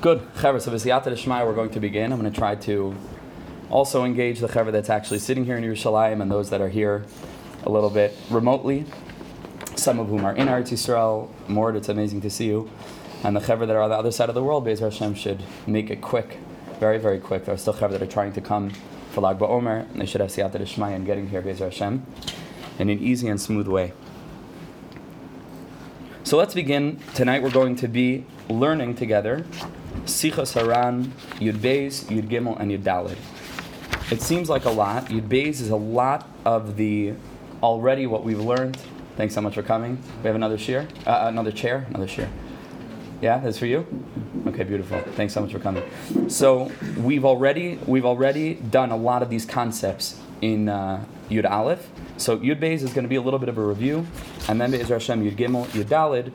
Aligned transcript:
Good. 0.00 0.20
Chaver, 0.36 0.62
so 0.62 0.70
V'siyata 0.70 1.12
Shmai, 1.12 1.44
we're 1.44 1.52
going 1.54 1.68
to 1.72 1.80
begin. 1.80 2.10
I'm 2.10 2.18
going 2.18 2.32
to 2.32 2.38
try 2.38 2.54
to 2.54 2.96
also 3.68 4.06
engage 4.06 4.40
the 4.40 4.48
Chaver 4.48 4.72
that's 4.72 4.88
actually 4.88 5.18
sitting 5.18 5.44
here 5.44 5.58
in 5.58 5.62
Yerushalayim 5.62 6.22
and 6.22 6.30
those 6.30 6.48
that 6.48 6.62
are 6.62 6.70
here 6.70 7.04
a 7.64 7.68
little 7.68 7.90
bit 7.90 8.16
remotely. 8.30 8.86
Some 9.76 9.98
of 9.98 10.08
whom 10.08 10.24
are 10.24 10.34
in 10.34 10.48
Eretz 10.48 10.70
Yisrael. 10.70 11.28
Mort, 11.48 11.76
it's 11.76 11.90
amazing 11.90 12.22
to 12.22 12.30
see 12.30 12.46
you. 12.46 12.70
And 13.22 13.36
the 13.36 13.40
Chaver 13.40 13.66
that 13.66 13.76
are 13.76 13.82
on 13.82 13.90
the 13.90 13.96
other 13.96 14.10
side 14.10 14.30
of 14.30 14.34
the 14.34 14.42
world, 14.42 14.64
Bezer 14.64 14.90
Hashem 14.90 15.14
should 15.16 15.42
make 15.66 15.90
it 15.90 16.00
quick, 16.00 16.38
very, 16.78 16.96
very 16.96 17.20
quick. 17.20 17.44
There 17.44 17.54
are 17.54 17.58
still 17.58 17.74
Chaver 17.74 17.90
that 17.90 18.00
are 18.00 18.06
trying 18.06 18.32
to 18.32 18.40
come 18.40 18.70
for 19.10 19.20
Lag 19.20 19.38
BaOmer. 19.38 19.92
They 19.92 20.06
should 20.06 20.22
have 20.22 20.30
Siyata 20.30 20.62
Shmai 20.62 20.94
and 20.94 21.04
getting 21.04 21.28
here, 21.28 21.42
Bezer 21.42 21.64
Hashem, 21.64 22.06
in 22.78 22.88
an 22.88 22.98
easy 22.98 23.28
and 23.28 23.38
smooth 23.38 23.68
way. 23.68 23.92
So 26.30 26.36
let's 26.36 26.54
begin. 26.54 27.00
Tonight 27.16 27.42
we're 27.42 27.50
going 27.50 27.74
to 27.74 27.88
be 27.88 28.24
learning 28.48 28.94
together 28.94 29.44
Sichas 30.04 30.54
Haran, 30.54 31.06
Yud 31.40 31.56
Beis, 31.56 32.04
Yud 32.04 32.28
Gimel, 32.28 32.56
and 32.60 32.70
Yud 32.70 32.84
Dalid. 32.84 33.16
It 34.12 34.22
seems 34.22 34.48
like 34.48 34.64
a 34.64 34.70
lot. 34.70 35.06
Yud 35.06 35.26
Beis 35.26 35.60
is 35.60 35.70
a 35.70 35.76
lot 35.76 36.28
of 36.44 36.76
the 36.76 37.14
already 37.64 38.06
what 38.06 38.22
we've 38.22 38.38
learned. 38.38 38.76
Thanks 39.16 39.34
so 39.34 39.40
much 39.40 39.56
for 39.56 39.64
coming. 39.64 40.00
We 40.22 40.28
have 40.28 40.36
another 40.36 40.56
chair, 40.56 40.86
uh, 41.04 41.24
another 41.24 41.50
chair, 41.50 41.86
another 41.88 42.06
chair. 42.06 42.30
Yeah, 43.20 43.38
that's 43.38 43.58
for 43.58 43.66
you. 43.66 43.84
Okay, 44.46 44.62
beautiful. 44.62 45.00
Thanks 45.16 45.34
so 45.34 45.40
much 45.40 45.50
for 45.50 45.58
coming. 45.58 45.82
So 46.28 46.70
we've 46.98 47.24
already 47.24 47.80
we've 47.86 48.06
already 48.06 48.54
done 48.54 48.92
a 48.92 48.96
lot 48.96 49.24
of 49.24 49.30
these 49.30 49.44
concepts 49.44 50.20
in 50.40 50.68
uh, 50.68 51.04
Yud 51.28 51.50
Aleph. 51.50 51.90
So 52.20 52.36
Yud 52.36 52.60
Beis 52.60 52.82
is 52.82 52.92
going 52.92 53.04
to 53.04 53.08
be 53.08 53.16
a 53.16 53.22
little 53.22 53.38
bit 53.38 53.48
of 53.48 53.56
a 53.56 53.64
review, 53.64 54.06
and 54.46 54.60
then 54.60 54.70
Be'ez 54.70 54.88
Hashem 54.88 55.24
Yud 55.24 55.36
Gimel, 55.36 55.66
Yud 55.68 55.86
Dalid. 55.86 56.34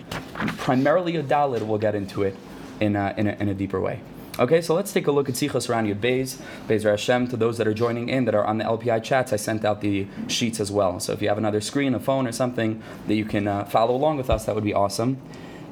Primarily 0.58 1.13
Yud 1.13 1.27
Dalid, 1.27 1.61
we'll 1.61 1.77
get 1.77 1.94
into 1.94 2.23
it 2.23 2.35
in 2.80 2.95
a, 2.95 3.13
in 3.17 3.27
a, 3.27 3.34
in 3.34 3.49
a 3.49 3.53
deeper 3.53 3.80
way. 3.80 3.99
Okay, 4.39 4.61
so 4.61 4.73
let's 4.73 4.91
take 4.91 5.05
a 5.05 5.11
look 5.11 5.30
at 5.30 5.35
Sichos 5.35 5.70
Ran 5.70 5.85
Yud 5.85 5.99
Beis, 5.99 6.41
Be'ez 6.67 6.84
Hashem. 6.84 7.28
To 7.28 7.38
those 7.38 7.59
that 7.59 7.67
are 7.67 7.73
joining 7.73 8.09
in 8.09 8.25
that 8.25 8.33
are 8.33 8.44
on 8.44 8.58
the 8.58 8.63
LPI 8.63 9.03
chats, 9.03 9.31
I 9.31 9.36
sent 9.36 9.63
out 9.63 9.81
the 9.81 10.08
sheets 10.28 10.59
as 10.59 10.72
well. 10.72 11.00
So 11.00 11.13
if 11.13 11.22
you 11.22 11.28
have 11.28 11.38
another 11.38 11.61
screen, 11.61 11.94
a 11.94 12.00
phone, 12.00 12.25
or 12.25 12.31
something 12.31 12.81
that 13.06 13.13
you 13.13 13.25
can 13.25 13.47
uh, 13.47 13.66
follow 13.66 13.95
along 13.95 14.17
with 14.17 14.31
us, 14.31 14.45
that 14.45 14.56
would 14.56 14.63
be 14.63 14.73
awesome. 14.73 15.22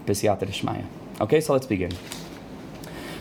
B'siyata 0.05 0.47
Dishmaya. 0.47 0.85
Okay, 1.21 1.41
so 1.41 1.53
let's 1.53 1.65
begin. 1.65 1.91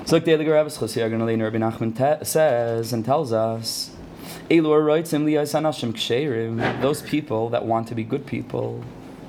So 0.05 0.17
like 0.17 0.27
the 0.27 0.35
Rabbi 0.37 0.69
Nachman 0.69 2.27
says 2.27 2.93
and 2.93 3.03
tells 3.03 3.33
us 3.33 3.93
those 6.81 7.03
people 7.03 7.49
that 7.51 7.65
want 7.65 7.89
to 7.89 7.95
be 7.95 8.05
good 8.05 8.27
people, 8.27 8.83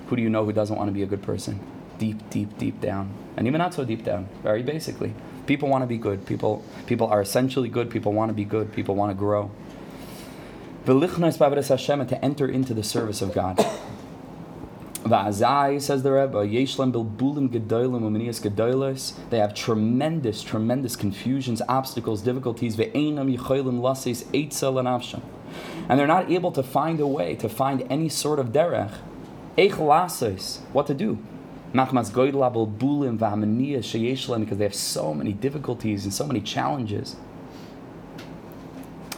who 0.08 0.16
do 0.16 0.22
you 0.22 0.30
know 0.30 0.44
who 0.46 0.54
doesn't 0.54 0.76
want 0.76 0.90
to 0.90 0.94
be 0.94 1.04
a 1.04 1.06
good 1.06 1.22
person? 1.22 1.60
Deep, 1.98 2.30
deep, 2.30 2.58
deep 2.58 2.82
down. 2.82 3.14
And 3.38 3.48
even 3.48 3.60
not 3.60 3.74
so 3.74 3.86
deep 3.86 4.04
down, 4.04 4.28
very 4.42 4.64
basically. 4.64 5.14
People 5.46 5.70
want 5.70 5.82
to 5.82 5.88
be 5.88 5.98
good. 5.98 6.26
People, 6.26 6.64
people 6.86 7.08
are 7.08 7.22
essentially 7.22 7.70
good. 7.70 7.90
People 7.90 8.14
want 8.14 8.30
to 8.30 8.34
be 8.34 8.46
good. 8.46 8.74
People 8.74 8.96
want 8.96 9.12
to 9.12 9.16
grow. 9.16 9.52
To 10.86 12.26
enter 12.26 12.48
into 12.48 12.74
the 12.74 12.84
service 12.84 13.22
of 13.22 13.34
God. 13.34 13.66
Va'azai, 15.04 15.82
says 15.82 16.02
the 16.02 16.14
Rebbe, 16.14 16.38
Yeshlam 16.38 16.94
bilbulim 16.94 17.50
gedolim 17.50 18.04
umenias 18.04 18.40
gedolos. 18.40 19.14
They 19.32 19.40
have 19.40 19.54
tremendous, 19.54 20.42
tremendous 20.42 20.96
confusions, 20.96 21.62
obstacles, 21.68 22.22
difficulties. 22.22 22.78
Ve'enam 22.78 23.38
yicholim 23.38 23.82
lasis 23.82 24.24
eitzel 24.32 24.80
and 24.80 25.22
And 25.90 26.00
they're 26.00 26.08
not 26.08 26.32
able 26.32 26.54
to 26.54 26.64
find 26.64 27.02
a 27.02 27.08
way, 27.08 27.36
to 27.36 27.50
find 27.50 27.86
any 27.90 28.08
sort 28.08 28.40
of 28.40 28.54
derech. 28.54 28.94
Eich 29.58 29.74
lasis, 29.74 30.60
what 30.72 30.88
to 30.88 30.94
do. 30.94 31.18
Machmas 31.74 32.10
goydla 32.10 32.54
bilbulim 32.54 33.18
va'amenias 33.18 33.80
sheyeshlam, 33.80 34.40
because 34.40 34.58
they 34.58 34.64
have 34.64 34.74
so 34.74 35.14
many 35.14 35.34
difficulties 35.34 36.06
and 36.06 36.14
so 36.14 36.26
many 36.26 36.40
challenges. 36.40 37.18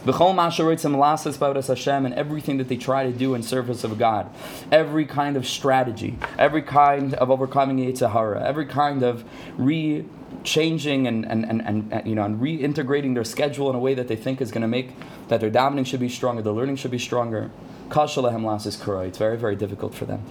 And 0.06 2.14
everything 2.14 2.58
that 2.58 2.68
they 2.68 2.76
try 2.76 3.04
to 3.04 3.12
do 3.12 3.34
in 3.34 3.42
service 3.42 3.84
of 3.84 3.98
God, 3.98 4.30
every 4.70 5.04
kind 5.04 5.36
of 5.36 5.46
strategy, 5.46 6.18
every 6.38 6.62
kind 6.62 7.14
of 7.14 7.30
overcoming 7.30 7.78
Yetzer 7.78 8.12
Hara, 8.12 8.44
every 8.44 8.66
kind 8.66 9.02
of 9.02 9.24
re 9.56 10.04
changing 10.42 11.06
and, 11.06 11.24
and, 11.24 11.44
and, 11.44 11.92
and, 11.92 12.06
you 12.06 12.14
know 12.14 12.24
and 12.24 12.40
reintegrating 12.40 13.14
their 13.14 13.24
schedule 13.24 13.70
in 13.70 13.76
a 13.76 13.78
way 13.78 13.94
that 13.94 14.08
they 14.08 14.16
think 14.16 14.40
is 14.40 14.50
going 14.50 14.62
to 14.62 14.68
make 14.68 14.90
that 15.28 15.40
their 15.40 15.50
davening 15.50 15.86
should 15.86 16.00
be 16.00 16.08
stronger, 16.08 16.42
their 16.42 16.52
learning 16.52 16.76
should 16.76 16.90
be 16.90 16.98
stronger. 16.98 17.50
It's 17.88 19.18
very, 19.18 19.36
very 19.36 19.56
difficult 19.56 19.94
for 19.94 20.04
them. 20.04 20.22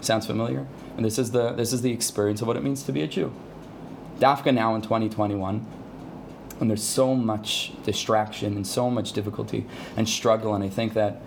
Sounds 0.00 0.26
familiar? 0.26 0.66
And 0.96 1.04
this 1.04 1.18
is 1.18 1.32
the 1.32 1.52
this 1.52 1.72
is 1.72 1.82
the 1.82 1.92
experience 1.92 2.40
of 2.40 2.46
what 2.46 2.56
it 2.56 2.62
means 2.62 2.82
to 2.84 2.92
be 2.92 3.02
a 3.02 3.06
Jew. 3.06 3.32
Dafka 4.18 4.54
now 4.54 4.74
in 4.74 4.82
2021 4.82 5.66
and 6.60 6.70
there's 6.70 6.82
so 6.82 7.14
much 7.14 7.72
distraction 7.84 8.56
and 8.56 8.66
so 8.66 8.90
much 8.90 9.12
difficulty 9.12 9.66
and 9.96 10.08
struggle. 10.08 10.54
And 10.54 10.64
I 10.64 10.68
think 10.68 10.94
that 10.94 11.20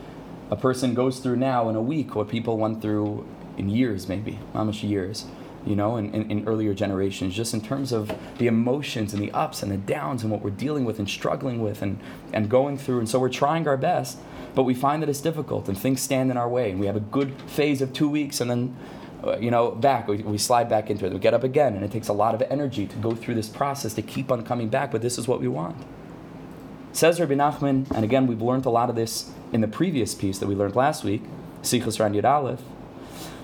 a 0.50 0.56
person 0.56 0.94
goes 0.94 1.20
through 1.20 1.38
now 1.38 1.70
in 1.70 1.76
a 1.76 1.82
week 1.82 2.16
what 2.16 2.28
people 2.28 2.58
went 2.58 2.82
through 2.82 3.28
in 3.58 3.70
years, 3.70 4.08
maybe, 4.08 4.40
almost 4.56 4.82
years, 4.82 5.26
you 5.66 5.76
know, 5.76 5.98
in, 5.98 6.14
in, 6.14 6.32
in, 6.32 6.48
earlier 6.48 6.74
generations, 6.74 7.36
just 7.36 7.54
in 7.54 7.62
terms 7.62 7.92
of 7.92 8.12
the 8.38 8.48
emotions 8.48 9.14
and 9.14 9.22
the 9.22 9.32
ups 9.32 9.62
and 9.62 9.72
the 9.72 9.78
downs 9.78 10.24
and 10.24 10.32
what 10.32 10.42
we're 10.42 10.50
dealing 10.50 10.86
with 10.86 10.98
and 10.98 11.10
struggling 11.10 11.62
with 11.62 11.82
and, 11.82 12.00
and 12.34 12.50
going 12.50 12.78
through. 12.78 13.00
And 13.00 13.10
so 13.10 13.20
we're 13.20 13.30
trying 13.30 13.68
our 13.68 13.78
best, 13.78 14.18
but 14.56 14.64
we 14.64 14.74
find 14.74 15.04
that 15.04 15.10
it's 15.10 15.22
difficult 15.22 15.68
and 15.68 15.78
things 15.78 16.02
stand 16.02 16.32
in 16.32 16.38
our 16.38 16.50
way. 16.50 16.72
And 16.72 16.80
we 16.80 16.86
have 16.88 16.96
a 16.96 17.02
good 17.02 17.34
phase 17.44 17.82
of 17.82 17.94
two 17.94 18.10
weeks 18.10 18.40
and 18.42 18.50
then 18.50 18.76
Uh, 19.22 19.38
you 19.38 19.52
know, 19.52 19.72
back. 19.72 20.08
We, 20.08 20.18
we 20.18 20.38
slide 20.38 20.70
back 20.70 20.90
into 20.90 21.06
it. 21.06 21.12
We 21.12 21.20
get 21.20 21.34
up 21.34 21.44
again, 21.44 21.76
and 21.76 21.84
it 21.84 21.92
takes 21.92 22.08
a 22.08 22.14
lot 22.14 22.36
of 22.36 22.42
energy 22.50 22.88
to 22.88 22.96
go 22.98 23.14
through 23.14 23.36
this 23.36 23.50
process 23.50 23.94
to 23.96 24.02
keep 24.02 24.32
on 24.32 24.46
coming 24.46 24.70
back. 24.70 24.92
But 24.92 25.02
this 25.02 25.18
is 25.18 25.28
what 25.28 25.42
we 25.42 25.48
want. 25.48 25.76
Says 26.94 27.20
Rabbi 27.20 27.34
Nachman, 27.34 27.90
and 27.92 28.04
again, 28.04 28.28
we've 28.28 28.42
learned 28.42 28.66
a 28.66 28.70
lot 28.70 28.90
of 28.90 28.96
this 28.96 29.32
in 29.52 29.62
the 29.62 29.68
previous 29.68 30.16
piece 30.16 30.40
that 30.40 30.48
we 30.48 30.56
learned 30.56 30.76
last 30.76 31.04
week, 31.04 31.24
Sichos 31.62 32.00
Ran 32.00 32.14
Yud 32.14 32.24
Aleph. 32.24 32.62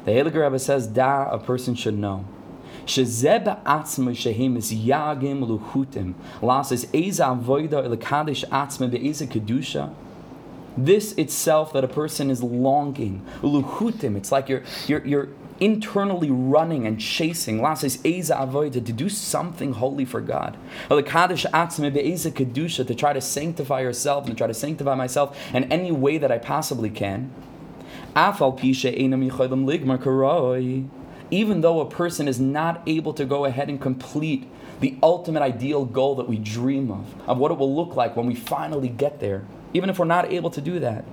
The 0.06 0.12
Heilige 0.12 0.36
Rebbe 0.36 0.59
says, 0.59 0.88
Da, 0.88 1.30
a 1.30 1.40
person 1.40 1.75
should 1.75 1.97
know. 1.97 2.25
Shezeb 2.86 3.63
atzma 3.63 4.16
shehem 4.16 4.57
is 4.57 4.72
yagim 4.72 5.46
luchutim. 5.46 6.13
Lasses 6.42 6.86
eza 6.94 7.24
avoida 7.24 7.84
ilakadish 7.84 8.46
atzma 8.50 8.90
be'eza 8.90 9.25
kedusha. 9.25 9.94
This 10.78 11.13
itself 11.13 11.74
that 11.74 11.84
a 11.84 11.88
person 11.88 12.30
is 12.30 12.44
longing. 12.44 13.25
Luchutim. 13.42 14.16
It's 14.16 14.31
like 14.31 14.50
you're, 14.50 14.63
you're, 14.88 15.06
you're 15.06 15.30
internally 15.60 16.30
running 16.30 16.86
and 16.86 17.00
chasing, 17.00 17.62
to 17.62 18.94
do 18.94 19.10
something 19.10 19.74
holy 19.74 20.06
for 20.06 20.22
God. 20.22 20.58
Or 20.90 20.98
the 20.98 21.04
Kaddish 21.04 21.46
Eza 21.46 22.32
Kedusha, 22.32 22.88
To 22.88 22.96
try 22.96 23.14
to 23.14 23.22
sanctify 23.22 23.82
yourself 23.82 24.28
and 24.28 24.38
try 24.38 24.48
to 24.48 24.54
sanctify 24.54 24.96
myself 24.96 25.38
in 25.54 25.72
any 25.72 25.92
way 25.92 26.18
that 26.18 26.32
I 26.32 26.38
possibly 26.38 26.90
can. 26.90 27.32
Afal 28.16 28.58
Even 31.32 31.62
though 31.62 31.80
a 31.82 31.90
person 31.90 32.28
is 32.28 32.40
not 32.40 32.82
able 32.86 33.14
to 33.14 33.26
go 33.26 33.46
ahead 33.46 33.70
and 33.70 33.82
complete 33.82 34.48
the 34.80 34.98
ultimate 35.02 35.42
ideal 35.42 35.86
goal 35.86 36.16
that 36.16 36.28
we 36.28 36.38
dream 36.38 36.92
of, 36.92 37.30
of 37.30 37.38
what 37.38 37.52
it 37.52 37.58
will 37.58 37.74
look 37.74 37.96
like 37.96 38.16
when 38.16 38.26
we 38.26 38.36
finally 38.36 38.90
get 38.90 39.20
there, 39.20 39.46
even 39.74 39.90
if 39.90 40.00
we're 40.00 40.06
not 40.06 40.32
able 40.32 40.50
to 40.50 40.62
do 40.62 40.80
that. 40.80 41.06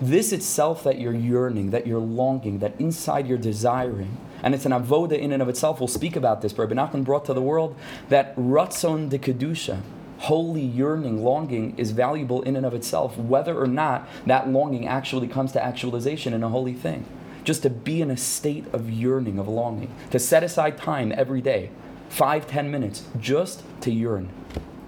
This 0.00 0.32
itself 0.32 0.84
that 0.84 1.00
you're 1.00 1.14
yearning, 1.14 1.70
that 1.70 1.86
you're 1.86 1.98
longing, 1.98 2.58
that 2.58 2.80
inside 2.80 3.26
you're 3.26 3.38
desiring, 3.38 4.16
and 4.42 4.54
it's 4.54 4.66
an 4.66 4.72
avoda 4.72 5.18
in 5.18 5.32
and 5.32 5.40
of 5.40 5.48
itself. 5.48 5.80
We'll 5.80 5.88
speak 5.88 6.16
about 6.16 6.42
this. 6.42 6.52
But 6.52 6.68
Rabbi 6.68 7.00
brought 7.00 7.24
to 7.26 7.34
the 7.34 7.40
world 7.40 7.76
that 8.08 8.36
ratzon 8.36 9.08
de 9.08 9.18
kedusha, 9.18 9.80
holy 10.18 10.62
yearning, 10.62 11.24
longing, 11.24 11.74
is 11.78 11.92
valuable 11.92 12.42
in 12.42 12.56
and 12.56 12.66
of 12.66 12.74
itself, 12.74 13.16
whether 13.16 13.58
or 13.58 13.66
not 13.66 14.08
that 14.26 14.48
longing 14.48 14.86
actually 14.86 15.28
comes 15.28 15.52
to 15.52 15.64
actualization 15.64 16.34
in 16.34 16.42
a 16.42 16.48
holy 16.48 16.74
thing 16.74 17.06
just 17.44 17.62
to 17.62 17.70
be 17.70 18.00
in 18.00 18.10
a 18.10 18.16
state 18.16 18.64
of 18.72 18.90
yearning, 18.90 19.38
of 19.38 19.46
longing, 19.46 19.94
to 20.10 20.18
set 20.18 20.42
aside 20.42 20.76
time 20.78 21.12
every 21.16 21.40
day, 21.40 21.70
five, 22.08 22.46
ten 22.46 22.70
minutes, 22.70 23.04
just 23.18 23.62
to 23.82 23.90
yearn 23.90 24.28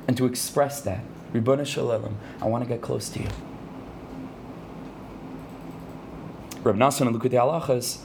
and 0.07 0.17
to 0.17 0.27
express 0.27 0.81
that. 0.83 1.01
Ribbana 1.33 1.67
Shalom, 1.67 2.17
I 2.41 2.47
want 2.47 2.65
to 2.65 2.69
get 2.69 2.81
close 2.81 3.09
to 3.11 3.21
you. 3.21 3.29
Reb 6.63 6.77
Nassan 6.77 7.07
and 7.07 7.17
Likutei 7.17 7.33
Halachas, 7.33 7.99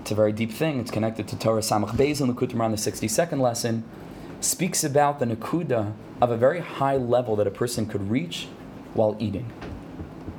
it's 0.00 0.10
a 0.10 0.14
very 0.14 0.32
deep 0.32 0.52
thing. 0.52 0.78
It's 0.78 0.90
connected 0.90 1.26
to 1.28 1.38
Torah 1.38 1.60
Samach 1.60 1.96
Beis 1.96 2.20
and 2.20 2.30
the 2.30 2.34
62nd 2.36 3.40
lesson, 3.40 3.84
speaks 4.40 4.84
about 4.84 5.18
the 5.18 5.24
Nakuda 5.24 5.94
of 6.20 6.30
a 6.30 6.36
very 6.36 6.60
high 6.60 6.96
level 6.96 7.36
that 7.36 7.46
a 7.46 7.50
person 7.50 7.86
could 7.86 8.10
reach 8.10 8.46
while 8.92 9.16
eating 9.18 9.50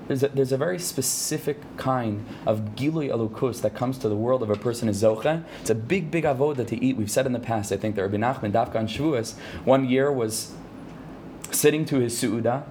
there's 0.07 0.23
a, 0.23 0.27
there's 0.29 0.51
a 0.51 0.57
very 0.57 0.79
specific 0.79 1.57
kind 1.77 2.25
of 2.45 2.75
gilui 2.75 3.09
elukus 3.09 3.61
that 3.61 3.73
comes 3.73 3.97
to 3.99 4.09
the 4.09 4.15
world 4.15 4.43
of 4.43 4.49
a 4.49 4.55
person 4.55 4.87
is 4.87 5.01
zoche. 5.01 5.43
It's 5.61 5.69
a 5.69 5.75
big, 5.75 6.11
big 6.11 6.23
avoda 6.23 6.65
to 6.67 6.83
eat. 6.83 6.97
We've 6.97 7.11
said 7.11 7.25
in 7.25 7.33
the 7.33 7.39
past, 7.39 7.71
I 7.71 7.77
think 7.77 7.95
that 7.95 8.03
Rabbi 8.03 8.17
Nachman 8.17 8.51
Dafka 8.51 8.75
and 8.75 8.89
Shavuos 8.89 9.35
one 9.63 9.87
year 9.89 10.11
was 10.11 10.53
sitting 11.51 11.85
to 11.85 11.99
his 11.99 12.13
suuda, 12.21 12.63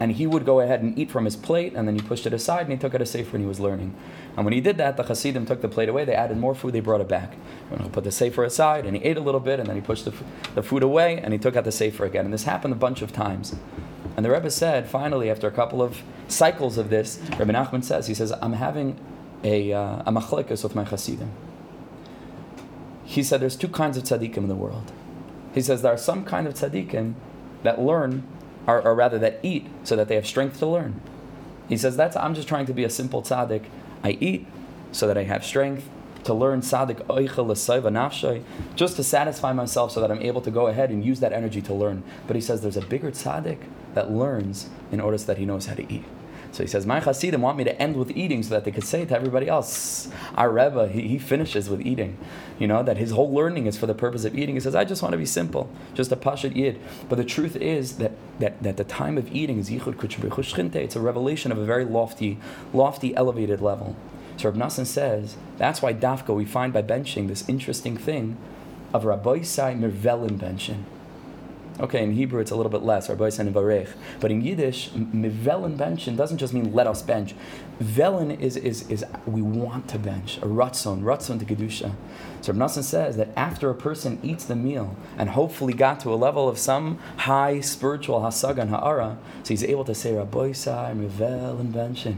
and 0.00 0.12
he 0.12 0.26
would 0.26 0.44
go 0.44 0.60
ahead 0.60 0.82
and 0.82 0.98
eat 0.98 1.10
from 1.10 1.26
his 1.26 1.36
plate, 1.36 1.74
and 1.76 1.86
then 1.86 1.94
he 1.94 2.00
pushed 2.00 2.26
it 2.26 2.32
aside, 2.32 2.62
and 2.62 2.72
he 2.72 2.78
took 2.78 2.94
it 2.94 3.00
a 3.00 3.06
sefer, 3.06 3.36
and 3.36 3.44
he 3.44 3.48
was 3.48 3.60
learning. 3.60 3.94
And 4.36 4.44
when 4.44 4.52
he 4.52 4.60
did 4.60 4.78
that, 4.78 4.96
the 4.96 5.04
Hasidim 5.04 5.46
took 5.46 5.60
the 5.60 5.68
plate 5.68 5.88
away. 5.88 6.04
They 6.04 6.14
added 6.14 6.38
more 6.38 6.54
food. 6.54 6.72
They 6.72 6.80
brought 6.80 7.02
it 7.02 7.08
back. 7.08 7.34
And 7.70 7.82
he 7.82 7.88
put 7.88 8.02
the 8.02 8.10
sefer 8.10 8.44
aside, 8.44 8.86
and 8.86 8.96
he 8.96 9.04
ate 9.04 9.16
a 9.16 9.20
little 9.20 9.40
bit, 9.40 9.60
and 9.60 9.68
then 9.68 9.76
he 9.76 9.82
pushed 9.82 10.06
the, 10.06 10.14
the 10.54 10.62
food 10.62 10.82
away, 10.82 11.18
and 11.18 11.32
he 11.32 11.38
took 11.38 11.54
out 11.54 11.64
the 11.64 11.72
sefer 11.72 12.04
again. 12.04 12.24
And 12.24 12.32
this 12.34 12.44
happened 12.44 12.72
a 12.72 12.76
bunch 12.76 13.02
of 13.02 13.12
times. 13.12 13.54
And 14.16 14.24
the 14.24 14.30
Rebbe 14.30 14.50
said, 14.50 14.88
finally, 14.88 15.30
after 15.30 15.46
a 15.46 15.50
couple 15.50 15.80
of 15.80 16.02
cycles 16.28 16.78
of 16.78 16.90
this, 16.90 17.18
Rebbe 17.38 17.52
Nachman 17.52 17.82
says, 17.82 18.06
he 18.06 18.14
says, 18.14 18.32
I'm 18.42 18.54
having 18.54 18.98
a, 19.42 19.72
uh, 19.72 20.02
a 20.06 20.12
machlekas 20.12 20.62
with 20.62 20.74
my 20.74 20.84
Hasidim. 20.84 21.30
He 23.04 23.22
said, 23.22 23.40
there's 23.40 23.56
two 23.56 23.68
kinds 23.68 23.96
of 23.96 24.04
tzaddikim 24.04 24.38
in 24.38 24.48
the 24.48 24.54
world. 24.54 24.92
He 25.54 25.60
says, 25.60 25.82
there 25.82 25.92
are 25.92 25.98
some 25.98 26.24
kind 26.24 26.46
of 26.46 26.54
tzaddikim 26.54 27.14
that 27.62 27.80
learn, 27.80 28.26
or, 28.66 28.82
or 28.82 28.94
rather 28.94 29.18
that 29.18 29.40
eat, 29.42 29.66
so 29.84 29.96
that 29.96 30.08
they 30.08 30.14
have 30.14 30.26
strength 30.26 30.58
to 30.58 30.66
learn. 30.66 31.00
He 31.68 31.76
says, 31.76 31.96
that's, 31.96 32.16
I'm 32.16 32.34
just 32.34 32.48
trying 32.48 32.66
to 32.66 32.74
be 32.74 32.84
a 32.84 32.90
simple 32.90 33.22
tzaddik 33.22 33.64
I 34.04 34.12
eat 34.12 34.46
so 34.92 35.06
that 35.06 35.16
I 35.16 35.24
have 35.24 35.44
strength 35.44 35.88
to 36.24 36.34
learn 36.34 36.62
sadik 36.62 36.98
oichel 37.08 38.42
just 38.76 38.96
to 38.96 39.04
satisfy 39.04 39.52
myself 39.52 39.92
so 39.92 40.00
that 40.00 40.10
I'm 40.10 40.22
able 40.22 40.40
to 40.40 40.50
go 40.50 40.66
ahead 40.68 40.90
and 40.90 41.04
use 41.04 41.20
that 41.20 41.32
energy 41.32 41.60
to 41.62 41.74
learn. 41.74 42.02
But 42.26 42.36
he 42.36 42.42
says 42.42 42.62
there's 42.62 42.76
a 42.76 42.86
bigger 42.86 43.10
tzaddik 43.10 43.58
that 43.94 44.10
learns 44.10 44.68
in 44.90 45.00
order 45.00 45.18
so 45.18 45.26
that 45.26 45.38
he 45.38 45.44
knows 45.44 45.66
how 45.66 45.74
to 45.74 45.92
eat. 45.92 46.04
So 46.52 46.62
he 46.62 46.68
says, 46.68 46.86
My 46.86 47.00
Hasidim 47.00 47.40
want 47.40 47.56
me 47.56 47.64
to 47.64 47.80
end 47.80 47.96
with 47.96 48.10
eating 48.10 48.42
so 48.42 48.50
that 48.50 48.64
they 48.64 48.70
could 48.70 48.84
say 48.84 49.06
to 49.06 49.14
everybody 49.14 49.48
else, 49.48 50.08
our 50.34 50.50
Rebbe, 50.50 50.88
he, 50.88 51.08
he 51.08 51.18
finishes 51.18 51.70
with 51.70 51.80
eating. 51.80 52.18
You 52.58 52.66
know, 52.66 52.82
that 52.82 52.98
his 52.98 53.10
whole 53.10 53.32
learning 53.32 53.66
is 53.66 53.78
for 53.78 53.86
the 53.86 53.94
purpose 53.94 54.26
of 54.26 54.38
eating. 54.38 54.54
He 54.54 54.60
says, 54.60 54.74
I 54.74 54.84
just 54.84 55.02
want 55.02 55.12
to 55.12 55.18
be 55.18 55.26
simple, 55.26 55.70
just 55.94 56.12
a 56.12 56.16
Pashat 56.16 56.54
Yid. 56.54 56.78
But 57.08 57.16
the 57.16 57.24
truth 57.24 57.56
is 57.56 57.96
that, 57.96 58.12
that, 58.38 58.62
that 58.62 58.76
the 58.76 58.84
time 58.84 59.16
of 59.16 59.34
eating 59.34 59.58
is 59.58 59.70
Yichud 59.70 59.94
Kuchbechushrinte. 59.94 60.76
It's 60.76 60.94
a 60.94 61.00
revelation 61.00 61.52
of 61.52 61.58
a 61.58 61.64
very 61.64 61.86
lofty, 61.86 62.38
lofty, 62.74 63.16
elevated 63.16 63.62
level. 63.62 63.96
So 64.36 64.48
Rab 64.48 64.58
Nassan 64.58 64.86
says, 64.86 65.36
that's 65.58 65.82
why 65.82 65.94
Dafka 65.94 66.34
we 66.34 66.44
find 66.44 66.72
by 66.72 66.82
benching 66.82 67.28
this 67.28 67.48
interesting 67.48 67.96
thing 67.96 68.36
of 68.92 69.04
Rabbi 69.04 69.42
Sai 69.42 69.74
Mirvelin 69.74 70.38
benching. 70.38 70.84
Okay, 71.80 72.04
in 72.04 72.12
Hebrew 72.12 72.40
it's 72.40 72.50
a 72.50 72.56
little 72.56 72.70
bit 72.70 72.82
less, 72.82 73.08
Rabbi 73.08 73.30
and 73.38 73.54
Barech. 73.54 73.88
But 74.20 74.30
in 74.30 74.42
Yiddish, 74.42 74.90
mivelen 74.90 75.76
benchen 75.76 76.16
doesn't 76.16 76.38
just 76.38 76.52
mean 76.52 76.72
let 76.72 76.86
us 76.86 77.02
bench. 77.02 77.34
Velen 77.80 78.38
is, 78.38 78.56
is, 78.56 78.88
is 78.88 79.04
we 79.26 79.40
want 79.40 79.88
to 79.88 79.98
bench, 79.98 80.36
a 80.38 80.46
ratzon, 80.46 81.02
ratzon 81.02 81.38
to 81.38 81.44
Kedusha. 81.44 81.92
So 82.42 82.52
Rabbi 82.52 82.66
says 82.66 83.16
that 83.16 83.28
after 83.36 83.70
a 83.70 83.74
person 83.74 84.18
eats 84.20 84.44
the 84.44 84.56
meal 84.56 84.96
and 85.16 85.30
hopefully 85.30 85.72
got 85.72 86.00
to 86.00 86.12
a 86.12 86.16
level 86.16 86.48
of 86.48 86.58
some 86.58 86.98
high 87.18 87.60
spiritual 87.60 88.20
hasagan 88.20 88.62
and 88.62 88.70
ha'ara, 88.70 89.16
so 89.44 89.48
he's 89.48 89.62
able 89.62 89.84
to 89.84 89.94
say, 89.94 90.12
Rabbi 90.12 90.50
Sai, 90.50 90.92
mivelen 90.96 91.72
benchen. 91.72 92.16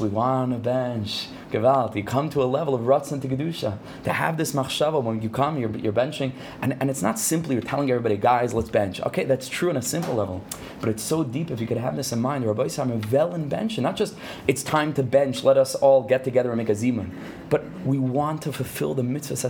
We 0.00 0.08
want 0.08 0.52
to 0.52 0.58
bench. 0.58 1.26
Gewalt. 1.52 1.94
You 1.94 2.02
come 2.02 2.30
to 2.30 2.42
a 2.42 2.44
level 2.44 2.74
of 2.74 2.82
Ratzon 2.82 3.20
to 3.22 3.28
Kedusha. 3.28 3.78
To 4.04 4.12
have 4.12 4.36
this 4.36 4.52
machshava 4.52 5.02
when 5.02 5.20
you 5.20 5.28
come, 5.28 5.58
you're, 5.58 5.76
you're 5.76 5.92
benching, 5.92 6.32
and, 6.62 6.76
and 6.80 6.88
it's 6.88 7.02
not 7.02 7.18
simply 7.18 7.54
you're 7.54 7.62
telling 7.62 7.90
everybody, 7.90 8.16
guys, 8.16 8.54
let's 8.54 8.70
bench. 8.70 9.00
Okay, 9.02 9.24
that's 9.24 9.48
true 9.48 9.68
on 9.68 9.76
a 9.76 9.82
simple 9.82 10.14
level, 10.14 10.42
but 10.80 10.88
it's 10.88 11.02
so 11.02 11.22
deep 11.22 11.50
if 11.50 11.60
you 11.60 11.66
could 11.66 11.76
have 11.76 11.94
this 11.94 12.12
in 12.12 12.20
mind. 12.20 12.46
Rabbi 12.46 12.64
Yisrael, 12.64 12.96
vel 13.04 13.34
and 13.34 13.50
bench, 13.50 13.76
and 13.76 13.82
not 13.82 13.96
just 13.96 14.14
it's 14.48 14.62
time 14.62 14.94
to 14.94 15.02
bench, 15.02 15.44
let 15.44 15.58
us 15.58 15.74
all 15.74 16.02
get 16.02 16.24
together 16.24 16.50
and 16.50 16.58
make 16.58 16.70
a 16.70 16.72
zimun, 16.72 17.10
but 17.50 17.64
we 17.84 17.98
want 17.98 18.42
to 18.42 18.52
fulfill 18.52 18.94
the 18.94 19.02
mitzvah 19.02 19.31
It's 19.32 19.44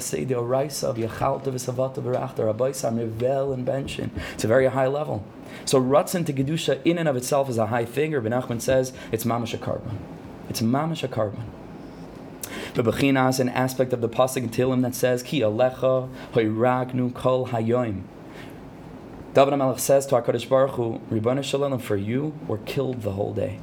a 4.45 4.49
very 4.49 4.67
high 4.67 4.87
level. 4.87 5.25
So 5.65 5.81
Ratzon 5.81 6.27
to 6.27 6.33
Kedusha 6.33 6.81
in 6.85 6.99
and 6.99 7.09
of 7.09 7.17
itself 7.17 7.49
is 7.51 7.59
a 7.59 7.67
high 7.67 7.85
thing. 7.85 8.13
Rabbi 8.13 8.29
Nachman 8.29 8.61
says 8.61 8.93
it's 9.11 9.25
mamash 9.25 9.61
carbon. 9.61 9.99
It's 10.49 10.61
mamash 10.63 11.09
carbon. 11.11 11.45
The 12.75 12.83
Bechinas, 12.83 13.39
an 13.39 13.49
aspect 13.51 13.93
of 13.93 14.01
the 14.01 14.09
Pasuk 14.09 14.39
in 14.39 14.49
Tehillim 14.49 14.83
that 14.83 14.95
says, 14.95 15.23
Ki 15.23 15.41
alecha 15.41 16.09
hoiragnu 16.33 17.13
kol 17.15 17.49
hayoim. 17.49 18.03
David 19.35 19.55
HaMelech 19.55 19.79
says 19.79 20.07
to 20.07 20.15
HaKadosh 20.17 20.49
Baruch 20.49 20.73
Hu, 20.73 21.01
Ribbana 21.11 21.43
Shalom, 21.43 21.79
for 21.79 21.97
you, 21.97 22.35
we're 22.47 22.59
killed 22.59 23.03
the 23.03 23.13
whole 23.13 23.33
day. 23.33 23.59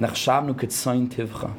Nachshavnu 0.00 0.54
kitzayin 0.54 1.08
tivcha. 1.08 1.54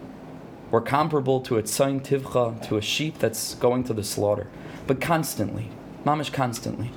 We're 0.74 0.82
comparable 0.82 1.40
to 1.42 1.60
a 1.60 1.62
tzayin 1.62 2.02
tivcha, 2.02 2.68
to 2.68 2.78
a 2.78 2.82
sheep 2.82 3.20
that's 3.20 3.54
going 3.54 3.84
to 3.84 3.94
the 3.94 4.04
slaughter. 4.04 4.48
But 4.88 5.00
constantly, 5.00 5.70
mamish 6.04 6.34
constantly. 6.34 6.90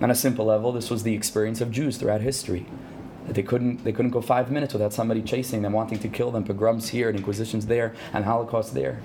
On 0.00 0.12
a 0.12 0.14
simple 0.14 0.44
level, 0.44 0.70
this 0.70 0.90
was 0.90 1.02
the 1.02 1.12
experience 1.12 1.60
of 1.60 1.72
Jews 1.72 1.96
throughout 1.96 2.20
history. 2.20 2.66
They 3.26 3.42
couldn't, 3.42 3.82
they 3.82 3.90
couldn't 3.90 4.12
go 4.12 4.20
five 4.20 4.48
minutes 4.48 4.72
without 4.72 4.92
somebody 4.92 5.22
chasing 5.22 5.62
them, 5.62 5.72
wanting 5.72 5.98
to 5.98 6.08
kill 6.08 6.30
them, 6.30 6.44
pogroms 6.44 6.90
here 6.90 7.08
and 7.08 7.18
inquisitions 7.18 7.66
there, 7.66 7.96
and 8.12 8.24
Holocaust 8.24 8.74
there. 8.74 9.00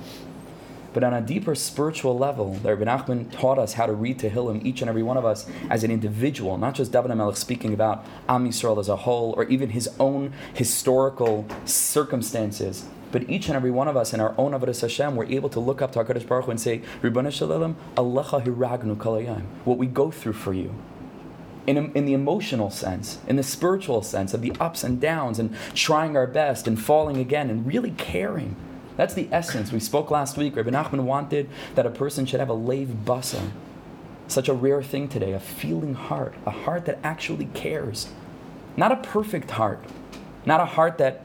But 0.94 1.04
on 1.04 1.16
a 1.16 1.20
deeper 1.20 1.56
spiritual 1.56 2.16
level, 2.16 2.54
the 2.54 2.76
Rabbi 2.76 2.86
Nachman 2.86 3.32
taught 3.32 3.58
us 3.58 3.74
how 3.74 3.88
to 3.88 3.94
read 3.94 4.20
Tehillim, 4.20 4.64
each 4.64 4.82
and 4.82 4.88
every 4.88 5.02
one 5.02 5.18
of 5.18 5.26
us, 5.26 5.50
as 5.72 5.84
an 5.84 5.90
individual, 5.90 6.60
not 6.60 6.76
just 6.76 6.92
David 6.92 7.10
HaMelech 7.10 7.38
speaking 7.38 7.74
about 7.74 8.06
Am 8.30 8.48
Yisrael 8.48 8.80
as 8.80 8.88
a 8.88 8.98
whole, 8.98 9.34
or 9.36 9.46
even 9.46 9.72
his 9.72 9.90
own 10.00 10.32
historical 10.54 11.48
circumstances. 11.66 12.86
But 13.16 13.30
each 13.30 13.48
and 13.48 13.56
every 13.56 13.72
one 13.72 13.88
of 13.88 13.96
us 13.96 14.14
in 14.14 14.20
our 14.20 14.36
own 14.38 14.52
Avodah 14.52 14.78
Hashem, 14.78 15.16
we're 15.16 15.24
able 15.28 15.48
to 15.48 15.60
look 15.62 15.82
up 15.82 15.94
to 15.94 16.04
HaKadosh 16.04 16.28
Baruch 16.28 16.46
Hu 16.48 16.52
and 16.52 16.60
say, 16.60 16.82
Ribbana 17.02 17.32
Shalom, 17.32 17.78
Alecha 17.96 18.44
Hiragnu 18.44 18.98
Kalayim. 18.98 19.44
What 19.64 19.78
we 19.78 19.88
go 19.88 20.12
through 20.12 20.34
for 20.34 20.52
you 20.52 20.76
in, 21.66 21.78
in 21.94 22.04
the 22.04 22.12
emotional 22.12 22.70
sense, 22.70 23.20
in 23.26 23.38
the 23.38 23.42
spiritual 23.42 24.02
sense 24.02 24.34
of 24.34 24.42
the 24.42 24.52
ups 24.60 24.84
and 24.84 25.00
downs 25.00 25.40
and 25.40 25.56
trying 25.74 26.18
our 26.18 26.28
best 26.28 26.68
and 26.68 26.78
falling 26.78 27.16
again 27.16 27.50
and 27.50 27.66
really 27.66 27.92
caring. 27.92 28.58
That's 28.98 29.14
the 29.14 29.30
essence. 29.32 29.72
We 29.72 29.80
spoke 29.80 30.12
last 30.12 30.36
week. 30.36 30.58
Rabbi 30.58 30.72
Nachman 30.72 31.04
wanted 31.04 31.50
that 31.76 31.86
a 31.86 31.92
person 31.92 32.26
should 32.26 32.42
have 32.42 32.50
a 32.50 32.54
lave 32.54 32.90
basa. 33.06 33.52
Such 34.28 34.50
a 34.50 34.54
rare 34.54 34.84
thing 34.84 35.08
today, 35.08 35.32
a 35.32 35.40
feeling 35.40 35.94
heart, 35.94 36.34
a 36.46 36.52
heart 36.52 36.84
that 36.88 37.00
actually 37.02 37.46
cares. 37.54 38.10
Not 38.76 38.92
a 38.92 38.98
perfect 38.98 39.52
heart, 39.52 39.82
not 40.46 40.60
a 40.60 40.66
heart 40.66 40.98
that 40.98 41.25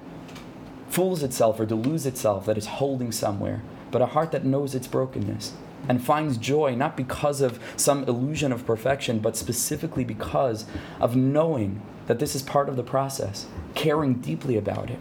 fools 0.90 1.22
itself 1.22 1.58
or 1.58 1.64
deludes 1.64 2.04
itself 2.04 2.44
that 2.46 2.58
is 2.58 2.66
holding 2.66 3.12
somewhere, 3.12 3.62
but 3.90 4.02
a 4.02 4.06
heart 4.06 4.32
that 4.32 4.44
knows 4.44 4.74
its 4.74 4.88
brokenness 4.88 5.52
and 5.88 6.04
finds 6.04 6.36
joy 6.36 6.74
not 6.74 6.96
because 6.96 7.40
of 7.40 7.58
some 7.76 8.04
illusion 8.04 8.52
of 8.52 8.66
perfection, 8.66 9.18
but 9.18 9.36
specifically 9.36 10.04
because 10.04 10.66
of 11.00 11.16
knowing 11.16 11.80
that 12.06 12.18
this 12.18 12.34
is 12.34 12.42
part 12.42 12.68
of 12.68 12.76
the 12.76 12.82
process, 12.82 13.46
caring 13.74 14.14
deeply 14.14 14.56
about 14.56 14.90
it. 14.90 14.98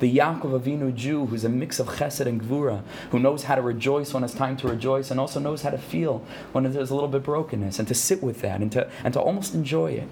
The 0.00 0.16
Yaakov 0.16 0.60
Avinu 0.60 0.94
Jew, 0.94 1.26
who's 1.26 1.44
a 1.44 1.48
mix 1.48 1.78
of 1.78 1.88
chesed 1.88 2.26
and 2.26 2.40
gvura, 2.40 2.82
who 3.10 3.18
knows 3.18 3.44
how 3.44 3.54
to 3.54 3.62
rejoice 3.62 4.14
when 4.14 4.24
it's 4.24 4.34
time 4.34 4.56
to 4.58 4.68
rejoice, 4.68 5.10
and 5.10 5.20
also 5.20 5.40
knows 5.40 5.62
how 5.62 5.70
to 5.70 5.78
feel 5.78 6.24
when 6.52 6.64
there's 6.64 6.90
a 6.90 6.94
little 6.94 7.08
bit 7.08 7.22
brokenness, 7.22 7.78
and 7.78 7.88
to 7.88 7.94
sit 7.94 8.22
with 8.22 8.40
that, 8.40 8.60
and 8.60 8.72
to, 8.72 8.90
and 9.02 9.14
to 9.14 9.20
almost 9.20 9.54
enjoy 9.54 9.92
it 9.92 10.08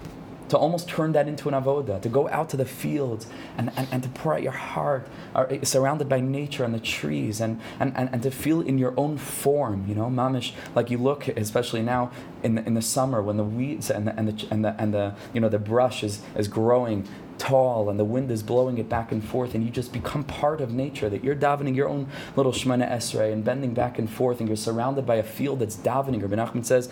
to 0.53 0.57
almost 0.59 0.87
turn 0.87 1.13
that 1.13 1.27
into 1.27 1.49
an 1.49 1.55
avoda, 1.55 1.99
to 1.99 2.07
go 2.07 2.29
out 2.29 2.47
to 2.47 2.55
the 2.55 2.65
fields 2.65 3.25
and, 3.57 3.71
and, 3.75 3.87
and 3.91 4.03
to 4.03 4.09
pour 4.09 4.35
out 4.35 4.43
your 4.43 4.51
heart, 4.51 5.07
eh, 5.35 5.57
surrounded 5.63 6.07
by 6.07 6.19
nature 6.19 6.63
and 6.63 6.75
the 6.75 6.79
trees, 6.79 7.41
and, 7.41 7.59
and, 7.79 7.91
and, 7.97 8.07
and 8.13 8.21
to 8.21 8.29
feel 8.29 8.61
in 8.61 8.77
your 8.77 8.93
own 8.95 9.17
form, 9.17 9.83
you 9.87 9.95
know, 9.95 10.11
mamish, 10.11 10.53
like 10.75 10.91
you 10.91 10.99
look, 10.99 11.27
especially 11.27 11.81
now 11.81 12.11
in 12.43 12.53
the, 12.53 12.63
in 12.67 12.75
the 12.75 12.83
summer 12.83 13.19
when 13.19 13.35
the 13.37 13.43
weeds 13.43 13.89
and 13.89 14.05
the, 14.05 14.15
and 14.15 14.27
the, 14.27 14.47
and 14.51 14.63
the, 14.63 14.75
and 14.79 14.93
the, 14.93 15.15
you 15.33 15.41
know, 15.41 15.49
the 15.49 15.57
brush 15.57 16.03
is, 16.03 16.21
is 16.37 16.47
growing 16.47 17.07
tall 17.39 17.89
and 17.89 17.99
the 17.99 18.05
wind 18.05 18.29
is 18.29 18.43
blowing 18.43 18.77
it 18.77 18.87
back 18.87 19.11
and 19.11 19.27
forth 19.27 19.55
and 19.55 19.65
you 19.65 19.71
just 19.71 19.91
become 19.91 20.23
part 20.23 20.61
of 20.61 20.71
nature 20.71 21.09
that 21.09 21.23
you're 21.23 21.35
davening 21.35 21.75
your 21.75 21.89
own 21.89 22.07
little 22.35 22.51
shemana 22.51 22.87
esrei 22.91 23.33
and 23.33 23.43
bending 23.43 23.73
back 23.73 23.97
and 23.97 24.07
forth 24.07 24.39
and 24.39 24.47
you're 24.47 24.55
surrounded 24.55 25.03
by 25.03 25.15
a 25.15 25.23
field 25.23 25.57
that's 25.59 25.75
davening. 25.77 26.21
Rabbi 26.21 26.35
Nachman 26.35 26.63
says 26.63 26.89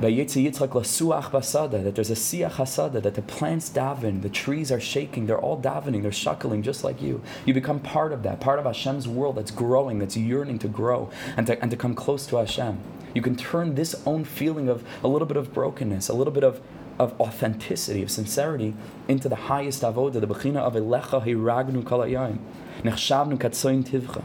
that 0.00 1.92
there's 1.94 2.10
a 2.10 2.14
siach 2.14 2.52
hasada, 2.52 3.02
that 3.02 3.14
the 3.14 3.22
plants 3.22 3.70
daven, 3.70 4.22
the 4.22 4.28
trees 4.28 4.72
are 4.72 4.80
shaking, 4.80 5.26
they're 5.26 5.38
all 5.38 5.60
davening, 5.60 6.02
they're 6.02 6.10
shuckling 6.10 6.62
just 6.62 6.82
like 6.82 7.00
you. 7.00 7.22
You 7.44 7.54
become 7.54 7.78
part 7.78 8.12
of 8.12 8.22
that, 8.24 8.40
part 8.40 8.58
of 8.58 8.64
Hashem's 8.64 9.06
world 9.06 9.36
that's 9.36 9.50
growing, 9.50 10.00
that's 10.00 10.16
yearning 10.16 10.58
to 10.60 10.68
grow 10.68 11.10
and 11.36 11.46
to, 11.46 11.60
and 11.62 11.70
to 11.70 11.76
come 11.76 11.94
close 11.94 12.26
to 12.26 12.36
Hashem. 12.36 12.78
You 13.14 13.22
can 13.22 13.36
turn 13.36 13.76
this 13.76 13.94
own 14.04 14.24
feeling 14.24 14.68
of 14.68 14.84
a 15.04 15.08
little 15.08 15.28
bit 15.28 15.36
of 15.36 15.54
brokenness, 15.54 16.08
a 16.08 16.14
little 16.14 16.32
bit 16.32 16.42
of, 16.42 16.60
of 16.98 17.18
authenticity, 17.20 18.02
of 18.02 18.10
sincerity, 18.10 18.74
into 19.06 19.28
the 19.28 19.36
highest 19.36 19.82
avodah, 19.82 20.20
the 20.20 20.26
bechina 20.26 20.56
of 20.56 20.74
elecha 20.74 21.24
hiragnu 21.24 21.84
kalayayim, 21.84 22.38
nechshavnu 22.82 23.38
katsoin 23.38 23.84
tivcha. 23.84 24.24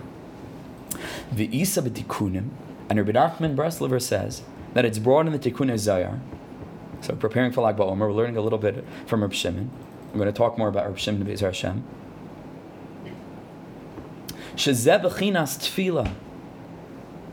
The 1.32 1.56
isa 1.56 1.82
and 1.82 2.98
Rabbi 2.98 3.12
Nachman 3.12 3.56
Breslover 3.56 4.02
says, 4.02 4.42
that 4.74 4.86
it's 4.86 5.00
brought 5.00 5.26
in 5.26 5.34
the 5.34 5.40
Tikkun 5.40 5.72
Zayar. 5.74 6.20
So 7.02 7.16
preparing 7.16 7.52
for 7.52 7.62
Lag 7.62 7.78
BaOmer, 7.78 8.00
we're 8.00 8.14
learning 8.14 8.38
a 8.38 8.42
little 8.42 8.60
bit 8.60 8.86
from 9.06 9.22
Reb 9.22 9.34
Shimon. 9.34 9.72
I'm 10.12 10.18
going 10.18 10.32
to 10.32 10.38
talk 10.38 10.58
more 10.58 10.68
about 10.68 10.86
Reb 10.86 10.98
Shimon 10.98 11.26
Bezer 11.26 11.42
Hashem. 11.42 11.84
Shezeh. 14.56 16.14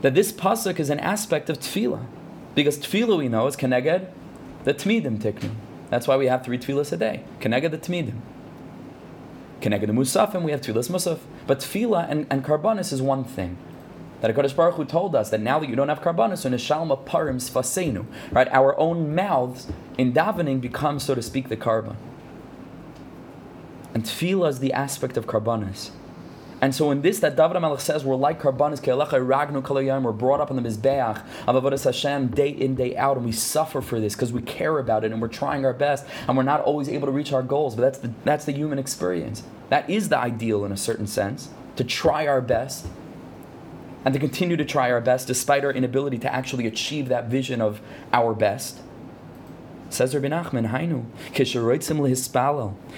That 0.01 0.13
this 0.13 0.31
pasuk 0.31 0.79
is 0.79 0.89
an 0.89 0.99
aspect 0.99 1.49
of 1.49 1.59
tefillah, 1.59 2.05
because 2.53 2.77
tefillah 2.77 3.17
we 3.17 3.27
know 3.27 3.47
is 3.47 3.55
keneged 3.55 4.07
the 4.63 4.73
tmidim 4.73 5.19
tiknu. 5.19 5.49
That's 5.89 6.07
why 6.07 6.17
we 6.17 6.27
have 6.27 6.43
three 6.43 6.57
tefillas 6.57 6.91
a 6.91 6.97
day. 6.97 7.23
Keneged 7.39 7.71
the 7.71 7.77
Tmidim. 7.77 8.19
Keneged 9.61 9.87
the 9.87 9.93
Musafim, 9.93 10.43
we 10.43 10.51
have 10.51 10.61
tefillas 10.61 10.89
Musaf. 10.89 11.19
But 11.45 11.59
tefillah 11.59 12.09
and, 12.09 12.27
and 12.29 12.43
karbanis 12.43 12.91
is 12.91 13.01
one 13.01 13.23
thing. 13.23 13.57
That 14.21 14.35
HaKadosh 14.35 14.55
Baruch 14.55 14.75
Hu 14.75 14.85
told 14.85 15.15
us 15.15 15.29
that 15.29 15.41
now 15.41 15.59
that 15.59 15.69
you 15.69 15.75
don't 15.75 15.89
have 15.89 16.01
karbanis, 16.01 16.39
so 16.39 16.49
neshalma 16.49 17.03
parim 17.05 17.35
sfasenu, 17.35 18.05
right? 18.31 18.47
Our 18.51 18.77
own 18.79 19.13
mouths 19.13 19.67
in 19.97 20.11
davening 20.11 20.59
become, 20.59 20.99
so 20.99 21.13
to 21.13 21.21
speak, 21.21 21.49
the 21.49 21.57
karban. 21.57 21.95
And 23.93 24.03
tefillah 24.03 24.49
is 24.49 24.59
the 24.59 24.73
aspect 24.73 25.17
of 25.17 25.27
karbanis. 25.27 25.91
And 26.59 26.73
so 26.73 26.89
in 26.89 27.03
this, 27.03 27.19
that 27.19 27.35
David 27.35 27.57
HaMelech 27.57 27.79
says, 27.79 28.03
we're 28.03 28.15
like 28.15 28.41
karbanis 28.41 28.81
ke'elecha 28.81 29.23
ragnu 29.23 29.61
kalayam, 29.61 30.01
we're 30.01 30.11
brought 30.11 30.41
up 30.41 30.49
on 30.49 30.55
the 30.55 30.67
mizbeach 30.67 31.23
of 31.45 31.55
avodas 31.55 31.83
Hashem 31.83 32.29
day 32.29 32.49
in, 32.49 32.73
day 32.73 32.97
out, 32.97 33.17
and 33.17 33.25
we 33.25 33.31
suffer 33.31 33.79
for 33.81 33.99
this 33.99 34.15
because 34.15 34.33
we 34.33 34.41
care 34.41 34.79
about 34.79 35.03
it 35.03 35.11
and 35.11 35.21
we're 35.21 35.27
trying 35.27 35.63
our 35.65 35.73
best, 35.73 36.05
and 36.27 36.35
we're 36.35 36.41
not 36.41 36.61
always 36.61 36.89
able 36.89 37.05
to 37.05 37.11
reach 37.11 37.31
our 37.31 37.43
goals. 37.43 37.75
But 37.75 37.83
that's 37.83 37.99
the 37.99 38.11
that's 38.23 38.45
the 38.45 38.53
human 38.53 38.79
experience. 38.79 39.43
That 39.69 39.87
is 39.87 40.09
the 40.09 40.17
ideal 40.17 40.65
in 40.65 40.71
a 40.71 40.77
certain 40.77 41.05
sense 41.05 41.49
to 41.75 41.83
try 41.83 42.25
our 42.25 42.41
best 42.41 42.87
and 44.07 44.13
to 44.13 44.21
continue 44.21 44.55
to 44.55 44.63
try 44.63 44.89
our 44.89 45.01
best 45.01 45.27
despite 45.27 45.65
our 45.65 45.71
inability 45.71 46.17
to 46.17 46.33
actually 46.33 46.65
achieve 46.65 47.09
that 47.09 47.25
vision 47.25 47.59
of 47.59 47.81
our 48.13 48.33
best. 48.33 48.79
Says 49.89 50.15
Rabbi 50.15 50.29
Nachman, 50.29 50.69
Hainu, 50.69 51.03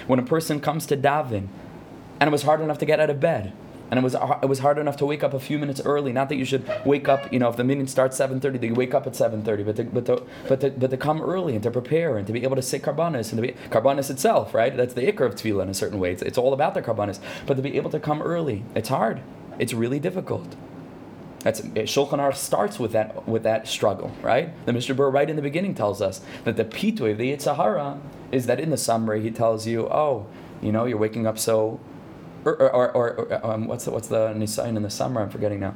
when 0.06 0.18
a 0.20 0.22
person 0.22 0.60
comes 0.60 0.86
to 0.86 0.96
daven, 0.96 1.48
and 2.20 2.28
it 2.28 2.30
was 2.30 2.44
hard 2.44 2.60
enough 2.60 2.78
to 2.78 2.86
get 2.86 3.00
out 3.00 3.10
of 3.10 3.18
bed, 3.18 3.52
and 3.90 3.98
it 3.98 4.04
was 4.04 4.14
it 4.14 4.48
was 4.48 4.60
hard 4.60 4.78
enough 4.78 4.96
to 4.98 5.04
wake 5.04 5.24
up 5.24 5.34
a 5.34 5.40
few 5.40 5.58
minutes 5.58 5.80
early. 5.84 6.12
Not 6.12 6.28
that 6.28 6.36
you 6.36 6.44
should 6.44 6.64
wake 6.84 7.08
up, 7.08 7.32
you 7.32 7.40
know, 7.40 7.48
if 7.48 7.56
the 7.56 7.64
meeting 7.64 7.88
starts 7.88 8.16
seven 8.16 8.38
thirty, 8.38 8.58
that 8.58 8.66
you 8.68 8.74
wake 8.74 8.94
up 8.94 9.04
at 9.08 9.16
seven 9.16 9.42
thirty, 9.42 9.64
but 9.64 9.74
to, 9.74 9.82
but 9.82 10.06
to, 10.06 10.22
but 10.46 10.60
to, 10.60 10.70
but 10.70 10.90
to 10.90 10.96
come 10.96 11.20
early 11.20 11.56
and 11.56 11.62
to 11.64 11.72
prepare 11.72 12.18
and 12.18 12.26
to 12.28 12.32
be 12.32 12.44
able 12.44 12.54
to 12.54 12.62
say 12.62 12.78
karbanis 12.78 13.32
and 13.32 13.42
to 13.42 13.48
be 13.48 13.54
karbanis 13.68 14.10
itself, 14.10 14.54
right? 14.54 14.76
That's 14.76 14.94
the 14.94 15.10
ikr 15.10 15.26
of 15.26 15.34
tefillah 15.34 15.64
in 15.64 15.70
a 15.70 15.74
certain 15.74 15.98
way. 15.98 16.12
It's, 16.12 16.22
it's 16.22 16.38
all 16.38 16.52
about 16.52 16.74
the 16.74 16.82
karbanis, 16.82 17.18
but 17.46 17.54
to 17.54 17.62
be 17.62 17.76
able 17.76 17.90
to 17.90 17.98
come 17.98 18.22
early, 18.22 18.62
it's 18.76 18.90
hard. 18.90 19.22
It's 19.58 19.74
really 19.74 19.98
difficult. 19.98 20.54
That's 21.40 21.62
Shulchan 21.62 22.18
Aruch 22.18 22.36
starts 22.36 22.78
with 22.78 22.92
that 22.92 23.26
with 23.26 23.42
that 23.44 23.66
struggle, 23.66 24.12
right? 24.22 24.50
The 24.66 24.72
Mishnah 24.72 24.94
Berurah 24.94 25.12
right 25.12 25.30
in 25.30 25.36
the 25.36 25.42
beginning 25.42 25.74
tells 25.74 26.02
us 26.02 26.20
that 26.44 26.56
the 26.56 26.64
pitui 26.64 27.12
of 27.12 27.18
the 27.18 27.32
Yetzer 27.32 27.56
Hara 27.56 27.98
is 28.30 28.46
that 28.46 28.60
in 28.60 28.70
the 28.70 28.76
summary 28.76 29.22
he 29.22 29.30
tells 29.30 29.66
you, 29.66 29.88
oh, 29.88 30.26
you 30.60 30.70
know, 30.70 30.84
you're 30.84 30.98
waking 30.98 31.26
up 31.26 31.38
so, 31.38 31.80
or 32.44 32.60
or, 32.60 32.92
or, 32.92 33.12
or 33.14 33.46
um, 33.46 33.66
what's 33.66 33.86
the, 33.86 33.90
what's 33.90 34.08
the 34.08 34.34
nisayin 34.34 34.76
in 34.76 34.82
the 34.82 34.90
summer? 34.90 35.22
I'm 35.22 35.30
forgetting 35.30 35.60
now. 35.60 35.74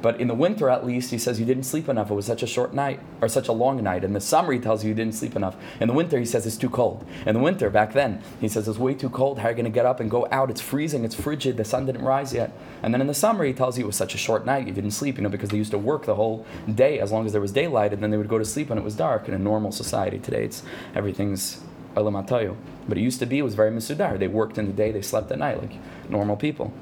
But 0.00 0.20
in 0.20 0.28
the 0.28 0.34
winter, 0.34 0.68
at 0.68 0.86
least, 0.86 1.10
he 1.10 1.18
says 1.18 1.40
you 1.40 1.46
didn't 1.46 1.64
sleep 1.64 1.88
enough. 1.88 2.10
It 2.10 2.14
was 2.14 2.26
such 2.26 2.42
a 2.42 2.46
short 2.46 2.72
night 2.72 3.00
or 3.20 3.28
such 3.28 3.48
a 3.48 3.52
long 3.52 3.82
night. 3.82 4.04
In 4.04 4.12
the 4.12 4.20
summer, 4.20 4.52
he 4.52 4.60
tells 4.60 4.84
you 4.84 4.90
you 4.90 4.94
didn't 4.94 5.14
sleep 5.14 5.34
enough. 5.34 5.56
In 5.80 5.88
the 5.88 5.94
winter, 5.94 6.18
he 6.18 6.24
says 6.24 6.46
it's 6.46 6.56
too 6.56 6.70
cold. 6.70 7.04
In 7.26 7.34
the 7.34 7.40
winter, 7.40 7.68
back 7.68 7.92
then, 7.92 8.22
he 8.40 8.48
says 8.48 8.68
it's 8.68 8.78
way 8.78 8.94
too 8.94 9.10
cold. 9.10 9.38
How 9.38 9.48
are 9.48 9.50
you 9.50 9.56
going 9.56 9.64
to 9.64 9.70
get 9.70 9.86
up 9.86 9.98
and 9.98 10.10
go 10.10 10.28
out? 10.30 10.50
It's 10.50 10.60
freezing. 10.60 11.04
It's 11.04 11.14
frigid. 11.14 11.56
The 11.56 11.64
sun 11.64 11.86
didn't 11.86 12.02
rise 12.02 12.32
yet. 12.32 12.52
And 12.82 12.94
then 12.94 13.00
in 13.00 13.08
the 13.08 13.14
summer, 13.14 13.44
he 13.44 13.52
tells 13.52 13.76
you 13.76 13.84
it 13.84 13.88
was 13.88 13.96
such 13.96 14.14
a 14.14 14.18
short 14.18 14.46
night. 14.46 14.66
You 14.66 14.72
didn't 14.72 14.92
sleep, 14.92 15.16
you 15.16 15.22
know, 15.22 15.28
because 15.28 15.50
they 15.50 15.56
used 15.56 15.72
to 15.72 15.78
work 15.78 16.06
the 16.06 16.14
whole 16.14 16.46
day 16.72 17.00
as 17.00 17.10
long 17.10 17.26
as 17.26 17.32
there 17.32 17.40
was 17.40 17.52
daylight, 17.52 17.92
and 17.92 18.02
then 18.02 18.10
they 18.10 18.16
would 18.16 18.28
go 18.28 18.38
to 18.38 18.44
sleep 18.44 18.68
when 18.68 18.78
it 18.78 18.84
was 18.84 18.94
dark. 18.94 19.26
In 19.26 19.34
a 19.34 19.38
normal 19.38 19.72
society 19.72 20.18
today, 20.18 20.44
it's 20.44 20.62
everything's 20.94 21.60
elamatayo. 21.96 22.56
But 22.88 22.98
it 22.98 23.00
used 23.00 23.18
to 23.18 23.26
be 23.26 23.38
it 23.38 23.42
was 23.42 23.54
very 23.54 23.70
misudar. 23.70 24.18
They 24.18 24.28
worked 24.28 24.58
in 24.58 24.66
the 24.66 24.72
day, 24.72 24.92
they 24.92 25.02
slept 25.02 25.30
at 25.32 25.38
night 25.38 25.60
like 25.60 25.72
normal 26.08 26.36
people. 26.36 26.72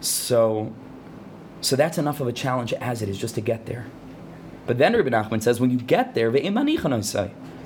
So 0.00 0.72
so 1.66 1.74
that's 1.74 1.98
enough 1.98 2.20
of 2.20 2.28
a 2.28 2.32
challenge 2.32 2.72
as 2.74 3.02
it 3.02 3.08
is 3.08 3.18
just 3.18 3.34
to 3.34 3.40
get 3.40 3.66
there. 3.66 3.86
But 4.66 4.78
then 4.78 4.94
Rabbi 4.94 5.08
Nachman 5.08 5.42
says, 5.42 5.58
when 5.58 5.72
you 5.72 5.78
get 5.78 6.14
there, 6.14 6.30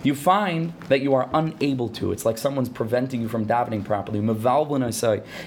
you 0.03 0.15
find 0.15 0.73
that 0.89 1.03
you 1.03 1.13
are 1.13 1.29
unable 1.35 1.91
to. 1.91 2.11
It's 2.11 2.25
like 2.25 2.39
someone's 2.39 2.71
preventing 2.71 3.21
you 3.21 3.29
from 3.29 3.45
davening 3.45 3.85
properly. 3.85 4.21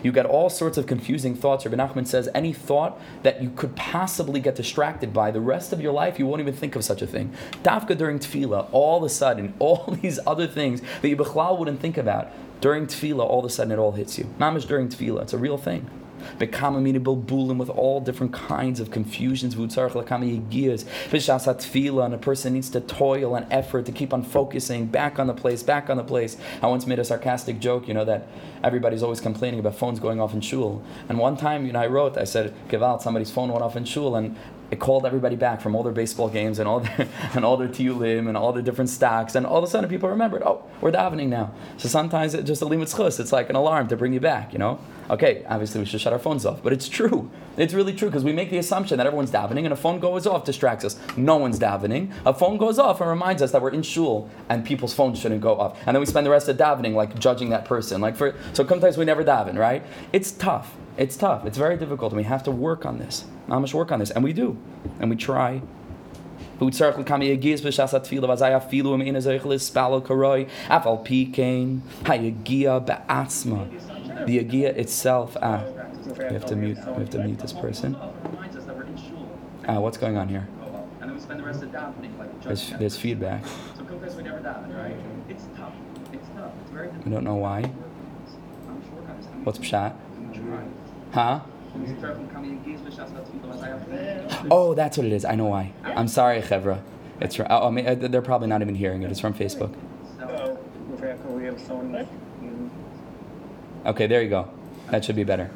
You 0.04 0.12
get 0.12 0.26
all 0.28 0.52
sorts 0.52 0.78
of 0.78 0.86
confusing 0.86 1.34
thoughts. 1.34 1.66
Rabbi 1.66 1.84
Nachman 1.84 2.06
says, 2.06 2.30
any 2.36 2.54
thought 2.54 3.02
that 3.24 3.42
you 3.42 3.50
could 3.50 3.76
possibly 3.76 4.40
get 4.40 4.54
distracted 4.54 5.14
by, 5.14 5.32
the 5.32 5.42
rest 5.42 5.74
of 5.74 5.82
your 5.82 5.92
life, 5.92 6.20
you 6.20 6.28
won't 6.28 6.42
even 6.42 6.54
think 6.54 6.76
of 6.76 6.84
such 6.84 7.02
a 7.02 7.08
thing. 7.08 7.34
Dafka 7.64 7.98
during 7.98 8.20
tefillah, 8.20 8.68
all 8.72 8.98
of 8.98 9.04
a 9.04 9.10
sudden, 9.10 9.56
all 9.60 9.98
these 10.00 10.20
other 10.28 10.46
things 10.46 10.82
that 11.02 11.10
you 11.10 11.16
wouldn't 11.16 11.80
think 11.80 11.98
about, 11.98 12.32
during 12.62 12.86
tefillah, 12.86 13.26
all 13.26 13.40
of 13.40 13.46
a 13.46 13.50
sudden 13.50 13.72
it 13.72 13.80
all 13.80 13.94
hits 13.94 14.20
you. 14.20 14.26
Mamish 14.38 14.68
during 14.68 14.90
tefillah, 14.90 15.24
it's 15.24 15.34
a 15.34 15.40
real 15.40 15.58
thing. 15.58 15.90
Bilbulim 16.40 17.58
with 17.58 17.70
all 17.70 18.02
different 18.02 18.34
kinds 18.34 18.80
of 18.80 18.92
confusions. 18.92 19.56
And 19.56 22.14
a 22.14 22.18
person 22.18 22.54
needs 22.54 22.70
to 22.70 22.82
toil 22.82 23.36
and 23.36 23.46
effort 23.52 23.86
to 23.86 23.92
keep 23.92 24.14
on 24.14 24.24
focusing 24.24 24.88
back 24.88 25.20
on 25.20 25.28
the 25.28 25.34
place, 25.34 25.64
back 25.64 25.90
on 25.90 25.98
the 25.98 26.04
place. 26.04 26.38
I 26.62 26.68
once 26.68 26.88
made 26.88 27.00
a 27.00 27.06
sarcastic 27.06 27.60
joke, 27.60 27.88
you 27.88 27.94
know, 27.94 28.06
that 28.06 28.28
everybody's 28.64 29.04
always 29.04 29.20
complaining 29.20 29.60
about 29.60 29.76
phones 29.76 30.00
going 30.00 30.22
off 30.22 30.34
in 30.34 30.42
shul. 30.42 30.84
And 31.10 31.18
one 31.18 31.38
time, 31.38 31.66
you 31.66 31.74
know, 31.74 31.82
I 31.82 31.88
wrote, 31.88 32.18
I 32.18 32.24
said, 32.24 32.54
Gewalt, 32.70 33.02
somebody's 33.02 33.32
phone 33.32 33.50
went 33.50 33.62
off 33.62 33.76
in 33.76 33.86
shul, 33.86 34.16
and 34.16 34.38
it 34.74 34.80
called 34.80 35.06
everybody 35.06 35.36
back 35.36 35.62
from 35.62 35.76
all 35.76 35.84
their 35.84 35.94
baseball 35.94 36.28
games 36.28 36.58
and 36.58 36.68
all 36.68 36.80
their 36.80 37.08
and 37.36 37.46
all 37.46 37.58
their 37.58 37.68
tiyulim 37.68 38.28
and 38.28 38.36
all 38.36 38.52
the 38.52 38.62
different 38.62 38.90
stocks, 38.90 39.36
and 39.36 39.46
all 39.46 39.60
of 39.60 39.64
a 39.64 39.68
sudden 39.68 39.88
people 39.88 40.10
remembered, 40.10 40.42
oh, 40.42 40.64
we're 40.82 40.92
davening 40.92 41.28
now. 41.28 41.54
So 41.78 41.88
sometimes 41.88 42.34
it 42.34 42.44
just 42.44 42.62
a 42.62 42.66
limit 42.66 42.92
It's 43.00 43.32
like 43.32 43.50
an 43.52 43.56
alarm 43.56 43.88
to 43.90 43.96
bring 43.96 44.14
you 44.14 44.20
back, 44.20 44.52
you 44.52 44.60
know. 44.60 44.80
Okay, 45.10 45.46
obviously 45.48 45.80
we 45.80 45.86
should 45.86 46.02
shut 46.02 46.12
our 46.12 46.18
phones 46.18 46.44
off, 46.44 46.64
but 46.64 46.74
it's 46.74 46.90
true. 46.90 47.30
It's 47.56 47.74
really 47.74 47.94
true 47.94 48.10
because 48.10 48.24
we 48.24 48.34
make 48.34 48.50
the 48.50 48.58
assumption 48.58 48.98
that 48.98 49.06
everyone's 49.06 49.30
davening 49.30 49.66
and 49.66 49.74
a 49.74 49.76
phone 49.76 50.00
goes 50.00 50.26
off, 50.26 50.44
distracts 50.44 50.84
us. 50.84 50.98
No 51.16 51.38
one's 51.38 51.60
davening. 51.60 52.12
A 52.26 52.34
phone 52.34 52.58
goes 52.58 52.80
off 52.80 53.00
and 53.00 53.10
reminds 53.10 53.44
us 53.44 53.52
that 53.52 53.62
we're 53.62 53.72
in 53.72 53.84
shul 53.84 54.28
and 54.50 54.66
people's 54.66 54.96
phones 54.96 55.20
shouldn't 55.20 55.42
go 55.42 55.60
off. 55.60 55.78
And 55.86 55.96
then 55.96 56.00
we 56.00 56.08
spend 56.08 56.26
the 56.26 56.32
rest 56.32 56.48
of 56.50 56.58
davening 56.58 56.96
like 56.96 57.20
judging 57.20 57.52
that 57.52 57.66
person. 57.66 58.02
Like 58.02 58.16
for 58.16 58.34
so 58.54 58.66
sometimes 58.66 58.98
we 58.98 59.06
never 59.06 59.24
daven, 59.24 59.56
right? 59.58 59.84
It's 60.12 60.32
tough. 60.32 60.76
It's 60.98 61.18
tough. 61.18 61.46
It's 61.46 61.58
very 61.58 61.78
difficult, 61.78 62.12
and 62.12 62.18
we 62.18 62.24
have 62.24 62.44
to 62.44 62.52
work 62.52 62.86
on 62.86 63.00
this. 63.00 63.26
Much 63.48 63.74
work 63.74 63.92
on 63.92 64.00
this, 64.00 64.12
and 64.12 64.24
we 64.24 64.32
do, 64.34 64.58
and 65.00 65.10
we 65.10 65.16
try. 65.16 65.62
The 74.26 74.40
Agia 74.40 74.70
itself. 74.78 75.36
Ah, 75.42 75.64
we 76.18 76.24
have 76.34 76.46
to 76.46 76.56
mute. 76.56 76.78
We 76.88 76.94
have 76.94 77.10
to 77.10 77.24
mute 77.24 77.40
this 77.40 77.54
person. 77.54 77.98
Ah, 79.68 79.80
what's 79.80 79.98
going 79.98 80.16
on 80.18 80.28
here? 80.30 80.48
There's, 82.44 82.70
there's 82.80 82.98
feedback. 82.98 83.44
We 87.06 87.12
don't 87.12 87.24
know 87.24 87.36
why. 87.36 87.64
What's 89.44 89.60
pshat? 89.60 89.96
Huh? 91.14 91.42
Oh, 94.50 94.74
that's 94.74 94.98
what 94.98 95.06
it 95.06 95.14
is. 95.14 95.26
I 95.26 95.36
know 95.36 95.46
why. 95.46 95.72
I'm 95.84 96.08
sorry, 96.08 96.42
Chevra. 96.42 96.82
It's 97.22 97.36
from, 97.36 97.46
oh, 97.52 97.68
I 97.68 97.70
mean, 97.70 97.88
uh, 97.88 97.94
they're 97.94 98.24
probably 98.24 98.48
not 98.48 98.64
even 98.64 98.74
hearing 98.74 99.04
it. 99.04 99.12
It's 99.12 99.20
from 99.20 99.36
Facebook. 99.36 99.76
Okay, 103.86 104.08
there 104.08 104.24
you 104.24 104.30
go. 104.30 104.50
That 104.90 105.06
should 105.06 105.16
be 105.16 105.24
better. 105.24 105.52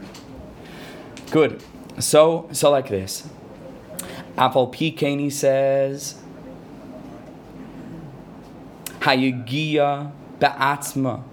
Good. 1.32 1.64
So, 1.98 2.48
so 2.52 2.70
like 2.70 2.90
this. 2.90 3.28
Apple 4.38 4.68
P. 4.68 4.92
Caney 4.92 5.32
says, 5.32 6.22
Hayagia 9.00 10.12
ba'atzma. 10.40 11.24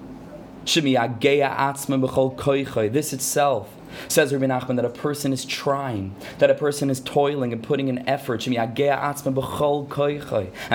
Shemi 0.64 0.94
atzma 0.96 2.08
b'chol 2.08 2.34
koichoy. 2.36 2.90
This 2.90 3.12
itself 3.12 3.73
Says 4.08 4.32
Rabbi 4.32 4.46
Nachman 4.46 4.76
that 4.76 4.84
a 4.84 4.90
person 4.90 5.32
is 5.32 5.44
trying, 5.44 6.14
that 6.38 6.50
a 6.50 6.54
person 6.54 6.90
is 6.90 7.00
toiling 7.00 7.52
and 7.52 7.62
putting 7.62 7.88
in 7.88 8.08
effort. 8.08 8.46
And 8.46 8.56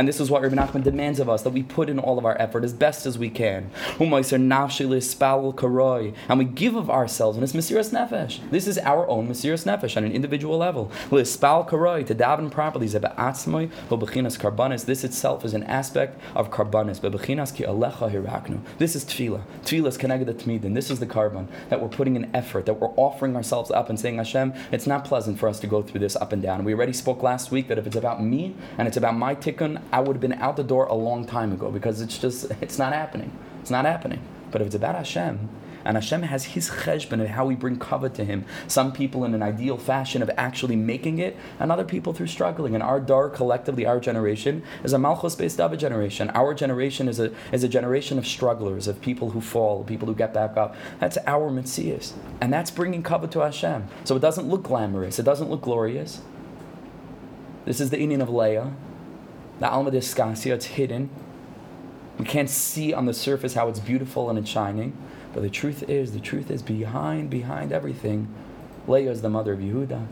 this 0.07 0.19
is 0.19 0.29
what 0.29 0.41
Rabbi 0.41 0.55
Nachman 0.55 0.83
demands 0.83 1.19
of 1.19 1.29
us, 1.29 1.43
that 1.43 1.51
we 1.51 1.63
put 1.63 1.89
in 1.89 1.99
all 1.99 2.17
of 2.17 2.25
our 2.25 2.39
effort 2.41 2.63
as 2.63 2.73
best 2.73 3.05
as 3.05 3.17
we 3.17 3.29
can. 3.29 3.69
And 3.99 4.11
we 6.39 6.45
give 6.45 6.75
of 6.75 6.89
ourselves, 6.89 7.38
and 7.38 7.43
it's 7.43 7.53
Mesiras 7.53 7.91
Nefesh. 7.91 8.39
This 8.49 8.67
is 8.67 8.77
our 8.79 9.07
own 9.07 9.27
Mesiras 9.27 9.65
Nefesh 9.65 9.97
on 9.97 10.03
an 10.03 10.11
individual 10.11 10.57
level. 10.57 10.91
To 11.09 11.15
daven 11.15 12.51
properly, 12.51 12.88
this 12.88 15.03
itself 15.03 15.45
is 15.45 15.53
an 15.53 15.63
aspect 15.63 16.19
of 16.35 16.51
karbanis. 16.51 16.99
This 18.77 18.95
is 18.95 19.05
tefillah. 19.05 19.41
Tefillah 19.63 19.88
is 19.88 19.97
connected 19.97 20.27
to 20.27 20.33
tmidin. 20.33 20.73
This 20.73 20.89
is 20.89 20.99
the 20.99 21.05
carbon 21.05 21.47
that 21.69 21.81
we're 21.81 21.89
putting 21.89 22.15
in 22.15 22.33
effort, 22.35 22.65
that 22.65 22.79
we're 22.79 22.88
offering 23.09 23.35
ourselves 23.35 23.71
up 23.71 23.89
and 23.89 23.99
saying, 23.99 24.17
Hashem, 24.17 24.53
it's 24.71 24.85
not 24.85 25.03
pleasant 25.03 25.39
for 25.39 25.49
us 25.49 25.59
to 25.61 25.67
go 25.67 25.81
through 25.81 25.99
this 25.99 26.15
up 26.15 26.31
and 26.31 26.41
down. 26.41 26.63
We 26.63 26.73
already 26.73 26.93
spoke 26.93 27.23
last 27.23 27.51
week 27.51 27.67
that 27.67 27.77
if 27.77 27.87
it's 27.87 27.95
about 27.95 28.23
me 28.23 28.55
and 28.77 28.87
it's 28.87 28.97
about 28.97 29.15
my 29.15 29.33
tikkun, 29.35 29.81
I 29.91 29.99
would 29.99 30.15
have 30.15 30.21
been 30.21 30.33
out 30.33 30.55
the 30.55 30.63
door 30.63 30.85
a 30.85 30.93
long 30.93 31.25
time 31.25 31.51
ago 31.51 31.71
because 31.71 32.01
it's 32.01 32.17
just, 32.17 32.51
it's 32.61 32.77
not 32.77 32.93
happening. 32.93 33.31
It's 33.61 33.71
not 33.71 33.85
happening. 33.85 34.21
But 34.51 34.61
if 34.61 34.67
it's 34.67 34.75
about 34.75 34.95
Hashem, 34.95 35.49
And 35.86 35.98
Hashem 35.98 36.24
has 36.24 36.45
His 36.45 36.69
cheshbon 36.69 37.21
of 37.21 37.27
how 37.29 37.45
we 37.45 37.55
bring 37.55 37.77
covet 37.77 38.13
to 38.15 38.25
Him. 38.25 38.45
Some 38.67 38.91
people 38.91 39.24
in 39.24 39.33
an 39.33 39.41
ideal 39.41 39.77
fashion 39.77 40.21
of 40.21 40.29
actually 40.38 40.75
making 40.75 41.19
it, 41.19 41.38
and 41.59 41.71
other 41.71 41.83
people 41.83 42.13
through 42.13 42.27
struggling. 42.27 42.74
And 42.74 42.83
our 42.83 43.00
dar, 43.00 43.29
collectively, 43.29 43.86
our 43.86 44.00
generation, 44.00 44.63
is 44.83 44.93
a 44.93 45.00
Malchus 45.00 45.36
Beis 45.36 45.57
David 45.57 45.79
generation. 45.79 46.29
Our 46.31 46.53
generation 46.53 47.07
is 47.07 47.19
a, 47.19 47.31
is 47.51 47.63
a 47.63 47.69
generation 47.69 48.17
of 48.17 48.27
strugglers, 48.27 48.88
of 48.88 49.01
people 49.01 49.31
who 49.31 49.41
fall, 49.41 49.83
people 49.83 50.07
who 50.07 50.15
get 50.15 50.33
back 50.33 50.57
up. 50.57 50.75
That's 51.00 51.17
our 51.25 51.50
Mitzias. 51.50 52.13
And 52.41 52.51
that's 52.51 52.71
bringing 52.71 53.03
covet 53.03 53.31
to 53.31 53.39
Hashem. 53.39 53.88
So 54.03 54.15
it 54.15 54.19
doesn't 54.19 54.48
look 54.48 54.63
glamorous, 54.63 55.19
it 55.19 55.24
doesn't 55.24 55.50
look 55.50 55.62
glorious. 55.62 56.21
This 57.65 57.79
is 57.79 57.89
the 57.89 58.00
Indian 58.00 58.21
of 58.21 58.29
Leah. 58.29 58.74
The 59.59 59.69
Alma 59.69 59.91
d'Iskasya, 59.91 60.53
it's 60.53 60.65
hidden. 60.65 61.09
We 62.17 62.25
can't 62.25 62.50
see 62.50 62.93
on 62.93 63.05
the 63.05 63.13
surface 63.13 63.53
how 63.53 63.67
it's 63.67 63.79
beautiful 63.79 64.29
and 64.29 64.39
it's 64.39 64.50
shining. 64.50 64.98
But 65.33 65.43
the 65.43 65.50
truth 65.50 65.88
is, 65.89 66.12
the 66.12 66.19
truth 66.19 66.50
is 66.50 66.62
behind, 66.62 67.29
behind 67.29 67.71
everything. 67.71 68.27
Leah 68.88 69.12
is 69.12 69.21
the 69.21 69.29
mother 69.29 69.53
of 69.53 69.59
Yehuda, 69.59 70.07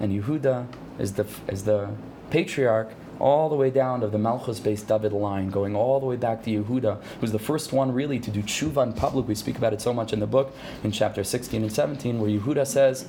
and 0.00 0.22
Yehuda 0.22 0.66
is 0.98 1.12
the, 1.12 1.26
is 1.48 1.64
the 1.64 1.90
patriarch 2.30 2.90
all 3.18 3.48
the 3.48 3.54
way 3.54 3.70
down 3.70 4.00
to 4.00 4.08
the 4.08 4.18
Malchus 4.18 4.60
Beis 4.60 4.86
David 4.86 5.12
line, 5.12 5.48
going 5.48 5.74
all 5.74 6.00
the 6.00 6.06
way 6.06 6.16
back 6.16 6.42
to 6.44 6.50
Yehuda, 6.50 7.00
who's 7.20 7.32
the 7.32 7.38
first 7.38 7.72
one 7.72 7.92
really 7.92 8.18
to 8.18 8.30
do 8.30 8.42
tshuva 8.42 8.82
in 8.82 8.92
public. 8.92 9.26
We 9.26 9.34
speak 9.34 9.56
about 9.56 9.72
it 9.72 9.80
so 9.80 9.92
much 9.92 10.12
in 10.12 10.20
the 10.20 10.26
book, 10.26 10.54
in 10.82 10.92
chapter 10.92 11.24
16 11.24 11.62
and 11.62 11.72
17, 11.72 12.20
where 12.20 12.30
Yehuda 12.30 12.66
says, 12.66 13.06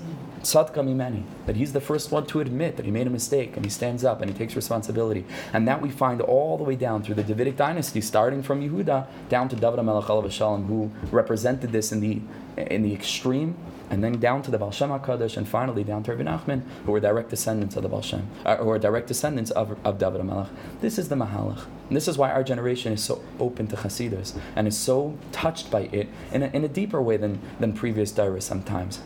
Tzadka 0.48 0.76
mimeni, 0.76 1.24
that 1.46 1.58
he's 1.58 1.74
the 1.74 1.82
first 1.82 2.10
one 2.10 2.26
to 2.28 2.40
admit 2.40 2.78
that 2.78 2.86
he 2.86 2.92
made 2.92 3.06
a 3.06 3.10
mistake 3.10 3.58
and 3.58 3.66
he 3.66 3.70
stands 3.70 4.06
up 4.06 4.22
and 4.22 4.32
he 4.32 4.38
takes 4.38 4.56
responsibility. 4.56 5.26
And 5.52 5.68
that 5.68 5.82
we 5.82 5.92
find 5.92 6.22
all 6.22 6.58
the 6.58 6.64
way 6.64 6.78
down 6.78 7.04
through 7.04 7.16
the 7.16 7.24
Davidic 7.24 7.58
dynasty, 7.58 8.00
starting 8.00 8.42
from 8.42 8.62
Yehuda 8.62 9.08
down 9.28 9.50
to 9.50 9.58
David 9.58 9.80
HaMelech 9.80 10.32
Shalom, 10.32 10.64
who 10.68 10.90
represented 11.12 11.74
this 11.74 11.92
in 11.92 12.00
the, 12.00 12.22
in 12.56 12.82
the 12.82 12.94
extreme 12.94 13.58
and 13.90 14.02
then 14.02 14.20
down 14.20 14.42
to 14.44 14.52
the 14.52 14.58
Baal 14.58 14.72
Shem 14.72 14.90
HaKadosh, 14.90 15.38
and 15.38 15.48
finally 15.48 15.84
down 15.84 16.04
to 16.04 16.14
Rabbi 16.14 16.30
Nachman, 16.30 16.62
who 16.86 16.92
were 16.94 17.00
direct 17.00 17.30
descendants 17.30 17.76
of 17.76 17.84
the 17.84 17.90
Baal 17.90 18.02
Shem, 18.02 18.28
uh, 18.46 18.58
who 18.58 18.70
are 18.70 18.80
direct 18.80 19.08
descendants 19.08 19.52
of, 19.52 19.78
of 19.86 19.98
David 19.98 20.22
HaMelech. 20.22 20.50
This 20.80 20.98
is 20.98 21.10
the 21.10 21.16
Mahalach. 21.16 21.66
And 21.88 21.96
this 21.96 22.08
is 22.08 22.18
why 22.18 22.32
our 22.32 22.44
generation 22.44 22.94
is 22.94 23.04
so 23.04 23.22
open 23.40 23.68
to 23.68 23.76
Hasidus 23.76 24.38
and 24.56 24.68
is 24.68 24.78
so 24.78 25.18
touched 25.34 25.72
by 25.72 25.82
it 25.82 26.08
in 26.32 26.44
a, 26.44 26.48
in 26.48 26.64
a 26.64 26.70
deeper 26.70 27.02
way 27.02 27.18
than, 27.18 27.42
than 27.60 27.74
previous 27.74 28.12
Dairas 28.12 28.44
sometimes. 28.44 29.02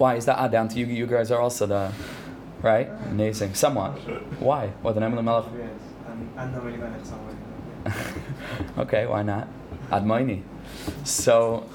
Why 0.00 0.14
is 0.14 0.24
that? 0.24 0.38
Ah, 0.38 0.48
down 0.48 0.66
to 0.68 0.78
you. 0.78 0.86
You 0.86 1.06
guys 1.06 1.30
are 1.30 1.38
also 1.38 1.66
the, 1.66 1.92
right? 2.62 2.88
Amazing. 3.10 3.52
Somewhat. 3.52 3.98
Why? 4.40 4.68
What 4.80 4.94
the 4.94 5.00
name 5.00 5.12
of 5.12 5.16
the 5.16 5.22
Melech? 5.22 5.44
okay, 8.78 9.04
why 9.04 9.22
not? 9.22 9.46
Admaini. 9.90 10.42
So, 11.04 11.68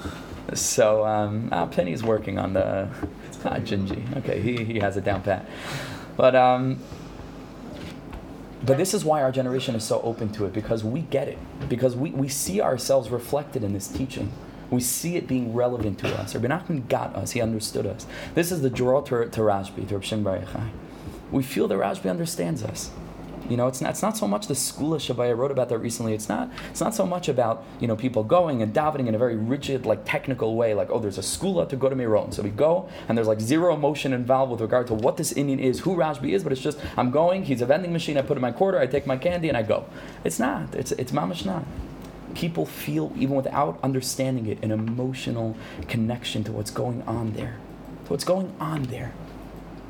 so 0.54 1.06
um, 1.06 1.50
ah, 1.52 1.66
Penny's 1.66 2.02
working 2.02 2.36
on 2.36 2.52
the 2.52 2.88
ah, 3.44 3.60
Gingy. 3.60 4.16
Okay, 4.16 4.40
he, 4.40 4.64
he 4.64 4.80
has 4.80 4.96
it 4.96 5.04
down 5.04 5.22
pat. 5.22 5.46
But 6.16 6.34
um, 6.34 6.80
but 8.64 8.76
this 8.76 8.92
is 8.92 9.04
why 9.04 9.22
our 9.22 9.30
generation 9.30 9.76
is 9.76 9.84
so 9.84 10.00
open 10.02 10.32
to 10.32 10.46
it 10.46 10.52
because 10.52 10.82
we 10.82 11.02
get 11.02 11.28
it 11.28 11.38
because 11.68 11.94
we, 11.94 12.10
we 12.10 12.26
see 12.26 12.60
ourselves 12.60 13.08
reflected 13.08 13.62
in 13.62 13.72
this 13.72 13.86
teaching. 13.86 14.32
We 14.70 14.80
see 14.80 15.16
it 15.16 15.28
being 15.28 15.54
relevant 15.54 15.98
to 16.00 16.08
us. 16.18 16.34
Rabbi 16.34 16.48
Nachman 16.48 16.88
got 16.88 17.14
us. 17.14 17.32
He 17.32 17.40
understood 17.40 17.86
us. 17.86 18.06
This 18.34 18.50
is 18.50 18.62
the 18.62 18.70
draw 18.70 19.00
to, 19.02 19.28
to 19.28 19.40
Rashbi, 19.40 19.88
to 19.88 19.94
Rav 19.94 20.04
Shem 20.04 20.26
We 21.30 21.42
feel 21.42 21.68
that 21.68 21.78
Rashbi 21.78 22.10
understands 22.10 22.62
us. 22.62 22.90
You 23.48 23.56
know, 23.56 23.68
it's 23.68 23.80
not, 23.80 23.90
it's 23.90 24.02
not 24.02 24.16
so 24.16 24.26
much 24.26 24.48
the 24.48 24.54
school 24.56 24.94
of 24.94 25.20
I 25.20 25.30
wrote 25.30 25.52
about 25.52 25.68
that 25.68 25.78
recently. 25.78 26.14
It's 26.14 26.28
not 26.28 26.50
it's 26.70 26.80
not 26.80 26.94
so 26.94 27.06
much 27.06 27.28
about 27.28 27.64
you 27.78 27.86
know 27.86 27.94
people 27.94 28.24
going 28.24 28.60
and 28.60 28.74
davening 28.74 29.06
in 29.06 29.14
a 29.14 29.18
very 29.18 29.36
rigid, 29.36 29.86
like 29.86 30.04
technical 30.04 30.56
way. 30.56 30.74
Like 30.74 30.90
oh, 30.90 30.98
there's 30.98 31.18
a 31.18 31.22
school 31.22 31.64
to 31.64 31.76
go 31.76 31.88
to 31.88 31.94
Miron, 31.94 32.32
so 32.32 32.42
we 32.42 32.50
go 32.50 32.88
and 33.08 33.16
there's 33.16 33.28
like 33.28 33.40
zero 33.40 33.72
emotion 33.74 34.12
involved 34.12 34.50
with 34.50 34.60
regard 34.60 34.88
to 34.88 34.94
what 34.94 35.16
this 35.16 35.32
Indian 35.32 35.60
is, 35.60 35.80
who 35.80 35.96
Rashbi 35.96 36.30
is, 36.30 36.42
but 36.42 36.50
it's 36.50 36.60
just 36.60 36.78
I'm 36.96 37.10
going. 37.10 37.44
He's 37.44 37.60
a 37.60 37.66
vending 37.66 37.92
machine. 37.92 38.18
I 38.18 38.22
put 38.22 38.36
in 38.36 38.40
my 38.40 38.52
quarter. 38.52 38.80
I 38.80 38.86
take 38.86 39.06
my 39.06 39.16
candy 39.16 39.48
and 39.48 39.56
I 39.56 39.62
go. 39.62 39.86
It's 40.24 40.40
not. 40.40 40.74
It's 40.74 40.90
it's 40.92 41.12
mamash 41.12 41.44
not 41.44 41.64
people 42.36 42.66
feel, 42.66 43.10
even 43.16 43.34
without 43.34 43.78
understanding 43.82 44.46
it, 44.46 44.62
an 44.62 44.70
emotional 44.70 45.56
connection 45.88 46.44
to 46.44 46.52
what's 46.52 46.70
going 46.70 47.00
on 47.02 47.32
there. 47.32 47.56
To 48.04 48.10
what's 48.10 48.24
going 48.24 48.54
on 48.60 48.82
there. 48.84 49.14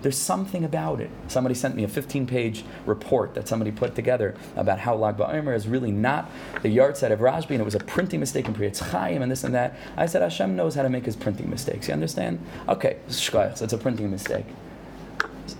There's 0.03 0.17
something 0.17 0.62
about 0.62 1.00
it. 1.00 1.11
Somebody 1.26 1.57
sent 1.57 1.75
me 1.75 1.83
a 1.83 1.88
15 1.88 2.28
page 2.28 2.65
report 2.85 3.35
that 3.35 3.49
somebody 3.49 3.73
put 3.73 3.97
together 3.97 4.37
about 4.54 4.78
how 4.78 4.95
Lag 4.95 5.17
BaOmer 5.17 5.56
is 5.56 5.67
really 5.67 5.91
not 5.91 6.30
the 6.63 6.69
yahrzeit 6.69 7.11
of 7.11 7.19
Rashbi 7.19 7.50
and 7.50 7.61
it 7.61 7.65
was 7.65 7.75
a 7.75 7.80
printing 7.80 8.21
mistake 8.21 8.47
in 8.47 8.54
Pri 8.54 8.71
Etz 8.71 8.78
Chaim 8.78 9.23
and 9.23 9.32
this 9.32 9.43
and 9.43 9.52
that. 9.52 9.76
I 9.97 10.06
said, 10.06 10.23
Hashem 10.23 10.54
knows 10.54 10.76
how 10.76 10.82
to 10.82 10.89
make 10.89 11.06
his 11.06 11.17
printing 11.17 11.50
mistakes. 11.50 11.89
You 11.89 11.95
understand? 11.95 12.39
Okay, 12.69 12.99
shkoyach, 13.09 13.61
it's 13.61 13.73
a 13.73 13.78
printing 13.78 14.09
mistake. 14.13 14.47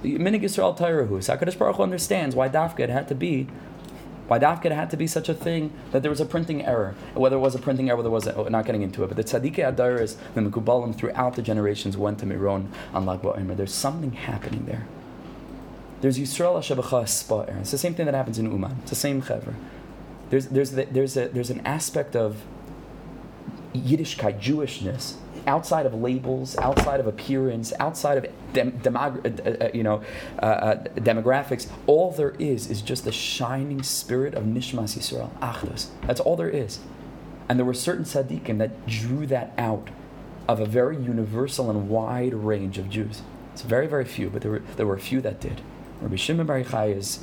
Minig 0.05 0.43
Yisrael 0.43 0.79
Tairahu. 0.79 1.09
HaKadosh 1.09 1.59
Baruch 1.59 1.77
Hu 1.77 1.83
understands 1.83 2.37
why 2.37 2.49
Dafka 2.49 2.89
had 2.89 3.09
to 3.09 3.15
be 3.17 3.49
why 4.29 4.39
Dafka 4.39 4.71
had 4.73 4.91
to 4.91 4.97
be 4.97 5.07
such 5.07 5.29
a 5.29 5.35
thing 5.35 5.73
that 5.93 6.03
there 6.03 6.11
was 6.11 6.21
a 6.21 6.27
printing 6.27 6.65
error, 6.65 6.95
whether 7.15 7.37
it 7.37 7.41
was 7.41 7.55
a 7.55 7.59
printing 7.59 7.89
error, 7.89 7.97
whether 7.97 8.09
it 8.09 8.13
was 8.13 8.27
a, 8.27 8.35
oh, 8.35 8.45
not 8.49 8.67
getting 8.67 8.83
into 8.83 9.05
it. 9.05 9.09
But 9.09 9.17
the 9.17 9.25
Tzadikei 9.25 9.75
Adaris, 9.75 10.17
the 10.35 10.41
Mekubalim 10.41 10.95
throughout 10.95 11.35
the 11.35 11.43
generations 11.43 11.97
went 11.97 12.19
to 12.21 12.27
Miron 12.27 12.73
on 12.93 13.07
Lag 13.07 13.23
BaOmer. 13.23 13.57
There's 13.57 13.75
something 13.75 14.13
happening 14.13 14.67
there. 14.67 14.87
There's 16.01 16.19
Yisrael 16.19 16.59
Hashabacha 16.59 17.05
Spa'er. 17.05 17.61
It's 17.61 17.71
the 17.71 17.79
same 17.79 17.95
thing 17.95 18.07
that 18.07 18.15
happens 18.15 18.39
in 18.39 18.51
Uman. 18.51 18.79
It's 18.83 18.91
the 18.91 18.97
same 18.97 19.23
chevra. 19.23 19.55
There's, 20.31 20.47
there's, 20.49 20.73
the, 20.73 20.85
there's, 20.85 21.17
a, 21.17 21.29
there's 21.29 21.51
an 21.51 21.65
aspect 21.65 22.17
of 22.17 22.43
Yiddishkeit, 23.75 24.41
Jewishness, 24.41 25.15
outside 25.47 25.87
of 25.87 25.95
labels, 25.95 26.57
outside 26.59 27.01
of 27.01 27.07
appearance, 27.07 27.73
outside 27.79 28.19
of 28.19 28.27
dem- 28.53 28.73
demog- 28.81 29.25
uh, 29.25 29.65
uh, 29.65 29.71
you 29.73 29.83
know, 29.83 30.03
uh, 30.43 30.47
uh, 30.47 30.85
demographics, 30.97 31.69
all 31.87 32.11
there 32.11 32.35
is 32.39 32.71
is 32.71 32.83
just 32.83 33.05
the 33.05 33.13
shining 33.13 33.83
spirit 33.83 34.35
of 34.35 34.45
Nishmas 34.45 34.97
Yisrael, 34.97 35.31
Achdus. 35.39 35.89
That's 36.07 36.21
all 36.21 36.37
there 36.37 36.51
is. 36.51 36.81
And 37.49 37.59
there 37.59 37.67
were 37.67 37.75
certain 37.75 38.05
tzaddikim 38.05 38.59
that 38.59 38.87
drew 38.87 39.27
that 39.27 39.53
out 39.57 39.91
of 40.49 40.61
a 40.61 40.67
very 40.67 40.97
universal 40.97 41.71
and 41.71 41.89
wide 41.89 42.35
range 42.35 42.79
of 42.79 42.91
Jews. 42.91 43.23
It's 43.53 43.63
very, 43.63 43.87
very 43.87 44.05
few, 44.05 44.31
but 44.31 44.43
there 44.43 44.51
were, 44.51 44.63
there 44.77 44.87
were 44.87 44.97
a 44.97 45.01
few 45.01 45.21
that 45.23 45.41
did. 45.41 45.61
Rabbi 46.01 46.17
Shimon 46.17 46.47
Bar 46.47 46.63
Yochai 46.63 46.95
is 46.97 47.21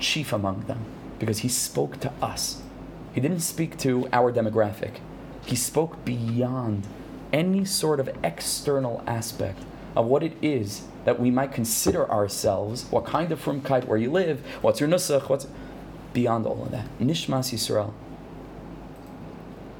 chief 0.00 0.32
among 0.32 0.62
them 0.62 0.84
because 1.18 1.38
he 1.38 1.48
spoke 1.48 2.00
to 2.00 2.12
us. 2.22 2.62
He 3.12 3.20
didn't 3.20 3.40
speak 3.40 3.76
to 3.78 4.08
our 4.12 4.32
demographic. 4.32 4.96
He 5.44 5.56
spoke 5.56 6.04
beyond 6.04 6.86
any 7.32 7.64
sort 7.64 8.00
of 8.00 8.08
external 8.22 9.02
aspect 9.06 9.62
of 9.96 10.06
what 10.06 10.22
it 10.22 10.32
is 10.42 10.82
that 11.04 11.18
we 11.18 11.30
might 11.30 11.52
consider 11.52 12.10
ourselves, 12.10 12.84
what 12.90 13.04
kind 13.04 13.32
of 13.32 13.42
frumkeit, 13.42 13.84
where 13.84 13.98
you 13.98 14.10
live, 14.10 14.40
what's 14.60 14.80
your 14.80 14.88
nusach, 14.88 15.28
what's 15.28 15.46
beyond 16.12 16.46
all 16.46 16.62
of 16.62 16.70
that. 16.70 16.86
Nishmas 16.98 17.52
Yisrael. 17.52 17.92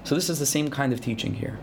So 0.05 0.15
this 0.15 0.31
is 0.31 0.39
the 0.39 0.47
same 0.47 0.71
kind 0.71 0.93
of 0.93 1.01
teaching 1.01 1.35
here. 1.35 1.59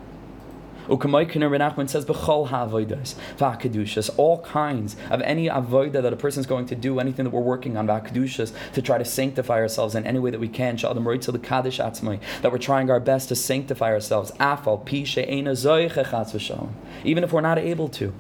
Nachman 0.88 1.89
says, 1.89 2.06
B'chol 2.06 2.48
ha'avoidas, 2.48 3.15
v'ha'kedushas, 3.38 4.13
all 4.17 4.41
kinds 4.41 4.95
of 5.10 5.21
any 5.21 5.48
avoida 5.48 6.02
that 6.02 6.13
a 6.13 6.15
person 6.15 6.39
is 6.39 6.45
going 6.45 6.65
to 6.67 6.76
do, 6.76 7.00
anything 7.00 7.26
that 7.26 7.32
we're 7.32 7.41
working 7.41 7.78
on, 7.78 7.88
v'ha'kedushas, 7.88 8.54
to 8.74 8.82
try 8.82 8.98
to 8.98 9.06
sanctify 9.06 9.56
ourselves 9.56 9.95
in 9.95 10.06
any 10.06 10.19
way 10.19 10.32
that 10.32 10.39
we 10.39 10.48
can, 10.48 10.78
sha'adam 10.78 11.04
roitzel 11.04 11.34
l'kadosh 11.34 11.84
atzmai, 11.84 12.19
that 12.41 12.52
we're 12.52 12.58
trying 12.58 12.89
our 12.89 13.00
best 13.00 13.30
to 13.30 13.36
sanctify 13.36 13.91
ourselves, 13.91 14.32
afal 14.39 14.86
even 17.04 17.24
if 17.24 17.34
we're 17.34 17.41
not 17.41 17.58
able 17.58 17.89
to 17.89 18.13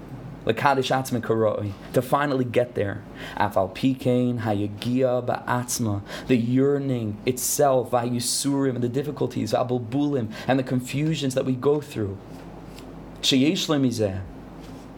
to 0.45 2.01
finally 2.03 2.45
get 2.45 2.75
there. 2.75 3.03
Afal 3.35 3.73
pikein 3.73 4.41
hayagia 4.41 5.25
ba'atzma, 5.25 6.03
the 6.27 6.37
yearning 6.37 7.17
itself, 7.25 7.89
vayusurim, 7.89 8.75
and 8.75 8.83
the 8.83 8.89
difficulties, 8.89 9.53
abulbulim, 9.53 10.31
and 10.47 10.59
the 10.59 10.63
confusions 10.63 11.33
that 11.33 11.45
we 11.45 11.53
go 11.53 11.81
through 11.81 12.17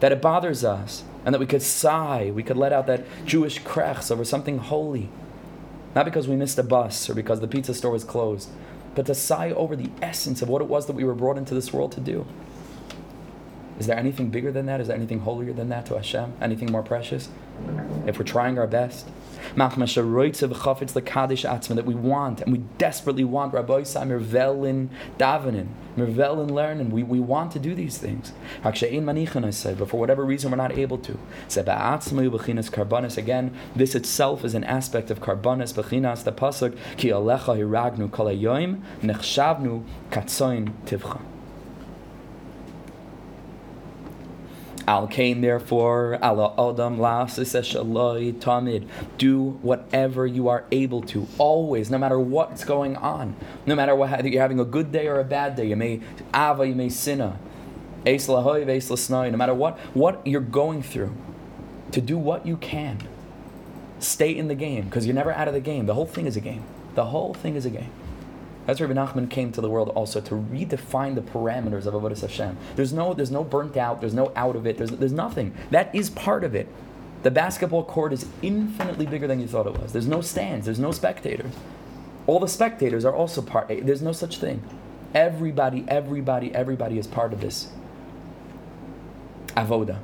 that 0.00 0.12
it 0.12 0.22
bothers 0.22 0.64
us, 0.64 1.04
and 1.24 1.34
that 1.34 1.40
we 1.40 1.46
could 1.46 1.62
sigh, 1.62 2.30
we 2.34 2.42
could 2.42 2.56
let 2.56 2.72
out 2.72 2.86
that 2.86 3.04
Jewish 3.24 3.60
krechs 3.62 4.10
over 4.10 4.24
something 4.24 4.58
holy. 4.58 5.08
Not 5.94 6.04
because 6.04 6.28
we 6.28 6.36
missed 6.36 6.58
a 6.58 6.62
bus 6.62 7.10
or 7.10 7.14
because 7.14 7.40
the 7.40 7.48
pizza 7.48 7.74
store 7.74 7.92
was 7.92 8.04
closed, 8.04 8.50
but 8.94 9.06
to 9.06 9.14
sigh 9.14 9.50
over 9.50 9.74
the 9.74 9.90
essence 10.00 10.42
of 10.42 10.48
what 10.48 10.62
it 10.62 10.68
was 10.68 10.86
that 10.86 10.94
we 10.94 11.04
were 11.04 11.14
brought 11.14 11.38
into 11.38 11.54
this 11.54 11.72
world 11.72 11.92
to 11.92 12.00
do. 12.00 12.26
Is 13.78 13.86
there 13.86 13.96
anything 13.96 14.30
bigger 14.30 14.50
than 14.50 14.66
that? 14.66 14.80
Is 14.80 14.88
there 14.88 14.96
anything 14.96 15.20
holier 15.20 15.52
than 15.52 15.68
that 15.68 15.86
to 15.86 15.94
Hashem? 15.94 16.34
Anything 16.40 16.70
more 16.70 16.82
precious? 16.82 17.28
If 18.06 18.18
we're 18.18 18.24
trying 18.24 18.58
our 18.58 18.66
best, 18.66 19.08
that 21.76 21.84
we 21.86 21.94
want 21.94 22.40
and 22.40 22.52
we 22.52 22.58
desperately 22.78 23.24
want 23.24 23.54
Rabbi 23.54 23.80
Samir 23.82 24.24
Velin 24.24 24.88
Davinin, 25.18 25.68
Mirvelin 25.96 26.50
learning. 26.50 26.90
We, 26.90 27.02
we 27.02 27.20
want 27.20 27.52
to 27.52 27.58
do 27.58 27.74
these 27.74 27.98
things. 27.98 28.32
I 28.64 28.72
said, 29.50 29.78
but 29.78 29.88
for 29.88 29.98
whatever 29.98 30.24
reason 30.24 30.50
we're 30.50 30.56
not 30.56 30.76
able 30.78 30.98
to. 30.98 31.18
Again, 33.18 33.56
this 33.74 33.94
itself 33.94 34.44
is 34.44 34.54
an 34.54 34.64
aspect 34.64 35.10
of 35.10 35.20
karbanis 35.20 35.72
bechinas 35.74 36.24
the 36.24 36.32
pasuk 36.32 36.76
ki 36.96 37.08
alecha 37.08 37.56
hiragnu 37.56 38.10
kol 38.12 38.26
nechshavnu 39.02 39.84
katzoin 40.10 40.72
tivcha. 40.84 41.20
Al 44.88 45.06
Kain, 45.06 45.42
therefore, 45.42 46.18
ala 46.22 46.54
Adam 46.54 46.98
La 46.98 47.26
tamid. 47.26 48.88
Do 49.18 49.58
whatever 49.60 50.26
you 50.26 50.48
are 50.48 50.64
able 50.72 51.02
to, 51.02 51.28
always, 51.36 51.90
no 51.90 51.98
matter 51.98 52.18
what's 52.18 52.64
going 52.64 52.96
on. 52.96 53.36
No 53.66 53.74
matter 53.74 53.94
what 53.94 54.24
you're 54.24 54.40
having 54.40 54.58
a 54.58 54.64
good 54.64 54.90
day 54.90 55.06
or 55.06 55.20
a 55.20 55.24
bad 55.24 55.56
day. 55.56 55.66
You 55.66 55.76
may 55.76 56.00
ava, 56.34 56.66
you 56.66 56.74
may 56.74 56.88
sinna. 56.88 57.38
No 58.06 59.36
matter 59.36 59.52
what, 59.52 59.78
what 59.92 60.26
you're 60.26 60.40
going 60.40 60.82
through, 60.82 61.14
to 61.92 62.00
do 62.00 62.16
what 62.16 62.46
you 62.46 62.56
can. 62.56 62.96
Stay 63.98 64.34
in 64.34 64.48
the 64.48 64.54
game, 64.54 64.84
because 64.84 65.04
you're 65.04 65.14
never 65.14 65.32
out 65.32 65.48
of 65.48 65.54
the 65.54 65.60
game. 65.60 65.84
The 65.84 65.92
whole 65.92 66.06
thing 66.06 66.24
is 66.24 66.34
a 66.34 66.40
game. 66.40 66.64
The 66.94 67.04
whole 67.04 67.34
thing 67.34 67.56
is 67.56 67.66
a 67.66 67.70
game. 67.70 67.90
Where 68.68 68.86
Rabbi 68.86 69.00
Nachman 69.00 69.30
came 69.30 69.50
to 69.52 69.62
the 69.62 69.70
world 69.70 69.88
also 69.94 70.20
to 70.20 70.34
redefine 70.34 71.14
the 71.14 71.22
parameters 71.22 71.86
of 71.86 71.94
Avodah 71.94 72.20
Hashem. 72.20 72.58
There's 72.76 72.92
no, 72.92 73.14
there's 73.14 73.30
no 73.30 73.42
burnt 73.42 73.78
out, 73.78 74.02
there's 74.02 74.12
no 74.12 74.30
out 74.36 74.56
of 74.56 74.66
it, 74.66 74.76
there's, 74.76 74.90
there's 74.90 75.10
nothing. 75.10 75.54
That 75.70 75.92
is 75.94 76.10
part 76.10 76.44
of 76.44 76.54
it. 76.54 76.68
The 77.22 77.30
basketball 77.30 77.82
court 77.82 78.12
is 78.12 78.26
infinitely 78.42 79.06
bigger 79.06 79.26
than 79.26 79.40
you 79.40 79.46
thought 79.46 79.66
it 79.66 79.80
was. 79.80 79.94
There's 79.94 80.06
no 80.06 80.20
stands, 80.20 80.66
there's 80.66 80.78
no 80.78 80.92
spectators. 80.92 81.50
All 82.26 82.40
the 82.40 82.46
spectators 82.46 83.06
are 83.06 83.14
also 83.14 83.40
part, 83.40 83.70
eh, 83.70 83.80
there's 83.82 84.02
no 84.02 84.12
such 84.12 84.36
thing. 84.36 84.62
Everybody, 85.14 85.86
everybody, 85.88 86.54
everybody 86.54 86.98
is 86.98 87.06
part 87.06 87.32
of 87.32 87.40
this. 87.40 87.68
Avoda. 89.56 89.98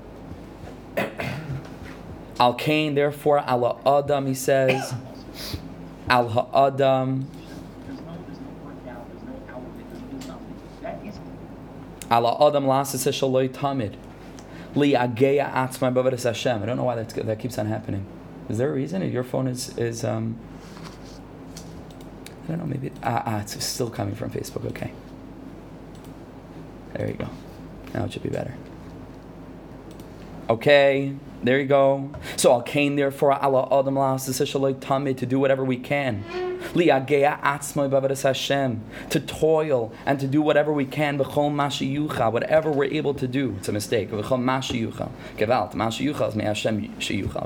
Al 2.41 2.55
Kain, 2.55 2.95
therefore, 2.95 3.41
Allah 3.41 3.77
Adam, 3.85 4.27
he 4.27 4.35
says, 4.35 4.95
Al 6.09 6.31
Ha'adam. 6.31 7.29
Ala 12.11 12.47
Adam 12.47 12.67
Lasas 12.67 13.07
Shaloi 13.11 13.49
Tamid. 13.49 13.95
Li 14.75 14.93
Ageya 14.93 15.53
Atzma 15.53 15.93
Bavadas 15.93 16.25
Hashem. 16.25 16.63
I 16.63 16.67
don't 16.67 16.77
know 16.77 16.85
why 16.85 16.97
that's, 16.97 17.15
that 17.15 17.39
keeps 17.39 17.59
on 17.59 17.67
happening. 17.67 18.07
Is 18.49 18.59
there 18.59 18.71
a 18.71 18.75
reason? 18.75 19.09
Your 19.11 19.25
phone 19.25 19.47
is, 19.47 19.77
is 19.79 20.05
um, 20.05 20.39
I 22.45 22.49
don't 22.49 22.59
know, 22.59 22.67
maybe, 22.67 22.91
ah, 23.03 23.23
ah, 23.25 23.41
it's 23.41 23.65
still 23.65 23.89
coming 23.89 24.15
from 24.15 24.31
Facebook. 24.31 24.67
Okay. 24.67 24.93
There 26.95 27.09
you 27.09 27.15
go. 27.15 27.29
Now 27.95 28.05
it 28.05 28.13
should 28.13 28.23
be 28.23 28.29
better. 28.29 28.55
Okay, 30.51 31.15
there 31.43 31.59
you 31.59 31.67
go. 31.67 32.11
So 32.37 32.53
Al 32.53 32.63
Kain, 32.63 32.97
therefore, 32.97 33.33
Allah 33.33 33.67
Adam 33.81 33.97
to 35.15 35.27
do 35.27 35.39
whatever 35.39 35.65
we 35.65 35.79
can 35.79 36.54
to 39.11 39.21
toil 39.21 39.93
and 40.07 40.21
to 40.21 40.27
do 40.27 40.43
whatever 40.43 40.73
we 40.73 40.85
can, 40.85 41.19
whatever 41.19 42.71
we're 42.71 42.93
able 42.93 43.15
to 43.15 43.27
do. 43.27 43.55
It's 43.59 43.69
a 43.69 43.73
mistake. 43.73 44.11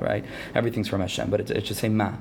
Right? 0.00 0.24
Everything's 0.54 0.88
from 0.88 1.00
Hashem, 1.00 1.30
but 1.30 1.40
it's, 1.40 1.50
it's 1.50 1.68
just 1.68 1.80
say 1.80 1.88
ma. 1.88 2.12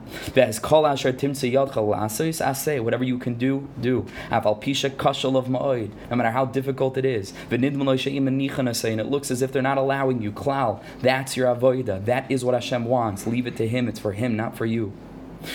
Whatever 2.82 3.04
you 3.04 3.18
can 3.18 3.34
do, 3.36 3.68
do. 3.80 4.06
of 4.32 5.50
No 5.50 6.16
matter 6.16 6.32
how 6.32 6.46
difficult 6.46 6.98
it 6.98 7.06
is. 7.06 7.34
And 7.52 7.64
it 7.64 9.06
looks 9.08 9.32
as 9.32 9.42
if 9.42 9.52
they're 9.52 9.62
not 9.62 9.78
allowing 9.78 10.22
you. 10.22 10.32
Klal, 10.32 10.82
that's 11.02 11.36
your 11.38 11.54
avoida. 11.54 12.04
That 12.06 12.30
is 12.32 12.44
what 12.44 12.54
Hashem 12.54 12.86
wants. 12.86 13.28
Leave 13.28 13.48
it 13.48 13.58
to 13.58 13.68
Him. 13.68 13.88
It's 13.88 14.00
for 14.00 14.14
Him, 14.14 14.36
not 14.36 14.58
for 14.58 14.66
you. 14.66 14.94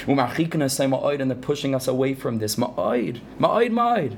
And 0.06 1.30
they're 1.30 1.36
pushing 1.36 1.74
us 1.74 1.88
away 1.88 2.14
from 2.14 2.38
this. 2.38 2.56
Ma'oid, 2.56 3.20
ma'oid, 3.38 3.70
ma'oid. 3.70 4.16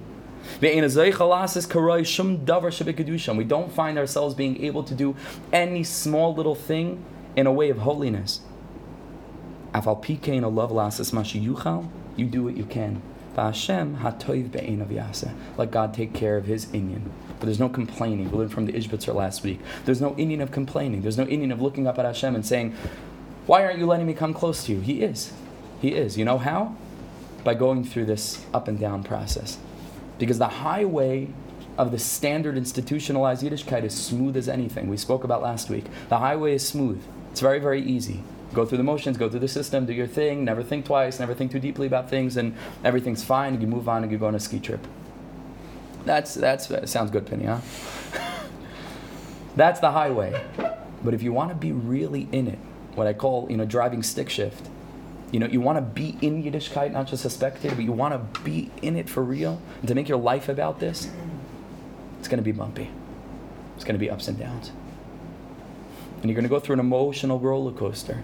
We 3.36 3.44
don't 3.44 3.72
find 3.72 3.98
ourselves 3.98 4.34
being 4.34 4.64
able 4.64 4.82
to 4.84 4.94
do 4.94 5.16
any 5.52 5.84
small 5.84 6.34
little 6.34 6.54
thing 6.54 7.04
in 7.34 7.46
a 7.46 7.52
way 7.52 7.70
of 7.70 7.78
holiness. 7.78 8.40
You 9.74 9.80
do 12.26 12.44
what 12.44 12.56
you 12.56 12.64
can. 12.64 13.02
Let 13.36 13.56
God 15.72 15.94
take 15.94 16.14
care 16.14 16.36
of 16.36 16.44
his 16.44 16.66
inyan. 16.66 17.10
But 17.40 17.46
there's 17.46 17.58
no 17.58 17.68
complaining. 17.68 18.30
We 18.30 18.38
learned 18.38 18.52
from 18.52 18.66
the 18.66 18.72
Ishbitzer 18.72 19.12
last 19.12 19.42
week. 19.42 19.58
There's 19.84 20.00
no 20.00 20.12
inyan 20.12 20.40
of 20.40 20.52
complaining. 20.52 21.02
There's 21.02 21.18
no 21.18 21.26
inyan 21.26 21.52
of 21.52 21.60
looking 21.60 21.88
up 21.88 21.98
at 21.98 22.04
Hashem 22.04 22.36
and 22.36 22.46
saying, 22.46 22.76
Why 23.46 23.64
aren't 23.64 23.80
you 23.80 23.86
letting 23.86 24.06
me 24.06 24.14
come 24.14 24.34
close 24.34 24.62
to 24.66 24.72
you? 24.72 24.80
He 24.80 25.02
is. 25.02 25.32
He 25.80 25.94
is. 25.94 26.16
You 26.16 26.24
know 26.24 26.38
how? 26.38 26.76
By 27.42 27.54
going 27.54 27.84
through 27.84 28.06
this 28.06 28.44
up 28.54 28.68
and 28.68 28.78
down 28.78 29.02
process. 29.02 29.58
Because 30.18 30.38
the 30.38 30.48
highway 30.48 31.28
of 31.76 31.90
the 31.90 31.98
standard 31.98 32.56
institutionalized 32.56 33.42
Yiddishkeit 33.42 33.82
is 33.82 33.94
smooth 33.94 34.36
as 34.36 34.48
anything. 34.48 34.88
We 34.88 34.96
spoke 34.96 35.24
about 35.24 35.42
last 35.42 35.68
week. 35.68 35.86
The 36.08 36.18
highway 36.18 36.54
is 36.54 36.66
smooth. 36.66 37.02
It's 37.32 37.40
very, 37.40 37.58
very 37.58 37.82
easy. 37.82 38.22
Go 38.52 38.64
through 38.64 38.78
the 38.78 38.84
motions, 38.84 39.18
go 39.18 39.28
through 39.28 39.40
the 39.40 39.48
system, 39.48 39.84
do 39.84 39.92
your 39.92 40.06
thing, 40.06 40.44
never 40.44 40.62
think 40.62 40.86
twice, 40.86 41.18
never 41.18 41.34
think 41.34 41.50
too 41.50 41.58
deeply 41.58 41.88
about 41.88 42.08
things, 42.08 42.36
and 42.36 42.54
everything's 42.84 43.24
fine, 43.24 43.54
and 43.54 43.60
you 43.60 43.66
move 43.66 43.88
on 43.88 44.04
and 44.04 44.12
you 44.12 44.18
go 44.18 44.26
on 44.26 44.36
a 44.36 44.40
ski 44.40 44.60
trip. 44.60 44.86
That's, 46.04 46.34
that's, 46.34 46.68
that 46.68 46.88
sounds 46.88 47.10
good, 47.10 47.26
Penny, 47.26 47.46
huh? 47.46 47.60
that's 49.56 49.80
the 49.80 49.90
highway. 49.90 50.40
But 51.02 51.14
if 51.14 51.22
you 51.22 51.32
want 51.32 51.50
to 51.50 51.56
be 51.56 51.72
really 51.72 52.28
in 52.30 52.46
it, 52.46 52.58
what 52.94 53.08
I 53.08 53.12
call, 53.12 53.48
you 53.50 53.56
know, 53.56 53.64
driving 53.64 54.04
stick 54.04 54.30
shift, 54.30 54.68
you 55.34 55.40
know, 55.40 55.46
you 55.46 55.60
want 55.60 55.78
to 55.78 55.82
be 55.82 56.16
in 56.24 56.44
Yiddishkeit, 56.44 56.92
not 56.92 57.08
just 57.08 57.28
spectator, 57.28 57.74
but 57.74 57.84
you 57.84 57.90
want 57.90 58.14
to 58.14 58.40
be 58.42 58.70
in 58.82 58.94
it 58.96 59.10
for 59.10 59.20
real 59.20 59.60
and 59.80 59.88
to 59.88 59.94
make 59.96 60.08
your 60.08 60.16
life 60.16 60.48
about 60.48 60.78
this. 60.78 61.10
It's 62.20 62.28
going 62.28 62.38
to 62.38 62.44
be 62.44 62.52
bumpy. 62.52 62.88
It's 63.74 63.82
going 63.82 63.96
to 63.96 63.98
be 63.98 64.08
ups 64.08 64.28
and 64.28 64.38
downs. 64.38 64.70
And 66.22 66.26
you're 66.26 66.36
going 66.36 66.44
to 66.44 66.48
go 66.48 66.60
through 66.60 66.74
an 66.74 66.78
emotional 66.78 67.40
roller 67.40 67.72
coaster. 67.72 68.22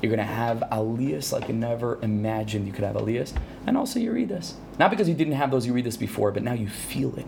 You're 0.00 0.14
going 0.14 0.24
to 0.24 0.32
have 0.32 0.58
aliyahs 0.70 1.32
like 1.32 1.48
you 1.48 1.54
never 1.54 1.98
imagined 2.00 2.68
you 2.68 2.72
could 2.72 2.84
have 2.84 2.94
aliyahs. 2.94 3.36
And 3.66 3.76
also 3.76 3.98
yeridas. 3.98 4.52
Not 4.78 4.92
because 4.92 5.08
you 5.08 5.16
didn't 5.16 5.32
have 5.32 5.50
those 5.50 5.66
yeridas 5.66 5.98
before, 5.98 6.30
but 6.30 6.44
now 6.44 6.52
you 6.52 6.68
feel 6.68 7.18
it. 7.18 7.26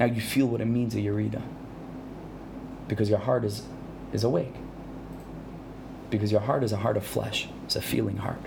Now 0.00 0.06
you 0.06 0.20
feel 0.20 0.46
what 0.46 0.60
it 0.60 0.66
means 0.66 0.96
a 0.96 0.98
yerida. 0.98 1.42
Because 2.88 3.08
your 3.08 3.20
heart 3.20 3.44
is, 3.44 3.62
is 4.12 4.24
awake 4.24 4.54
because 6.10 6.32
your 6.32 6.40
heart 6.40 6.62
is 6.62 6.72
a 6.72 6.76
heart 6.76 6.96
of 6.96 7.04
flesh, 7.04 7.48
it's 7.70 7.76
a 7.76 7.80
feeling 7.80 8.16
heart. 8.16 8.40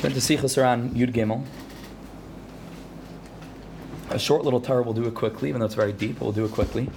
Turn 0.00 0.12
to 0.12 0.20
Sichas 0.20 0.56
HaRan 0.56 0.94
Yud 0.94 1.12
Gimel. 1.12 1.44
A 4.08 4.18
short 4.18 4.42
little 4.42 4.58
Torah, 4.58 4.82
we'll 4.82 4.94
do 4.94 5.04
it 5.04 5.12
quickly, 5.12 5.50
even 5.50 5.60
though 5.60 5.66
it's 5.66 5.74
very 5.74 5.92
deep, 5.92 6.18
we'll 6.18 6.32
do 6.32 6.46
it 6.46 6.52
quickly. 6.52 6.88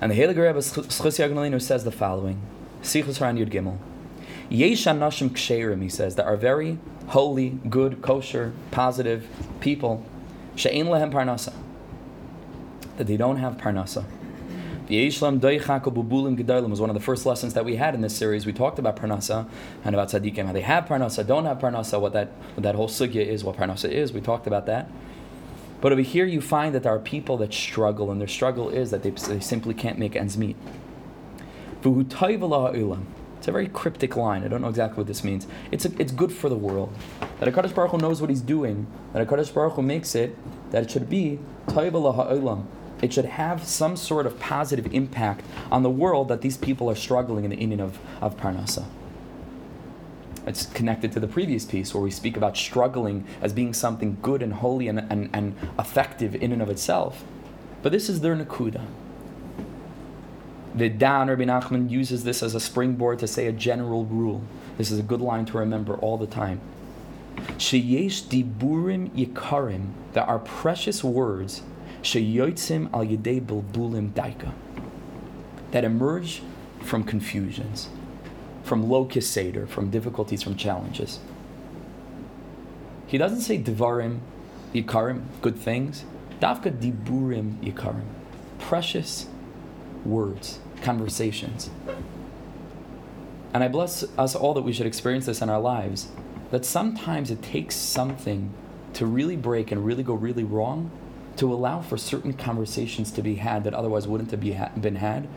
And 0.00 0.12
the 0.12 0.16
Heilige 0.16 0.36
Rebbe 0.36 0.60
Schus 0.60 1.62
says 1.62 1.82
the 1.82 1.90
following 1.90 2.40
Sichas 2.82 3.18
HaRan 3.18 3.36
Yud 3.36 3.50
Gimel. 3.50 3.78
Yesh 4.48 4.84
Nashim 4.84 5.30
Ksherim, 5.30 5.82
he 5.82 5.88
says, 5.88 6.14
that 6.14 6.26
are 6.26 6.36
very 6.36 6.78
holy, 7.08 7.58
good, 7.68 8.02
kosher, 8.02 8.52
positive 8.70 9.26
people. 9.58 10.06
She'en 10.54 10.86
lehem 10.86 11.10
parnasa 11.10 11.52
that 12.98 13.08
they 13.08 13.16
don't 13.16 13.38
have 13.38 13.56
parnasa. 13.56 14.04
The 14.86 15.08
Yishlam 15.08 15.40
Bubulim 15.40 16.36
Gedalim 16.36 16.68
was 16.68 16.78
one 16.78 16.90
of 16.90 16.94
the 16.94 17.00
first 17.00 17.24
lessons 17.24 17.54
that 17.54 17.64
we 17.64 17.76
had 17.76 17.94
in 17.94 18.02
this 18.02 18.14
series. 18.14 18.44
We 18.44 18.52
talked 18.52 18.78
about 18.78 18.96
parnasa 18.96 19.48
and 19.82 19.94
about 19.94 20.08
tzaddikim, 20.08 20.44
how 20.44 20.52
they 20.52 20.60
have 20.60 20.84
parnasa, 20.84 21.26
don't 21.26 21.46
have 21.46 21.58
parnasa, 21.58 21.98
what 21.98 22.12
that 22.12 22.28
what 22.54 22.64
that 22.64 22.74
whole 22.74 22.88
sugya 22.88 23.26
is, 23.26 23.42
what 23.42 23.56
parnasa 23.56 23.88
is. 23.88 24.12
We 24.12 24.20
talked 24.20 24.46
about 24.46 24.66
that. 24.66 24.90
But 25.80 25.92
over 25.92 26.02
here, 26.02 26.26
you 26.26 26.42
find 26.42 26.74
that 26.74 26.82
there 26.82 26.92
are 26.92 26.98
people 26.98 27.38
that 27.38 27.54
struggle, 27.54 28.10
and 28.10 28.20
their 28.20 28.28
struggle 28.28 28.68
is 28.68 28.90
that 28.90 29.02
they, 29.02 29.10
they 29.10 29.40
simply 29.40 29.72
can't 29.72 29.98
make 29.98 30.16
ends 30.16 30.36
meet. 30.36 30.56
It's 31.82 33.48
a 33.48 33.52
very 33.52 33.68
cryptic 33.68 34.16
line. 34.16 34.44
I 34.44 34.48
don't 34.48 34.60
know 34.60 34.68
exactly 34.68 34.98
what 34.98 35.06
this 35.06 35.24
means. 35.24 35.46
It's, 35.70 35.86
a, 35.86 35.92
it's 35.98 36.12
good 36.12 36.32
for 36.32 36.50
the 36.50 36.56
world. 36.56 36.94
That 37.40 37.52
HaKadosh 37.52 37.74
Baruch 37.74 37.90
Hu 37.92 37.98
knows 37.98 38.20
what 38.20 38.28
he's 38.30 38.40
doing. 38.40 38.86
That 39.12 39.26
HaKadosh 39.26 39.52
Baruch 39.52 39.74
Hu 39.74 39.82
makes 39.82 40.14
it 40.14 40.36
that 40.72 40.82
it 40.82 40.90
should 40.90 41.08
be 41.08 41.38
Taiva 41.68 42.14
ha'olam 42.14 42.66
it 43.02 43.12
should 43.12 43.24
have 43.24 43.64
some 43.64 43.96
sort 43.96 44.26
of 44.26 44.38
positive 44.38 44.92
impact 44.94 45.44
on 45.70 45.82
the 45.82 45.90
world 45.90 46.28
that 46.28 46.40
these 46.40 46.56
people 46.56 46.88
are 46.90 46.94
struggling 46.94 47.44
in 47.44 47.50
the 47.50 47.56
Indian 47.56 47.80
of, 47.80 47.98
of 48.20 48.36
Parnasa. 48.36 48.84
It's 50.46 50.66
connected 50.66 51.12
to 51.12 51.20
the 51.20 51.26
previous 51.26 51.64
piece 51.64 51.94
where 51.94 52.02
we 52.02 52.10
speak 52.10 52.36
about 52.36 52.56
struggling 52.56 53.26
as 53.40 53.52
being 53.52 53.72
something 53.72 54.18
good 54.20 54.42
and 54.42 54.54
holy 54.54 54.88
and, 54.88 55.00
and, 55.10 55.30
and 55.32 55.56
effective 55.78 56.34
in 56.34 56.52
and 56.52 56.60
of 56.60 56.68
itself. 56.68 57.24
But 57.82 57.92
this 57.92 58.08
is 58.08 58.20
their 58.20 58.36
Nakuda. 58.36 58.84
The 60.74 60.88
Dan 60.88 61.28
Rabbi 61.28 61.44
Nachman 61.44 61.88
uses 61.88 62.24
this 62.24 62.42
as 62.42 62.54
a 62.54 62.60
springboard 62.60 63.20
to 63.20 63.26
say 63.26 63.46
a 63.46 63.52
general 63.52 64.04
rule. 64.04 64.42
This 64.76 64.90
is 64.90 64.98
a 64.98 65.02
good 65.02 65.20
line 65.20 65.46
to 65.46 65.58
remember 65.58 65.94
all 65.96 66.18
the 66.18 66.26
time. 66.26 66.60
Sheyesh 67.58 68.24
diburim 68.24 69.10
yikarim, 69.10 69.92
there 70.12 70.24
are 70.24 70.38
precious 70.38 71.04
words 71.04 71.62
sheyotzim 72.04 72.92
al 72.92 73.04
yedei 73.04 73.40
bulbulim 73.40 74.10
daika 74.10 74.52
that 75.74 75.84
emerge 75.84 76.40
from 76.82 77.02
confusions, 77.02 77.88
from 78.62 78.88
locus 78.88 79.28
seder, 79.28 79.66
from 79.66 79.90
difficulties, 79.90 80.40
from 80.40 80.54
challenges. 80.54 81.18
He 83.08 83.18
doesn't 83.18 83.40
say 83.40 83.58
devarim 83.58 84.20
yikarim, 84.72 85.24
good 85.40 85.56
things. 85.56 86.04
Dafka 86.40 86.70
diburim 86.70 87.56
yikarim, 87.60 88.04
precious 88.60 89.26
words, 90.04 90.60
conversations. 90.82 91.70
And 93.52 93.64
I 93.64 93.68
bless 93.68 94.04
us 94.16 94.36
all 94.36 94.54
that 94.54 94.62
we 94.62 94.72
should 94.72 94.86
experience 94.86 95.26
this 95.26 95.42
in 95.42 95.50
our 95.50 95.60
lives. 95.60 96.08
That 96.52 96.64
sometimes 96.64 97.32
it 97.32 97.42
takes 97.42 97.74
something 97.74 98.52
to 98.92 99.06
really 99.06 99.36
break 99.36 99.72
and 99.72 99.84
really 99.84 100.04
go 100.04 100.14
really 100.14 100.44
wrong 100.44 100.92
to 101.36 101.52
allow 101.52 101.80
for 101.80 101.96
certain 101.96 102.32
conversations 102.32 103.10
to 103.12 103.22
be 103.22 103.36
had 103.36 103.64
that 103.64 103.74
otherwise 103.74 104.06
wouldn't 104.06 104.30
have 104.30 104.40
been 104.80 104.96
had 104.96 105.28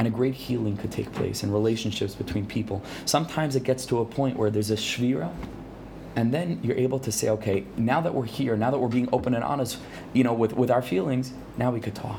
and 0.00 0.06
a 0.06 0.10
great 0.10 0.34
healing 0.34 0.78
could 0.78 0.90
take 0.90 1.12
place 1.12 1.42
in 1.42 1.52
relationships 1.52 2.14
between 2.14 2.46
people. 2.46 2.82
Sometimes 3.04 3.54
it 3.54 3.64
gets 3.64 3.84
to 3.84 3.98
a 3.98 4.04
point 4.06 4.38
where 4.38 4.48
there's 4.48 4.70
a 4.70 4.76
shvira, 4.76 5.30
and 6.16 6.32
then 6.32 6.58
you're 6.62 6.76
able 6.76 6.98
to 7.00 7.12
say, 7.12 7.28
okay, 7.28 7.64
now 7.76 8.00
that 8.00 8.14
we're 8.14 8.24
here, 8.24 8.56
now 8.56 8.70
that 8.70 8.78
we're 8.78 8.88
being 8.88 9.10
open 9.12 9.34
and 9.34 9.44
honest, 9.44 9.78
you 10.14 10.24
know, 10.24 10.32
with, 10.32 10.54
with 10.54 10.70
our 10.70 10.80
feelings, 10.80 11.32
now 11.58 11.70
we 11.70 11.80
could 11.80 11.94
talk. 11.94 12.18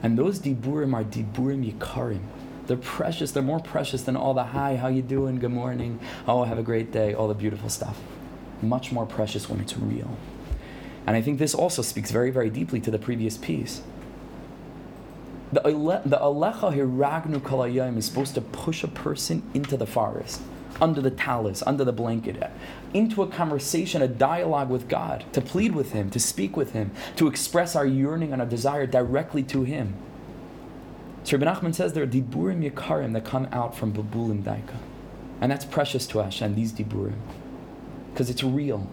And 0.00 0.16
those 0.16 0.38
diburim 0.38 0.94
are 0.94 1.02
diburim 1.02 1.72
yikarim. 1.72 2.22
They're 2.68 2.76
precious. 2.76 3.32
They're 3.32 3.42
more 3.42 3.58
precious 3.58 4.02
than 4.02 4.16
all 4.16 4.32
the 4.32 4.44
hi, 4.44 4.76
how 4.76 4.86
you 4.86 5.02
doing, 5.02 5.40
good 5.40 5.50
morning, 5.50 5.98
oh, 6.28 6.44
have 6.44 6.58
a 6.58 6.62
great 6.62 6.92
day, 6.92 7.14
all 7.14 7.26
the 7.26 7.34
beautiful 7.34 7.68
stuff. 7.68 8.00
Much 8.62 8.92
more 8.92 9.06
precious 9.06 9.48
when 9.48 9.58
it's 9.58 9.76
real. 9.76 10.16
And 11.06 11.16
I 11.16 11.22
think 11.22 11.38
this 11.38 11.54
also 11.54 11.82
speaks 11.82 12.10
very, 12.10 12.30
very 12.30 12.50
deeply 12.50 12.80
to 12.80 12.90
the 12.90 12.98
previous 12.98 13.36
piece. 13.36 13.82
The, 15.52 15.60
the 15.60 16.16
Alecha 16.16 16.74
Hiragnu 16.74 17.40
Kalayim 17.40 17.98
is 17.98 18.06
supposed 18.06 18.34
to 18.36 18.40
push 18.40 18.82
a 18.82 18.88
person 18.88 19.42
into 19.52 19.76
the 19.76 19.86
forest, 19.86 20.40
under 20.80 21.02
the 21.02 21.10
talus, 21.10 21.62
under 21.66 21.84
the 21.84 21.92
blanket, 21.92 22.50
into 22.94 23.22
a 23.22 23.26
conversation, 23.26 24.00
a 24.00 24.08
dialogue 24.08 24.70
with 24.70 24.88
God, 24.88 25.24
to 25.32 25.42
plead 25.42 25.74
with 25.74 25.92
Him, 25.92 26.08
to 26.10 26.20
speak 26.20 26.56
with 26.56 26.72
Him, 26.72 26.90
to 27.16 27.26
express 27.26 27.76
our 27.76 27.84
yearning 27.84 28.32
and 28.32 28.40
our 28.40 28.48
desire 28.48 28.86
directly 28.86 29.42
to 29.44 29.64
Him. 29.64 29.94
So 31.24 31.36
Rabbi 31.36 31.52
Nachman 31.52 31.74
says 31.74 31.92
there 31.92 32.02
are 32.02 32.06
diburim 32.06 32.68
yikarim 32.68 33.12
that 33.12 33.24
come 33.24 33.46
out 33.52 33.76
from 33.76 33.92
babulim 33.92 34.42
daika. 34.42 34.76
And 35.40 35.52
that's 35.52 35.64
precious 35.64 36.06
to 36.08 36.22
Hashem, 36.22 36.54
these 36.54 36.72
diburim. 36.72 37.18
Because 38.12 38.30
it's 38.30 38.42
real. 38.42 38.88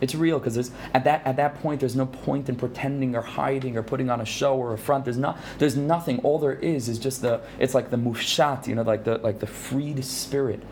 It's 0.00 0.14
real 0.14 0.38
because 0.38 0.70
at 0.94 1.04
that 1.04 1.26
at 1.26 1.36
that 1.36 1.60
point 1.60 1.80
there's 1.80 1.96
no 1.96 2.06
point 2.06 2.48
in 2.48 2.56
pretending 2.56 3.16
or 3.16 3.22
hiding 3.22 3.76
or 3.76 3.82
putting 3.82 4.10
on 4.10 4.20
a 4.20 4.24
show 4.24 4.56
or 4.56 4.72
a 4.72 4.78
front. 4.78 5.04
There's 5.04 5.18
not 5.18 5.38
there's 5.58 5.76
nothing. 5.76 6.20
All 6.20 6.38
there 6.38 6.54
is 6.54 6.88
is 6.88 6.98
just 6.98 7.22
the 7.22 7.40
it's 7.58 7.74
like 7.74 7.90
the 7.90 7.96
mufshat, 7.96 8.66
you 8.66 8.74
know, 8.74 8.82
like 8.82 9.04
the 9.04 9.18
like 9.18 9.40
the 9.40 9.46
freed 9.46 10.04
spirit 10.04 10.62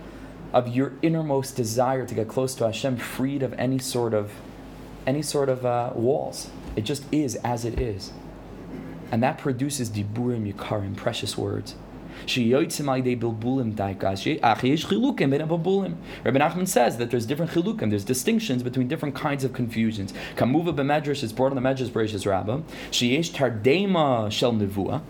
of 0.53 0.69
your 0.69 0.93
innermost 1.03 1.57
desire 1.57 2.07
to 2.07 2.15
get 2.15 2.29
close 2.29 2.55
to 2.57 2.65
Hashem, 2.65 2.99
freed 2.99 3.43
of 3.43 3.53
any 3.55 3.79
sort 3.79 4.15
of 4.15 4.33
any 5.07 5.23
sort 5.23 5.49
of 5.49 5.67
uh, 5.67 5.91
walls. 5.95 6.51
It 6.77 6.83
just 6.83 7.05
is 7.13 7.37
as 7.37 7.65
it 7.65 7.81
is, 7.81 8.13
and 9.11 9.23
that 9.23 9.39
produces 9.39 9.91
diburim 9.91 10.53
yikarim, 10.53 10.97
precious 10.97 11.37
words. 11.37 11.75
Rabbi 16.25 16.39
Nachman 16.39 16.69
says 16.69 16.97
that 16.97 17.11
there's 17.11 17.27
different 17.27 17.51
chilukim, 17.53 17.91
there's 17.91 18.05
distinctions 18.05 18.63
between 18.63 18.89
different 18.89 19.15
kinds 19.15 19.45
of 19.45 19.53
confusions. 19.53 20.13
Kamuva 20.37 20.75
b'medrash 20.75 21.23
is 21.23 21.33
brought 21.33 21.53
in 21.53 21.63
the 21.63 21.63
Medrash 21.63 21.89
Bereshis 21.89 22.27
Rabbah. 22.27 22.63
Sheyesh 22.91 23.31
tardema 23.31 24.31
shel 24.31 24.53
Nevuah. 24.53 25.03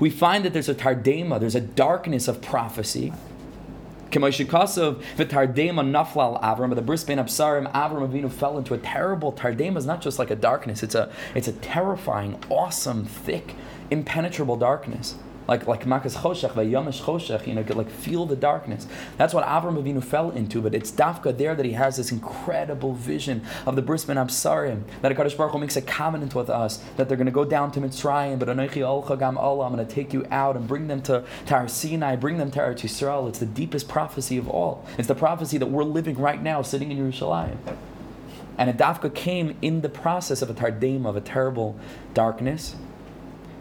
We 0.00 0.10
find 0.10 0.44
that 0.44 0.52
there's 0.52 0.68
a 0.68 0.74
tardema, 0.74 1.38
there's 1.38 1.54
a 1.54 1.60
darkness 1.60 2.28
of 2.28 2.40
prophecy. 2.40 3.12
K'moishikasov 4.10 5.02
v'tardema 5.16 5.84
naflal 5.84 6.40
Avram, 6.42 6.74
the 6.74 6.82
bris 6.82 7.04
ben 7.04 7.18
Absarim, 7.18 7.70
Avram 7.72 8.08
Avinu 8.08 8.30
fell 8.30 8.56
into 8.56 8.72
a 8.72 8.78
terrible 8.78 9.32
tardema. 9.32 9.76
is 9.76 9.86
not 9.86 10.00
just 10.00 10.18
like 10.18 10.30
a 10.30 10.36
darkness; 10.36 10.82
it's 10.82 10.94
a 10.94 11.10
it's 11.34 11.48
a 11.48 11.52
terrifying, 11.52 12.42
awesome, 12.48 13.04
thick, 13.04 13.54
impenetrable 13.90 14.56
darkness 14.56 15.16
like 15.48 15.66
like 15.66 15.84
makas 15.84 16.16
choshech, 16.16 16.52
vayamish 16.52 17.02
choshech, 17.02 17.46
you 17.46 17.54
know, 17.54 17.64
like 17.74 17.90
feel 17.90 18.26
the 18.26 18.36
darkness. 18.36 18.86
That's 19.16 19.34
what 19.34 19.44
Avram 19.44 19.82
Avinu 19.82 20.02
fell 20.02 20.30
into, 20.30 20.60
but 20.60 20.74
it's 20.74 20.90
dafka 20.90 21.36
there 21.36 21.54
that 21.54 21.64
he 21.64 21.72
has 21.72 21.96
this 21.96 22.10
incredible 22.12 22.94
vision 22.94 23.44
of 23.66 23.76
the 23.76 23.82
bris 23.82 24.04
ben 24.04 24.16
absarim, 24.16 24.82
that 25.02 25.12
Hakadosh 25.12 25.36
Baruch 25.36 25.52
Hu 25.52 25.58
makes 25.58 25.76
a 25.76 25.82
covenant 25.82 26.34
with 26.34 26.50
us 26.50 26.82
that 26.96 27.08
they're 27.08 27.16
going 27.16 27.26
to 27.26 27.32
go 27.32 27.44
down 27.44 27.70
to 27.72 27.80
Mitzrayim, 27.80 28.38
but 28.38 28.48
Anochi 28.48 28.82
Olcha 28.82 29.18
Gam 29.18 29.38
Allah, 29.38 29.66
I'm 29.66 29.74
going 29.74 29.86
to 29.86 29.94
take 29.94 30.12
you 30.12 30.26
out 30.30 30.56
and 30.56 30.66
bring 30.66 30.88
them 30.88 31.02
to 31.02 31.24
Har 31.48 31.68
Sinai, 31.68 32.16
bring 32.16 32.38
them 32.38 32.50
to 32.52 32.58
Eretz 32.58 32.80
Yisrael. 32.80 33.28
It's 33.28 33.38
the 33.38 33.46
deepest 33.46 33.88
prophecy 33.88 34.36
of 34.36 34.48
all. 34.48 34.84
It's 34.98 35.08
the 35.08 35.14
prophecy 35.14 35.58
that 35.58 35.66
we're 35.66 35.84
living 35.84 36.16
right 36.16 36.42
now, 36.42 36.62
sitting 36.62 36.90
in 36.90 36.98
Yerushalayim. 36.98 37.58
And 38.58 38.70
a 38.70 38.72
dafka 38.72 39.14
came 39.14 39.56
in 39.60 39.82
the 39.82 39.88
process 39.88 40.42
of 40.42 40.48
a 40.48 40.54
tardema, 40.54 41.06
of 41.06 41.16
a 41.16 41.20
terrible 41.20 41.78
darkness. 42.14 42.74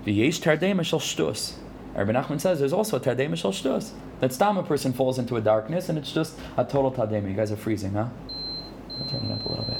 V'yesh 0.06 0.40
tardema 0.40 0.86
shel 0.86 1.00
shtus. 1.00 1.56
Rabbi 1.96 2.12
Nachman 2.12 2.42
says 2.42 2.60
there's 2.60 2.74
also 2.74 2.98
a 2.98 3.00
Tardema 3.00 3.32
Mishal 3.32 3.52
Shtus. 3.52 3.92
That 4.20 4.34
stam 4.34 4.58
a 4.58 4.64
person 4.64 4.92
falls 4.92 5.18
into 5.18 5.38
a 5.38 5.42
darkness 5.42 5.88
and 5.88 5.98
it's 5.98 6.12
just 6.12 6.38
a 6.58 6.66
total 6.66 6.92
Tardema. 6.92 7.30
You 7.30 7.36
guys 7.36 7.52
are 7.52 7.56
freezing, 7.56 7.94
huh? 7.94 8.08
I'll 9.00 9.06
turn 9.08 9.22
it 9.22 9.32
up 9.32 9.46
a 9.46 9.50
little 9.50 9.66
bit. 9.66 9.78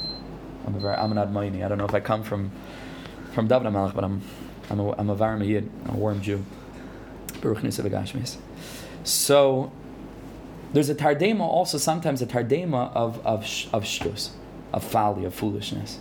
I'm 0.66 0.76
a 0.76 0.80
very, 0.80 0.96
I'm 0.96 1.12
an 1.12 1.18
Admaini. 1.18 1.64
I 1.64 1.68
don't 1.68 1.78
know 1.78 1.86
if 1.86 1.94
I 1.94 2.00
come 2.00 2.24
from 2.24 2.52
from 3.34 3.48
David 3.48 3.68
Malach, 3.68 3.94
but 3.94 4.04
I'm 4.04 4.22
I'm 4.70 4.80
a, 4.80 4.92
I'm 4.94 5.10
a 5.10 5.16
Varma 5.16 5.46
Yid, 5.46 5.70
a 5.90 5.92
warm 5.96 6.22
Jew. 6.22 6.44
Baruch. 7.42 7.72
So 9.04 9.72
there's 10.74 10.90
a 10.90 10.96
Tardema 10.96 11.42
also 11.42 11.78
sometimes 11.78 12.22
a 12.22 12.26
Tardema 12.26 12.94
of 12.94 13.26
of 13.26 13.44
of 13.74 13.84
shtus, 13.84 14.30
of 14.74 14.84
folly, 14.84 15.26
of 15.26 15.34
foolishness. 15.34 16.00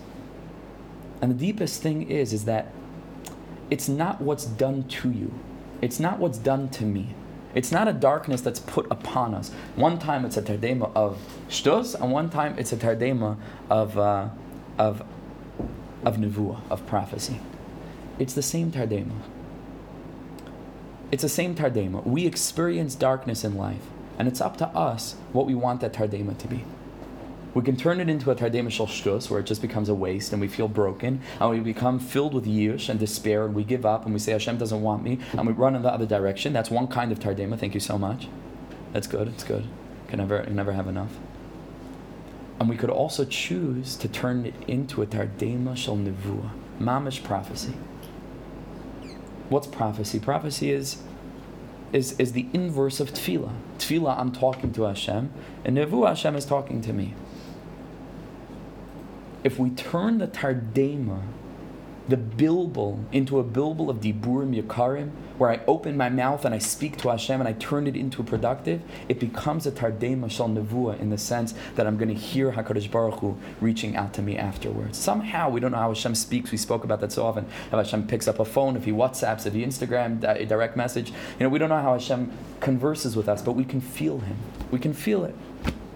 And 1.20 1.30
the 1.30 1.36
deepest 1.36 1.82
thing 1.82 2.08
is 2.08 2.32
is 2.32 2.44
that 2.44 2.72
it's 3.70 3.88
not 3.88 4.20
what's 4.20 4.44
done 4.44 4.84
to 4.84 5.10
you 5.10 5.32
it's 5.84 6.00
not 6.00 6.18
what's 6.18 6.38
done 6.38 6.70
to 6.70 6.84
me. 6.84 7.14
It's 7.54 7.70
not 7.70 7.86
a 7.86 7.92
darkness 7.92 8.40
that's 8.40 8.58
put 8.58 8.86
upon 8.90 9.34
us. 9.34 9.50
One 9.76 9.98
time 9.98 10.24
it's 10.24 10.38
a 10.38 10.42
tardema 10.42 10.90
of 10.96 11.18
shtus, 11.48 11.94
and 11.94 12.10
one 12.10 12.30
time 12.30 12.58
it's 12.58 12.72
a 12.72 12.76
tardema 12.76 13.36
of, 13.68 13.98
uh, 13.98 14.30
of, 14.78 15.02
of 16.04 16.16
nevuah, 16.16 16.62
of 16.70 16.86
prophecy. 16.86 17.38
It's 18.18 18.32
the 18.32 18.42
same 18.42 18.72
tardema. 18.72 19.12
It's 21.12 21.22
the 21.22 21.28
same 21.28 21.54
tardema. 21.54 22.04
We 22.04 22.26
experience 22.26 22.94
darkness 22.94 23.44
in 23.44 23.54
life, 23.56 23.86
and 24.18 24.26
it's 24.26 24.40
up 24.40 24.56
to 24.56 24.68
us 24.68 25.16
what 25.32 25.46
we 25.46 25.54
want 25.54 25.82
that 25.82 25.92
tardema 25.92 26.36
to 26.38 26.48
be. 26.48 26.64
We 27.54 27.62
can 27.62 27.76
turn 27.76 28.00
it 28.00 28.08
into 28.08 28.32
a 28.32 28.34
tardema 28.34 28.70
shel 28.70 28.88
shtus, 28.88 29.30
where 29.30 29.38
it 29.38 29.46
just 29.46 29.62
becomes 29.62 29.88
a 29.88 29.94
waste 29.94 30.32
and 30.32 30.40
we 30.40 30.48
feel 30.48 30.66
broken, 30.66 31.20
and 31.38 31.50
we 31.50 31.60
become 31.60 32.00
filled 32.00 32.34
with 32.34 32.46
yish 32.46 32.88
and 32.88 32.98
despair, 32.98 33.44
and 33.46 33.54
we 33.54 33.62
give 33.62 33.86
up 33.86 34.04
and 34.04 34.12
we 34.12 34.18
say 34.18 34.32
Hashem 34.32 34.58
doesn't 34.58 34.82
want 34.82 35.04
me, 35.04 35.20
and 35.32 35.46
we 35.46 35.52
run 35.52 35.76
in 35.76 35.82
the 35.82 35.92
other 35.92 36.06
direction. 36.06 36.52
That's 36.52 36.70
one 36.70 36.88
kind 36.88 37.12
of 37.12 37.20
tardema. 37.20 37.56
Thank 37.56 37.74
you 37.74 37.80
so 37.80 37.96
much. 37.96 38.26
That's 38.92 39.06
good. 39.06 39.28
It's 39.28 39.44
good. 39.44 39.66
Can 40.08 40.18
never, 40.18 40.42
can 40.42 40.56
never 40.56 40.72
have 40.72 40.88
enough. 40.88 41.12
And 42.58 42.68
we 42.68 42.76
could 42.76 42.90
also 42.90 43.24
choose 43.24 43.96
to 43.96 44.08
turn 44.08 44.46
it 44.46 44.54
into 44.66 45.02
a 45.02 45.06
tardema 45.06 45.76
shel 45.76 45.96
nevuah, 45.96 46.50
mamish 46.80 47.22
prophecy. 47.22 47.74
What's 49.48 49.68
prophecy? 49.68 50.18
Prophecy 50.18 50.72
is 50.72 51.02
is, 51.92 52.18
is 52.18 52.32
the 52.32 52.48
inverse 52.52 52.98
of 52.98 53.12
tefillah. 53.12 53.52
Tefillah, 53.78 54.18
I'm 54.18 54.32
talking 54.32 54.72
to 54.72 54.82
Hashem, 54.82 55.30
and 55.64 55.76
nevuah, 55.76 56.08
Hashem 56.08 56.34
is 56.34 56.44
talking 56.44 56.80
to 56.82 56.92
me 56.92 57.14
if 59.44 59.58
we 59.58 59.70
turn 59.70 60.18
the 60.18 60.26
Tardema, 60.26 61.20
the 62.08 62.16
bilbul, 62.16 63.04
into 63.12 63.38
a 63.38 63.44
bilbul 63.44 63.88
of 63.88 63.98
Diburim 63.98 64.60
Yakarim, 64.60 65.10
where 65.38 65.50
I 65.50 65.60
open 65.66 65.96
my 65.96 66.08
mouth 66.08 66.44
and 66.44 66.54
I 66.54 66.58
speak 66.58 66.96
to 66.98 67.08
Hashem 67.08 67.40
and 67.40 67.48
I 67.48 67.52
turn 67.54 67.86
it 67.86 67.96
into 67.96 68.22
a 68.22 68.24
productive, 68.24 68.82
it 69.08 69.18
becomes 69.18 69.66
a 69.66 69.72
Tardema 69.72 70.30
Shal 70.30 70.48
Nevuah 70.48 71.00
in 71.00 71.10
the 71.10 71.18
sense 71.18 71.54
that 71.74 71.86
I'm 71.86 71.96
going 71.96 72.08
to 72.08 72.14
hear 72.14 72.52
HaKadosh 72.52 72.90
Baruch 72.90 73.20
Hu 73.20 73.36
reaching 73.60 73.96
out 73.96 74.14
to 74.14 74.22
me 74.22 74.36
afterwards. 74.36 74.98
Somehow, 74.98 75.50
we 75.50 75.60
don't 75.60 75.72
know 75.72 75.78
how 75.78 75.88
Hashem 75.88 76.14
speaks. 76.14 76.50
We 76.50 76.58
spoke 76.58 76.84
about 76.84 77.00
that 77.00 77.12
so 77.12 77.26
often. 77.26 77.46
How 77.70 77.78
Hashem 77.78 78.06
picks 78.06 78.28
up 78.28 78.38
a 78.38 78.44
phone, 78.44 78.76
if 78.76 78.84
he 78.84 78.92
WhatsApps, 78.92 79.46
if 79.46 79.54
he 79.54 79.64
Instagram, 79.64 80.22
a 80.24 80.46
direct 80.46 80.76
message. 80.76 81.10
You 81.10 81.44
know, 81.44 81.48
we 81.48 81.58
don't 81.58 81.68
know 81.68 81.82
how 81.82 81.94
Hashem 81.94 82.30
converses 82.60 83.16
with 83.16 83.28
us, 83.28 83.42
but 83.42 83.52
we 83.52 83.64
can 83.64 83.80
feel 83.80 84.20
him. 84.20 84.36
We 84.70 84.78
can 84.78 84.92
feel 84.92 85.24
it. 85.24 85.34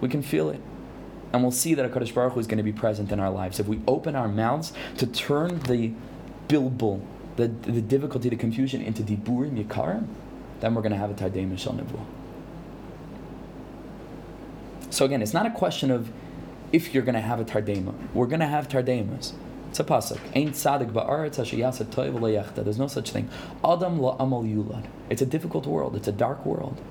We 0.01 0.09
can 0.09 0.21
feel 0.21 0.49
it 0.49 0.61
and 1.31 1.41
we'll 1.43 1.51
see 1.51 1.73
that 1.73 1.91
HaKadosh 1.91 2.13
Baruch 2.13 2.33
Hu 2.33 2.39
is 2.39 2.47
going 2.47 2.57
to 2.57 2.63
be 2.63 2.71
present 2.71 3.11
in 3.11 3.19
our 3.19 3.29
lives. 3.29 3.59
If 3.59 3.67
we 3.67 3.81
open 3.87 4.15
our 4.15 4.27
mouths 4.27 4.73
to 4.97 5.05
turn 5.05 5.59
the 5.59 5.91
bilbul, 6.47 7.01
the, 7.35 7.47
the 7.47 7.81
difficulty, 7.81 8.29
the 8.29 8.35
confusion 8.35 8.81
into 8.81 9.03
diburim 9.03 9.63
yikarim, 9.63 10.07
then 10.59 10.75
we're 10.75 10.81
going 10.81 10.91
to 10.91 10.97
have 10.97 11.11
a 11.11 11.13
tardem 11.13 11.57
shel 11.57 11.73
nevuah. 11.73 12.05
So 14.89 15.05
again, 15.05 15.21
it's 15.21 15.33
not 15.33 15.45
a 15.45 15.51
question 15.51 15.91
of 15.91 16.11
if 16.71 16.93
you're 16.93 17.03
going 17.03 17.15
to 17.15 17.21
have 17.21 17.39
a 17.39 17.45
tardema. 17.45 17.93
We're 18.13 18.27
going 18.27 18.39
to 18.39 18.47
have 18.47 18.67
tardemas. 18.67 19.33
It's 19.69 19.79
a 19.79 19.83
pasuk. 19.83 20.19
Ain't 20.33 20.55
sadik 20.55 20.89
ba'aretz 20.89 21.35
hashiyasa 21.35 21.85
toiv 21.85 22.55
There's 22.55 22.79
no 22.79 22.87
such 22.87 23.11
thing. 23.11 23.29
Adam 23.63 23.99
la 23.99 24.15
amal 24.19 24.43
yulad. 24.43 24.85
It's 25.09 25.21
a 25.21 25.27
difficult 25.27 25.67
world. 25.67 25.95
It's 25.95 26.07
a 26.07 26.11
dark 26.11 26.43
world. 26.43 26.81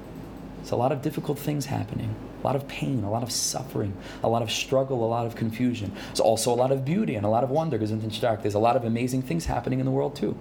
It's 0.61 0.71
a 0.71 0.77
lot 0.77 0.93
of 0.93 1.03
difficult 1.03 1.39
things 1.41 1.67
happening. 1.67 2.15
A 2.43 2.47
lot 2.47 2.57
of 2.57 2.69
pain, 2.69 3.03
a 3.05 3.11
lot 3.11 3.23
of 3.23 3.33
suffering, 3.33 3.95
a 4.23 4.29
lot 4.29 4.43
of 4.43 4.51
struggle, 4.51 5.05
a 5.05 5.09
lot 5.09 5.27
of 5.27 5.35
confusion. 5.35 5.93
There's 6.09 6.21
also 6.21 6.53
a 6.53 6.55
lot 6.55 6.71
of 6.71 6.85
beauty 6.85 7.15
and 7.17 7.27
a 7.27 7.29
lot 7.29 7.45
of 7.45 7.51
wonder. 7.51 7.79
Because 7.79 7.91
in 7.91 8.11
Shark, 8.11 8.43
there's 8.43 8.55
a 8.55 8.59
lot 8.59 8.77
of 8.77 8.85
amazing 8.85 9.23
things 9.23 9.47
happening 9.47 9.81
in 9.81 9.87
the 9.87 9.93
world 9.93 10.15
too. 10.15 10.37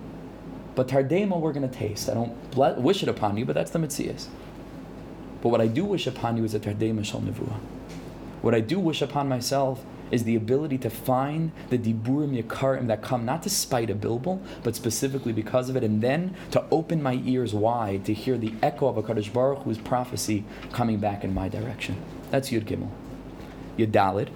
But 0.75 0.88
Tardema 0.88 1.39
we're 1.39 1.53
going 1.53 1.67
to 1.67 1.75
taste. 1.75 2.07
I 2.10 2.13
don't 2.13 2.36
wish 2.77 3.01
it 3.01 3.10
upon 3.10 3.38
you, 3.38 3.45
but 3.45 3.53
that's 3.53 3.71
the 3.71 3.79
Mitzias. 3.79 4.27
But 5.41 5.49
what 5.49 5.62
I 5.62 5.67
do 5.67 5.86
wish 5.86 6.05
upon 6.05 6.38
you 6.38 6.43
is 6.43 6.53
a 6.53 6.60
Tardema 6.60 7.03
Shal 7.03 7.21
Nevuah. 7.21 7.60
What 8.41 8.53
I 8.53 8.60
do 8.60 8.79
wish 8.79 9.01
upon 9.01 9.27
myself 9.27 9.83
is 10.11 10.23
the 10.23 10.35
ability 10.35 10.77
to 10.79 10.89
find 10.89 11.51
the 11.69 11.77
diburim 11.77 12.41
yakarim 12.41 12.87
that 12.87 13.01
come 13.01 13.25
not 13.25 13.43
to 13.43 13.49
spite 13.49 13.89
a 13.89 13.95
bilbul, 13.95 14.41
but 14.63 14.75
specifically 14.75 15.33
because 15.33 15.69
of 15.69 15.75
it, 15.75 15.83
and 15.83 16.01
then 16.01 16.35
to 16.51 16.63
open 16.71 17.01
my 17.01 17.21
ears 17.25 17.53
wide 17.53 18.05
to 18.05 18.13
hear 18.13 18.37
the 18.37 18.53
echo 18.61 18.87
of 18.87 19.03
HaKadosh 19.03 19.31
Baruch 19.33 19.63
Hu's 19.63 19.77
prophecy 19.77 20.45
coming 20.71 20.99
back 20.99 21.23
in 21.23 21.33
my 21.33 21.49
direction. 21.49 22.01
That's 22.31 22.49
Yud 22.49 22.63
Gimel. 22.63 22.89
Yud 23.77 23.91
Dalid 23.91 24.29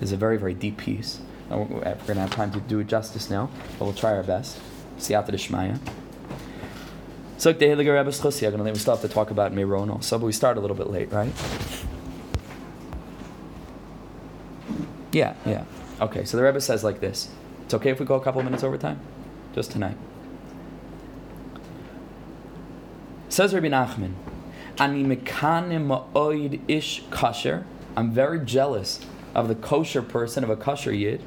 is 0.00 0.12
a 0.12 0.16
very, 0.16 0.36
very 0.36 0.54
deep 0.54 0.76
piece. 0.76 1.20
We're 1.50 1.64
going 1.64 1.82
to 1.82 2.14
have 2.14 2.30
time 2.30 2.52
to 2.52 2.60
do 2.60 2.78
it 2.78 2.86
justice 2.86 3.28
now, 3.28 3.50
but 3.78 3.84
we'll 3.84 3.94
try 3.94 4.12
our 4.12 4.22
best. 4.22 4.60
See 4.98 5.14
after 5.14 5.32
the 5.32 5.38
Shmaya. 5.38 5.78
So, 7.38 7.52
to 7.52 8.74
still 8.78 8.94
have 8.94 9.00
to 9.00 9.08
talk 9.08 9.30
about 9.30 9.52
Meron 9.52 10.02
So, 10.02 10.18
but 10.18 10.26
we 10.26 10.32
start 10.32 10.58
a 10.58 10.60
little 10.60 10.76
bit 10.76 10.90
late, 10.90 11.10
right? 11.10 11.32
Yeah, 15.12 15.34
yeah. 15.44 15.64
Okay, 16.00 16.24
so 16.24 16.36
the 16.36 16.42
Rebbe 16.42 16.60
says 16.60 16.84
like 16.84 17.00
this. 17.00 17.28
It's 17.64 17.74
okay 17.74 17.90
if 17.90 18.00
we 18.00 18.06
go 18.06 18.14
a 18.14 18.20
couple 18.20 18.40
of 18.40 18.44
minutes 18.44 18.64
over 18.64 18.78
time? 18.78 19.00
Just 19.54 19.72
tonight. 19.72 19.96
Says 23.28 23.54
Rabbi 23.54 23.68
Nachman, 23.68 24.14
Ani 24.78 25.04
ma'oid 25.04 26.60
ish 26.68 27.04
kasher. 27.10 27.64
I'm 27.96 28.12
very 28.12 28.40
jealous 28.44 29.04
of 29.34 29.48
the 29.48 29.54
kosher 29.54 30.02
person, 30.02 30.42
of 30.42 30.50
a 30.50 30.56
kosher 30.56 30.92
yid. 30.92 31.22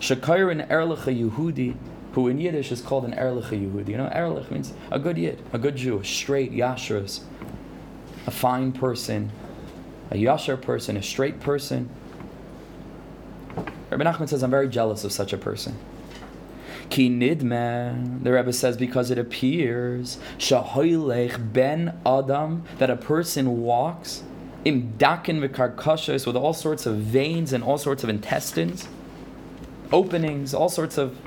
Shakayr 0.00 0.50
an 0.50 0.66
erlicha 0.68 1.14
Yehudi, 1.14 1.76
who 2.12 2.28
in 2.28 2.38
Yiddish 2.38 2.70
is 2.70 2.80
called 2.80 3.04
an 3.04 3.12
erlicha 3.12 3.50
Yehudi. 3.50 3.88
You 3.88 3.96
know, 3.96 4.08
erlich 4.12 4.50
means 4.50 4.72
a 4.90 4.98
good 4.98 5.18
yid, 5.18 5.42
a 5.52 5.58
good 5.58 5.76
Jew, 5.76 5.98
a 5.98 6.04
straight 6.04 6.52
yashras, 6.52 7.20
a 8.26 8.30
fine 8.30 8.72
person, 8.72 9.32
a 10.10 10.14
yasher 10.14 10.60
person, 10.60 10.96
a 10.96 11.02
straight 11.02 11.40
person. 11.40 11.90
Rabbi 13.90 14.04
Nachman 14.04 14.28
says, 14.28 14.42
I'm 14.42 14.50
very 14.50 14.68
jealous 14.68 15.04
of 15.04 15.12
such 15.12 15.32
a 15.32 15.38
person. 15.38 15.78
Ki 16.90 17.10
nidme, 17.10 18.22
the 18.22 18.32
Rebbe 18.32 18.52
says, 18.52 18.76
because 18.76 19.10
it 19.10 19.18
appears, 19.18 20.18
shahoylech 20.38 21.52
ben 21.52 21.98
adam, 22.06 22.64
that 22.78 22.90
a 22.90 22.96
person 22.96 23.62
walks, 23.62 24.22
im 24.64 24.94
dakin 24.96 25.40
v'karkashos, 25.40 26.26
with 26.26 26.36
all 26.36 26.54
sorts 26.54 26.86
of 26.86 26.96
veins 26.96 27.52
and 27.52 27.62
all 27.62 27.78
sorts 27.78 28.04
of 28.04 28.10
intestines, 28.10 28.88
openings, 29.92 30.54
all 30.54 30.68
sorts 30.68 30.96
of 30.98 31.18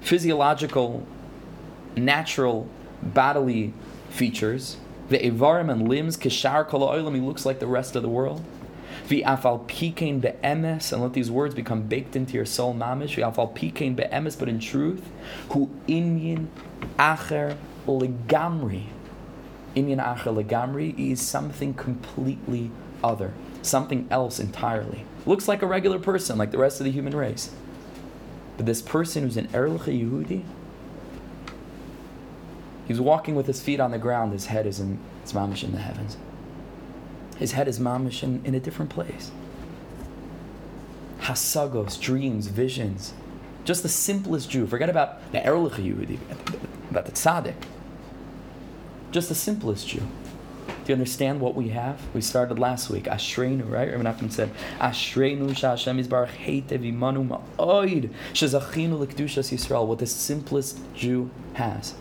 physiological, 0.00 1.06
natural, 1.96 2.68
bodily 3.02 3.72
features. 4.10 4.76
The 5.08 5.18
evarim 5.18 5.70
and 5.70 5.88
limbs, 5.88 6.16
kishar 6.16 6.66
kol 6.66 6.92
he 7.12 7.20
looks 7.20 7.44
like 7.44 7.60
the 7.60 7.66
rest 7.66 7.96
of 7.96 8.02
the 8.02 8.08
world. 8.08 8.42
V'afal 9.12 9.68
pikein 9.68 10.22
be'emes, 10.22 10.90
and 10.90 11.02
let 11.02 11.12
these 11.12 11.30
words 11.30 11.54
become 11.54 11.82
baked 11.82 12.16
into 12.16 12.32
your 12.32 12.46
soul, 12.46 12.72
mamish. 12.72 13.16
V'afal 13.16 13.54
pikein 13.54 13.94
be'emes, 13.94 14.38
but 14.38 14.48
in 14.48 14.58
truth, 14.58 15.06
hu 15.50 15.68
inyan 15.86 16.46
acher 16.98 17.56
legamri. 17.86 18.84
Inyan 19.76 20.02
acher 20.02 20.34
legamri 20.34 20.98
is 20.98 21.20
something 21.20 21.74
completely 21.74 22.70
other, 23.04 23.34
something 23.60 24.08
else 24.10 24.40
entirely. 24.40 25.04
Looks 25.26 25.46
like 25.46 25.60
a 25.60 25.66
regular 25.66 25.98
person, 25.98 26.38
like 26.38 26.50
the 26.50 26.58
rest 26.58 26.80
of 26.80 26.84
the 26.84 26.90
human 26.90 27.14
race. 27.14 27.50
But 28.56 28.64
this 28.64 28.80
person 28.80 29.24
who's 29.24 29.36
an 29.36 29.48
Erlich 29.48 29.82
Yehudi, 29.82 30.42
he's 32.88 33.00
walking 33.00 33.34
with 33.34 33.46
his 33.46 33.60
feet 33.60 33.78
on 33.78 33.90
the 33.90 33.98
ground, 33.98 34.32
his 34.32 34.46
head 34.46 34.66
is 34.66 34.80
in, 34.80 34.98
it's 35.22 35.34
mamish 35.34 35.62
in 35.62 35.72
the 35.72 35.80
heavens. 35.80 36.16
His 37.42 37.50
head 37.50 37.66
is 37.66 37.80
mamish 37.80 38.22
in, 38.22 38.40
in 38.44 38.54
a 38.54 38.60
different 38.60 38.92
place. 38.92 39.32
Hasagos, 41.22 42.00
dreams, 42.00 42.46
visions. 42.46 43.14
Just 43.64 43.82
the 43.82 43.88
simplest 43.88 44.48
Jew. 44.48 44.64
Forget 44.68 44.88
about 44.88 45.32
the 45.32 45.44
Erlich 45.44 45.72
Yehudi, 45.72 46.20
about 46.88 47.06
the 47.06 47.10
tzaddik. 47.10 47.56
Just 49.10 49.28
the 49.28 49.34
simplest 49.34 49.88
Jew. 49.88 50.02
Do 50.68 50.74
you 50.86 50.94
understand 50.94 51.40
what 51.40 51.56
we 51.56 51.70
have? 51.70 52.00
We 52.14 52.20
started 52.20 52.60
last 52.60 52.88
week. 52.90 53.06
Ashreinu, 53.06 53.68
right? 53.68 53.90
Rabbi 53.90 54.08
Nachman 54.08 54.30
said, 54.30 54.52
Ashreinu 54.78 55.48
sha'Hashem 55.48 56.00
yizbarach 56.00 56.28
heitev 56.28 56.88
imanu 56.88 57.26
ma'oid 57.26 58.10
shezachinu 58.32 59.00
l'kedushas 59.00 59.50
Yisrael. 59.50 59.84
What 59.88 59.98
the 59.98 60.06
simplest 60.06 60.78
Jew 60.94 61.28
has. 61.54 61.94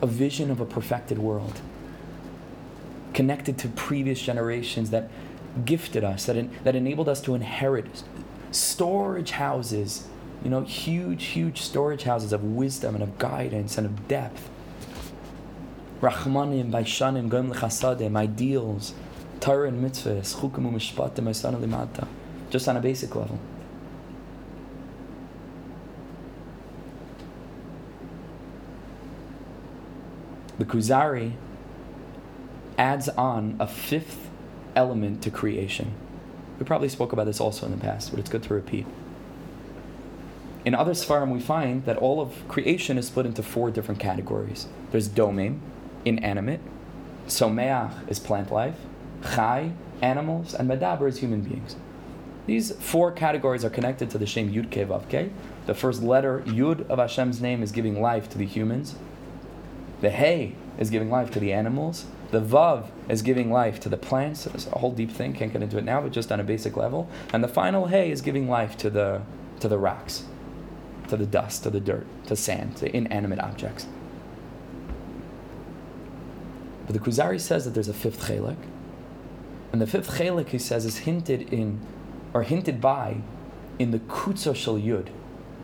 A 0.00 0.06
vision 0.06 0.52
of 0.52 0.60
a 0.60 0.64
perfected 0.64 1.18
world 1.18 1.60
connected 3.18 3.58
to 3.58 3.66
previous 3.70 4.22
generations 4.22 4.90
that 4.90 5.10
gifted 5.64 6.04
us, 6.04 6.26
that, 6.26 6.36
in, 6.36 6.48
that 6.62 6.76
enabled 6.76 7.08
us 7.08 7.20
to 7.20 7.34
inherit 7.34 8.04
storage 8.52 9.32
houses, 9.32 10.06
you 10.44 10.48
know, 10.48 10.60
huge, 10.60 11.24
huge 11.24 11.60
storage 11.60 12.04
houses 12.04 12.32
of 12.32 12.44
wisdom 12.44 12.94
and 12.94 13.02
of 13.02 13.18
guidance 13.18 13.76
and 13.76 13.88
of 13.88 14.06
depth. 14.06 14.48
Rachmanim, 16.00 16.70
Baishanim, 16.70 17.28
Goim 17.28 17.52
Lechasadim, 17.52 18.16
ideals, 18.16 18.94
Torah 19.40 19.66
and 19.66 19.84
mitzvahs, 19.84 20.36
Chukim 20.36 20.70
u'mishpatim, 20.70 21.24
Aisana 21.24 21.60
limata, 21.60 22.06
just 22.50 22.68
on 22.68 22.76
a 22.76 22.80
basic 22.80 23.16
level. 23.16 23.40
The 30.60 30.64
Kuzari 30.64 31.32
adds 32.78 33.08
on 33.10 33.56
a 33.60 33.66
fifth 33.66 34.30
element 34.74 35.22
to 35.22 35.30
creation. 35.30 35.92
We 36.58 36.64
probably 36.64 36.88
spoke 36.88 37.12
about 37.12 37.26
this 37.26 37.40
also 37.40 37.66
in 37.66 37.72
the 37.72 37.78
past, 37.78 38.10
but 38.10 38.20
it's 38.20 38.30
good 38.30 38.44
to 38.44 38.54
repeat. 38.54 38.86
In 40.64 40.74
other 40.74 40.92
Sfarim, 40.92 41.30
we 41.30 41.40
find 41.40 41.84
that 41.84 41.96
all 41.96 42.20
of 42.20 42.46
creation 42.48 42.98
is 42.98 43.08
split 43.08 43.26
into 43.26 43.42
four 43.42 43.70
different 43.70 44.00
categories. 44.00 44.66
There's 44.90 45.08
domem, 45.08 45.60
inanimate, 46.04 46.60
someach 47.26 48.08
is 48.08 48.18
plant 48.18 48.50
life, 48.50 48.76
chai, 49.22 49.72
animals, 50.00 50.54
and 50.54 50.68
medaber 50.68 51.08
is 51.08 51.18
human 51.18 51.42
beings. 51.42 51.76
These 52.46 52.72
four 52.72 53.12
categories 53.12 53.64
are 53.64 53.70
connected 53.70 54.10
to 54.10 54.18
the 54.18 54.26
Shem 54.26 54.52
Yud 54.52 54.70
Ke 54.70 54.88
Vav. 54.88 55.30
The 55.66 55.74
first 55.74 56.02
letter, 56.02 56.42
Yud 56.46 56.88
of 56.88 56.98
Hashem's 56.98 57.40
name, 57.40 57.62
is 57.62 57.72
giving 57.72 58.00
life 58.00 58.28
to 58.30 58.38
the 58.38 58.46
humans. 58.46 58.94
The 60.00 60.10
Hey 60.10 60.54
is 60.78 60.88
giving 60.90 61.10
life 61.10 61.30
to 61.32 61.40
the 61.40 61.52
animals. 61.52 62.06
The 62.30 62.40
Vav 62.40 62.88
is 63.08 63.22
giving 63.22 63.50
life 63.50 63.80
to 63.80 63.88
the 63.88 63.96
plants. 63.96 64.46
It's 64.46 64.66
a 64.66 64.78
whole 64.78 64.92
deep 64.92 65.10
thing, 65.10 65.32
can't 65.32 65.52
get 65.52 65.62
into 65.62 65.78
it 65.78 65.84
now, 65.84 66.02
but 66.02 66.12
just 66.12 66.30
on 66.30 66.40
a 66.40 66.44
basic 66.44 66.76
level. 66.76 67.08
And 67.32 67.42
the 67.42 67.48
final 67.48 67.86
Hey 67.86 68.10
is 68.10 68.20
giving 68.20 68.48
life 68.48 68.76
to 68.78 68.90
the, 68.90 69.22
to 69.60 69.68
the 69.68 69.78
rocks, 69.78 70.24
to 71.08 71.16
the 71.16 71.26
dust, 71.26 71.62
to 71.62 71.70
the 71.70 71.80
dirt, 71.80 72.06
to 72.26 72.36
sand, 72.36 72.76
to 72.78 72.94
inanimate 72.94 73.40
objects. 73.40 73.86
But 76.86 76.94
the 76.94 77.00
Kuzari 77.00 77.40
says 77.40 77.64
that 77.64 77.72
there's 77.72 77.88
a 77.88 77.94
fifth 77.94 78.26
chelik. 78.26 78.56
And 79.72 79.80
the 79.80 79.86
fifth 79.86 80.18
chelik, 80.18 80.48
he 80.48 80.58
says, 80.58 80.84
is 80.84 80.98
hinted 80.98 81.52
in, 81.52 81.80
or 82.34 82.42
hinted 82.42 82.80
by, 82.80 83.18
in 83.78 83.90
the 83.90 83.98
Kutzo 84.00 84.54
Shel 84.54 84.78
Yud 84.78 85.08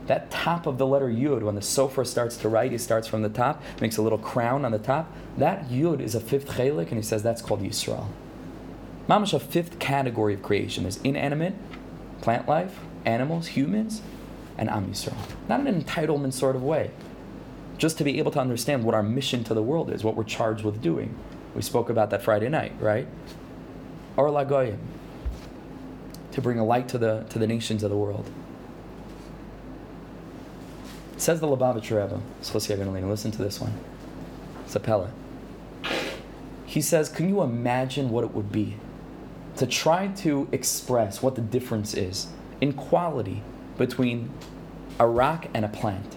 that 0.07 0.31
top 0.31 0.67
of 0.67 0.79
the 0.79 0.87
letter 0.87 1.09
Yud, 1.09 1.43
when 1.43 1.55
the 1.55 1.61
Sofer 1.61 2.07
starts 2.07 2.37
to 2.39 2.49
write, 2.49 2.73
he 2.73 2.79
starts 2.79 3.09
from 3.09 3.23
the 3.23 3.29
top, 3.29 3.63
makes 3.81 3.97
a 3.97 4.03
little 4.03 4.19
crown 4.19 4.65
on 4.65 4.73
the 4.73 4.79
top. 4.79 5.11
That 5.39 5.69
Yud 5.69 6.01
is 6.01 6.15
a 6.15 6.21
fifth 6.21 6.49
chelik, 6.49 6.89
and 6.89 6.97
he 6.97 7.03
says 7.03 7.23
that's 7.23 7.41
called 7.41 7.63
Yisrael. 7.63 8.09
Mamash, 9.09 9.35
a 9.35 9.41
fifth 9.41 9.79
category 9.79 10.35
of 10.35 10.43
creation. 10.43 10.85
There's 10.85 10.99
inanimate, 10.99 11.55
plant 12.21 12.49
life, 12.49 12.81
animals, 13.05 13.49
humans, 13.49 14.03
and 14.59 14.71
Am 14.71 14.87
Yisrael. 14.87 15.17
Not 15.49 15.61
in 15.61 15.67
an 15.67 15.83
entitlement 15.83 16.33
sort 16.33 16.57
of 16.57 16.63
way. 16.63 16.91
Just 17.77 17.99
to 17.99 18.05
be 18.05 18.19
able 18.19 18.31
to 18.33 18.41
understand 18.41 18.85
what 18.85 18.95
our 18.95 19.03
mission 19.03 19.43
to 19.45 19.55
the 19.55 19.63
world 19.63 19.91
is, 19.91 20.05
what 20.05 20.17
we're 20.17 20.25
charged 20.25 20.65
with 20.65 20.81
doing. 20.81 21.15
We 21.55 21.63
spoke 21.63 21.89
about 21.89 22.11
that 22.11 22.23
Friday 22.23 22.49
night, 22.49 22.73
right? 22.79 23.07
Or 24.17 24.29
Lagoyim. 24.29 24.79
To 26.33 26.41
bring 26.41 26.59
a 26.59 26.65
light 26.65 26.89
to 26.91 26.99
the, 26.99 27.25
to 27.31 27.39
the 27.39 27.47
nations 27.47 27.83
of 27.83 27.91
the 27.91 27.97
world. 27.97 28.31
Says 31.17 31.41
the 31.41 31.47
Lubavitch 31.47 31.91
Rebbe, 31.91 32.21
listen 33.09 33.31
to 33.31 33.43
this 33.43 33.61
one. 33.61 33.73
It's 34.65 34.75
a 34.75 34.81
Pella. 34.81 35.11
He 36.67 36.81
says, 36.81 37.09
Can 37.09 37.29
you 37.29 37.43
imagine 37.43 38.11
what 38.11 38.25
it 38.25 38.35
would 38.35 38.51
be 38.51 38.77
to 39.57 39.67
try 39.67 40.09
to 40.09 40.49
express 40.51 41.23
what 41.23 41.37
the 41.37 41.41
difference 41.41 41.95
is 41.95 42.27
in 42.61 42.73
quality 42.73 43.43
between 43.79 44.31
a 44.99 45.07
rock 45.07 45.47
and 45.55 45.65
a 45.65 45.69
plant? 45.69 46.17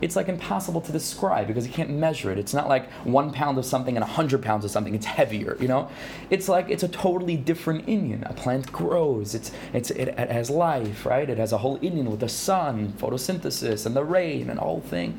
It's 0.00 0.14
like 0.14 0.28
impossible 0.28 0.80
to 0.82 0.92
describe 0.92 1.46
because 1.48 1.66
you 1.66 1.72
can't 1.72 1.90
measure 1.90 2.30
it. 2.30 2.38
It's 2.38 2.54
not 2.54 2.68
like 2.68 2.90
one 3.04 3.32
pound 3.32 3.58
of 3.58 3.64
something 3.64 3.96
and 3.96 4.04
a 4.04 4.06
hundred 4.06 4.42
pounds 4.42 4.64
of 4.64 4.70
something. 4.70 4.94
It's 4.94 5.06
heavier, 5.06 5.56
you 5.60 5.68
know. 5.68 5.88
It's 6.30 6.48
like 6.48 6.68
it's 6.70 6.82
a 6.82 6.88
totally 6.88 7.36
different 7.36 7.86
inyan. 7.86 8.28
A 8.28 8.32
plant 8.32 8.70
grows. 8.70 9.34
It's 9.34 9.50
it's 9.72 9.90
it, 9.90 10.08
it 10.08 10.30
has 10.30 10.50
life, 10.50 11.04
right? 11.04 11.28
It 11.28 11.38
has 11.38 11.52
a 11.52 11.58
whole 11.58 11.78
inyan 11.80 12.10
with 12.10 12.20
the 12.20 12.28
sun, 12.28 12.92
photosynthesis, 12.98 13.86
and 13.86 13.96
the 13.96 14.04
rain, 14.04 14.50
and 14.50 14.58
whole 14.58 14.80
thing. 14.80 15.18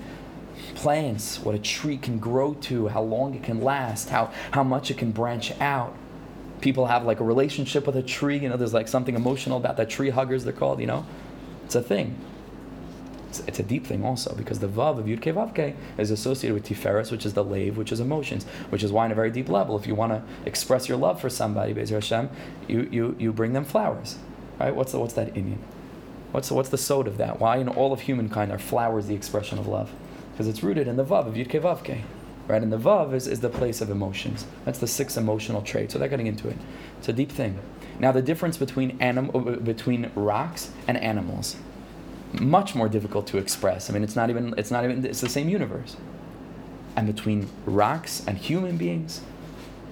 Plants, 0.75 1.39
what 1.39 1.55
a 1.55 1.59
tree 1.59 1.97
can 1.97 2.19
grow 2.19 2.53
to, 2.53 2.87
how 2.89 3.01
long 3.01 3.33
it 3.33 3.43
can 3.43 3.61
last, 3.61 4.09
how 4.09 4.31
how 4.51 4.63
much 4.63 4.91
it 4.91 4.97
can 4.97 5.11
branch 5.11 5.51
out. 5.59 5.95
People 6.61 6.87
have 6.87 7.05
like 7.05 7.19
a 7.19 7.23
relationship 7.23 7.85
with 7.85 7.95
a 7.95 8.03
tree. 8.03 8.37
You 8.37 8.49
know, 8.49 8.57
there's 8.57 8.73
like 8.73 8.87
something 8.87 9.15
emotional 9.15 9.57
about 9.57 9.77
that. 9.77 9.89
Tree 9.89 10.09
huggers, 10.09 10.45
they're 10.45 10.53
called. 10.53 10.79
You 10.79 10.87
know, 10.87 11.05
it's 11.65 11.75
a 11.75 11.81
thing. 11.81 12.15
It's, 13.29 13.39
it's, 13.41 13.59
a 13.59 13.63
deep 13.63 13.85
thing 13.85 14.03
also 14.03 14.33
because 14.35 14.57
the 14.59 14.67
vav 14.67 14.97
of 14.97 15.05
Yud 15.05 15.21
Vavke 15.21 15.75
is 15.99 16.09
associated 16.09 16.55
with 16.55 16.65
Tiferes, 16.65 17.11
which 17.11 17.25
is 17.25 17.35
the 17.35 17.43
lave, 17.43 17.77
which 17.77 17.91
is 17.91 17.99
emotions, 17.99 18.43
which 18.71 18.83
is 18.83 18.91
why, 18.91 19.05
on 19.05 19.11
a 19.11 19.15
very 19.15 19.29
deep 19.29 19.49
level, 19.49 19.77
if 19.77 19.85
you 19.85 19.93
want 19.93 20.11
to 20.11 20.23
express 20.47 20.89
your 20.89 20.97
love 20.97 21.21
for 21.21 21.29
somebody, 21.29 21.73
Bezer 21.73 21.91
Hashem, 21.91 22.29
you, 22.67 22.89
you, 22.91 23.15
you 23.19 23.31
bring 23.31 23.53
them 23.53 23.65
flowers. 23.65 24.17
Right? 24.59 24.75
What's, 24.75 24.93
the, 24.93 24.99
what's 24.99 25.13
that 25.13 25.33
inyan? 25.35 25.59
What's 26.31 26.51
what's 26.51 26.69
the 26.69 26.77
sod 26.77 27.07
of 27.07 27.17
that? 27.17 27.39
Why 27.39 27.57
in 27.57 27.67
all 27.67 27.91
of 27.91 28.01
humankind 28.01 28.51
are 28.51 28.59
flowers 28.59 29.07
the 29.07 29.15
expression 29.15 29.57
of 29.57 29.67
love? 29.67 29.91
Because 30.31 30.47
it's 30.47 30.63
rooted 30.63 30.87
in 30.87 30.95
the 30.95 31.05
vav 31.05 31.27
of 31.27 31.33
Yud 31.35 31.49
Vavke. 31.49 32.01
Right? 32.47 32.63
And 32.63 32.73
the 32.73 32.77
vav 32.77 33.13
is, 33.13 33.27
is 33.27 33.41
the 33.41 33.49
place 33.49 33.79
of 33.79 33.91
emotions. 33.91 34.45
That's 34.65 34.79
the 34.79 34.87
six 34.87 35.17
emotional 35.17 35.61
traits. 35.61 35.93
So 35.93 35.99
they're 35.99 36.07
getting 36.07 36.27
into 36.27 36.49
it. 36.49 36.57
It's 36.97 37.09
a 37.09 37.13
deep 37.13 37.31
thing. 37.31 37.59
Now, 37.99 38.11
the 38.11 38.21
difference 38.21 38.57
between, 38.57 38.97
anim- 38.99 39.29
uh, 39.33 39.57
between 39.57 40.09
rocks 40.15 40.71
and 40.87 40.97
animals 40.97 41.57
much 42.33 42.75
more 42.75 42.89
difficult 42.89 43.27
to 43.27 43.37
express. 43.37 43.89
I 43.89 43.93
mean, 43.93 44.03
it's 44.03 44.15
not 44.15 44.29
even, 44.29 44.53
it's 44.57 44.71
not 44.71 44.83
even, 44.83 45.03
it's 45.05 45.21
the 45.21 45.29
same 45.29 45.49
universe. 45.49 45.95
And 46.95 47.07
between 47.07 47.49
rocks 47.65 48.23
and 48.27 48.37
human 48.37 48.77
beings, 48.77 49.21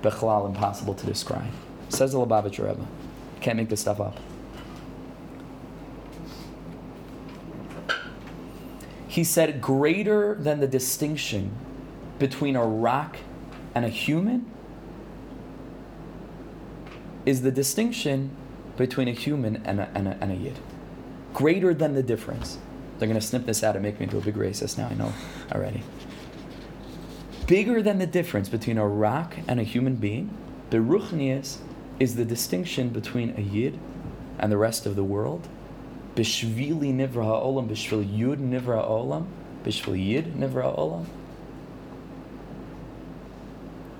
bechlal 0.01 0.45
impossible 0.45 0.93
to 0.95 1.05
describe. 1.05 1.51
Says 1.89 2.11
the 2.11 2.19
Lubavitcher 2.19 2.67
Rebbe. 2.67 2.85
Can't 3.41 3.57
make 3.57 3.69
this 3.69 3.81
stuff 3.81 3.99
up. 3.99 4.19
He 9.07 9.23
said, 9.23 9.61
greater 9.61 10.35
than 10.35 10.59
the 10.59 10.67
distinction 10.67 11.51
between 12.19 12.55
a 12.55 12.65
rock 12.65 13.17
and 13.73 13.83
a 13.85 13.89
human 13.89 14.45
is 17.25 17.41
the 17.41 17.51
distinction 17.51 18.29
between 18.75 19.07
a 19.07 19.11
human 19.11 19.61
and 19.65 19.79
a, 19.79 19.89
and 19.95 20.07
a, 20.07 20.17
and 20.21 20.31
a 20.31 20.35
yid 20.35 20.59
greater 21.37 21.71
than 21.71 21.93
the 21.93 22.01
difference. 22.01 22.57
They're 22.97 23.07
going 23.07 23.19
to 23.19 23.25
snip 23.25 23.45
this 23.45 23.63
out 23.63 23.75
and 23.75 23.83
make 23.83 23.99
me 23.99 24.05
into 24.05 24.17
a 24.17 24.21
big 24.21 24.33
racist 24.33 24.75
now, 24.75 24.87
I 24.87 24.95
know 24.95 25.13
already. 25.53 25.83
Bigger 27.45 27.83
than 27.83 27.99
the 27.99 28.07
difference 28.07 28.49
between 28.49 28.79
a 28.79 28.87
rock 28.87 29.35
and 29.47 29.59
a 29.59 29.63
human 29.63 29.97
being, 29.97 30.35
the 30.71 30.81
is 31.99 32.15
the 32.15 32.25
distinction 32.25 32.89
between 32.89 33.35
a 33.37 33.41
yid 33.41 33.77
and 34.39 34.51
the 34.51 34.57
rest 34.57 34.87
of 34.87 34.95
the 34.95 35.03
world. 35.03 35.47
Bishvili 36.15 36.91
nivra 36.91 37.25
ha'olam, 37.25 37.69
bishvil 37.69 38.03
yud 38.03 38.39
nivra 38.39 38.81
ha'olam, 38.81 39.27
bishvil 39.63 39.95
yid 39.95 40.33
nivra 40.33 40.63
ha'olam. 40.63 41.05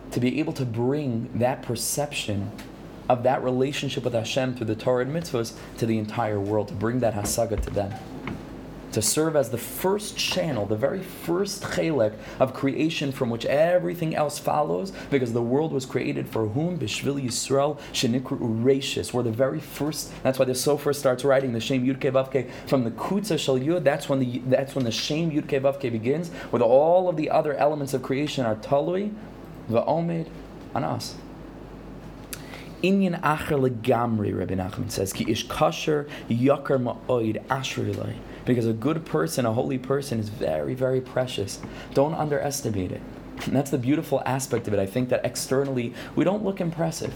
To 0.09 0.19
be 0.19 0.39
able 0.39 0.53
to 0.53 0.65
bring 0.65 1.29
that 1.37 1.61
perception 1.61 2.51
of 3.09 3.23
that 3.23 3.43
relationship 3.43 4.03
with 4.03 4.13
Hashem 4.13 4.55
through 4.55 4.67
the 4.67 4.75
Torah 4.75 5.05
and 5.05 5.15
mitzvahs 5.15 5.53
to 5.77 5.85
the 5.85 5.97
entire 5.97 6.39
world, 6.39 6.69
to 6.69 6.73
bring 6.73 6.99
that 6.99 7.13
hasaga 7.13 7.61
to 7.61 7.69
them. 7.69 7.93
To 8.93 9.01
serve 9.01 9.35
as 9.35 9.49
the 9.49 9.57
first 9.57 10.17
channel, 10.17 10.65
the 10.65 10.77
very 10.77 11.03
first 11.03 11.61
chelek 11.61 12.13
of 12.39 12.53
creation 12.53 13.11
from 13.11 13.29
which 13.29 13.45
everything 13.45 14.15
else 14.15 14.39
follows, 14.39 14.91
because 15.11 15.33
the 15.33 15.41
world 15.41 15.71
was 15.71 15.85
created 15.85 16.27
for 16.27 16.47
whom? 16.47 16.79
Bishvil 16.79 17.21
Yisrael 17.21 17.77
Shenikru 17.91 18.39
Urashis. 18.39 19.13
We're 19.13 19.23
the 19.23 19.29
very 19.29 19.59
first. 19.59 20.11
That's 20.23 20.39
why 20.39 20.45
the 20.45 20.53
Sofer 20.53 20.95
starts 20.95 21.23
writing 21.23 21.51
the 21.51 21.59
Shem 21.59 21.85
Yudke 21.85 22.11
Vavke 22.11 22.49
from 22.65 22.85
the 22.85 22.91
Kutza 22.91 23.37
Shal 23.37 23.59
Yud. 23.59 23.83
That's 23.83 24.07
when 24.09 24.19
the 24.19 24.41
that's 24.47 24.73
when 24.73 24.85
the 24.85 24.91
Shem 24.91 25.31
Yudke 25.31 25.61
Vavke 25.61 25.91
begins, 25.91 26.31
with 26.51 26.61
all 26.61 27.09
of 27.09 27.17
the 27.17 27.29
other 27.29 27.53
elements 27.55 27.93
of 27.93 28.01
creation 28.01 28.45
are 28.45 28.55
talui, 28.55 29.13
va'omed, 29.69 30.27
on 30.73 30.83
us. 30.83 31.15
Inyan 32.83 33.19
acher 33.21 33.59
legamri, 33.59 34.37
Rabbi 34.37 34.53
Nachman 34.53 34.91
says, 34.91 35.13
ki 35.13 35.25
ish 35.29 35.47
kasher 35.47 36.07
yakar 36.29 36.81
ma'oid 36.81 37.43
ashrilai. 37.47 38.15
Because 38.45 38.65
a 38.65 38.73
good 38.73 39.05
person, 39.05 39.45
a 39.45 39.53
holy 39.53 39.77
person, 39.77 40.19
is 40.19 40.29
very, 40.29 40.73
very 40.73 41.01
precious. 41.01 41.59
Don't 41.93 42.13
underestimate 42.13 42.91
it. 42.91 43.01
And 43.45 43.55
that's 43.55 43.71
the 43.71 43.77
beautiful 43.77 44.21
aspect 44.25 44.67
of 44.67 44.73
it. 44.73 44.79
I 44.79 44.85
think 44.85 45.09
that 45.09 45.25
externally 45.25 45.93
we 46.15 46.23
don't 46.23 46.43
look 46.43 46.61
impressive. 46.61 47.13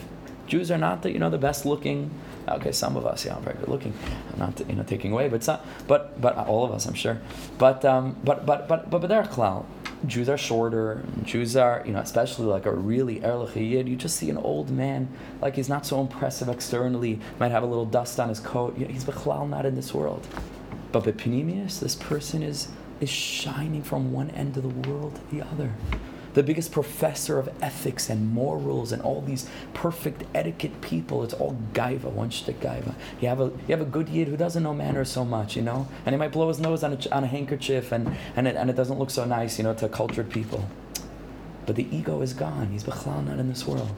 Jews 0.48 0.70
are 0.70 0.78
not 0.78 1.02
the 1.02 1.12
you 1.12 1.20
know 1.20 1.30
the 1.30 1.38
best 1.38 1.66
looking. 1.66 2.12
Okay, 2.48 2.74
some 2.74 2.98
of 2.98 3.06
us, 3.06 3.26
yeah, 3.26 3.38
I'm 3.38 3.44
very 3.44 3.58
good 3.58 3.70
looking. 3.70 3.94
I'm 4.34 4.40
not 4.40 4.60
you 4.68 4.76
know 4.76 4.84
taking 4.84 5.14
away, 5.14 5.30
but 5.30 5.44
some, 5.44 5.60
but 5.88 6.20
but 6.20 6.36
all 6.36 6.66
of 6.66 6.72
us, 6.72 6.86
I'm 6.86 6.94
sure. 6.94 7.22
But 7.58 7.86
um, 7.86 8.18
but 8.24 8.46
but 8.46 8.68
but 8.68 8.90
but 8.90 9.00
but 9.00 9.08
they're 9.08 9.24
klal. 9.24 9.66
Jews 10.06 10.30
are 10.30 10.38
shorter. 10.38 11.04
Jews 11.24 11.56
are, 11.56 11.84
you 11.86 11.94
know, 11.94 12.00
especially 12.00 12.46
like 12.46 12.66
a 12.66 12.74
really 12.74 13.24
Erlich 13.24 13.56
Yid. 13.56 13.88
You 13.88 13.96
just 13.96 14.16
see 14.16 14.30
an 14.30 14.38
old 14.38 14.70
man, 14.70 15.10
like 15.42 15.56
he's 15.56 15.70
not 15.70 15.86
so 15.86 16.02
impressive 16.02 16.50
externally, 16.50 17.20
might 17.40 17.52
have 17.52 17.64
a 17.64 17.68
little 17.68 17.86
dust 17.86 18.20
on 18.20 18.30
his 18.30 18.40
coat. 18.40 18.78
You 18.78 18.86
know, 18.86 18.92
he's 18.92 19.06
Bechlal 19.06 19.48
not 19.48 19.66
in 19.66 19.76
this 19.76 19.94
world. 19.94 20.28
But 20.92 21.04
Bepinimius, 21.04 21.80
this 21.80 21.96
person 21.96 22.44
is, 22.44 22.68
is 23.00 23.10
shining 23.10 23.84
from 23.84 24.12
one 24.12 24.30
end 24.32 24.58
of 24.58 24.64
the 24.64 24.90
world 24.90 25.16
to 25.16 25.36
the 25.36 25.46
other 25.46 25.72
the 26.34 26.44
biggest 26.44 26.72
professor 26.72 27.38
of 27.40 27.50
ethics 27.62 28.10
and 28.10 28.34
morals 28.34 28.92
and 28.92 29.02
all 29.02 29.22
these 29.22 29.50
perfect 29.74 30.24
etiquette 30.34 30.82
people. 30.82 31.24
It's 31.24 31.34
all 31.34 31.58
gaiva, 31.74 32.12
one 32.12 32.30
shtick 32.30 32.60
gaiva. 32.60 32.96
You 33.20 33.28
have 33.28 33.40
a 33.40 33.46
you 33.46 33.70
have 33.70 33.82
a 33.82 33.86
good 33.86 34.10
yid 34.10 34.28
who 34.28 34.38
doesn't 34.38 34.64
know 34.64 34.74
manners 34.74 35.10
so 35.10 35.26
much, 35.26 35.56
you 35.56 35.62
know, 35.62 35.88
and 36.06 36.14
he 36.14 36.20
might 36.20 36.32
blow 36.32 36.48
his 36.48 36.60
nose 36.60 36.84
on 36.84 36.94
a, 36.94 37.10
on 37.12 37.24
a 37.24 37.28
handkerchief 37.28 37.92
and 37.92 38.16
and 38.36 38.48
it, 38.48 38.56
and 38.56 38.70
it 38.70 38.76
doesn't 38.76 39.00
look 39.00 39.10
so 39.10 39.26
nice, 39.26 39.58
you 39.58 39.64
know, 39.64 39.74
to 39.74 39.90
cultured 39.90 40.30
people. 40.30 40.68
But 41.66 41.76
the 41.76 41.88
ego 41.96 42.22
is 42.22 42.34
gone. 42.34 42.70
He's 42.72 42.84
bechlal 42.84 43.26
not 43.26 43.40
in 43.40 43.50
this 43.50 43.68
world. 43.68 43.92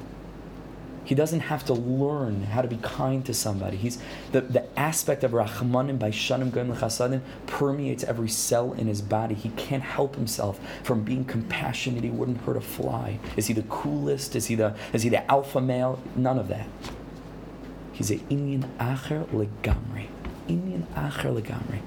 He 1.06 1.16
doesn't 1.16 1.42
have 1.42 1.66
to 1.66 1.74
learn 1.74 2.44
how 2.44 2.62
to 2.62 2.68
be 2.68 2.78
kind 2.78 3.26
to 3.26 3.34
somebody. 3.34 3.76
He's 3.76 3.98
the, 4.32 4.42
the 4.42 4.80
aspect 4.80 5.24
of 5.24 5.32
Rahmanim 5.32 6.00
by 6.00 6.12
Shanim 6.12 6.54
Gam 6.54 6.74
Chasadim 6.74 7.22
permeates 7.46 8.04
every 8.04 8.30
cell 8.30 8.74
in 8.74 8.88
his 8.88 9.02
body. 9.02 9.36
He 9.36 9.50
can't 9.50 9.84
help 9.84 10.16
himself 10.16 10.60
from 10.84 11.04
being 11.04 11.26
compassionate. 11.26 12.04
He 12.04 12.10
wouldn't 12.10 12.42
hurt 12.42 12.56
a 12.56 12.62
fly. 12.62 13.20
Is 13.36 13.48
he 13.48 13.54
the 13.54 13.64
coolest? 13.64 14.36
Is 14.36 14.46
he 14.46 14.56
the 14.56 14.76
is 14.94 15.04
he 15.04 15.10
the 15.10 15.30
alpha 15.30 15.60
male? 15.60 16.02
None 16.16 16.40
of 16.40 16.48
that. 16.48 16.68
He's 17.92 18.10
a 18.10 18.18
Inyan 18.18 18.64
Acher 18.78 19.26
Legamri. 19.28 20.08
Inyan 20.48 20.86
Acher 20.94 21.40
Legamri. 21.40 21.82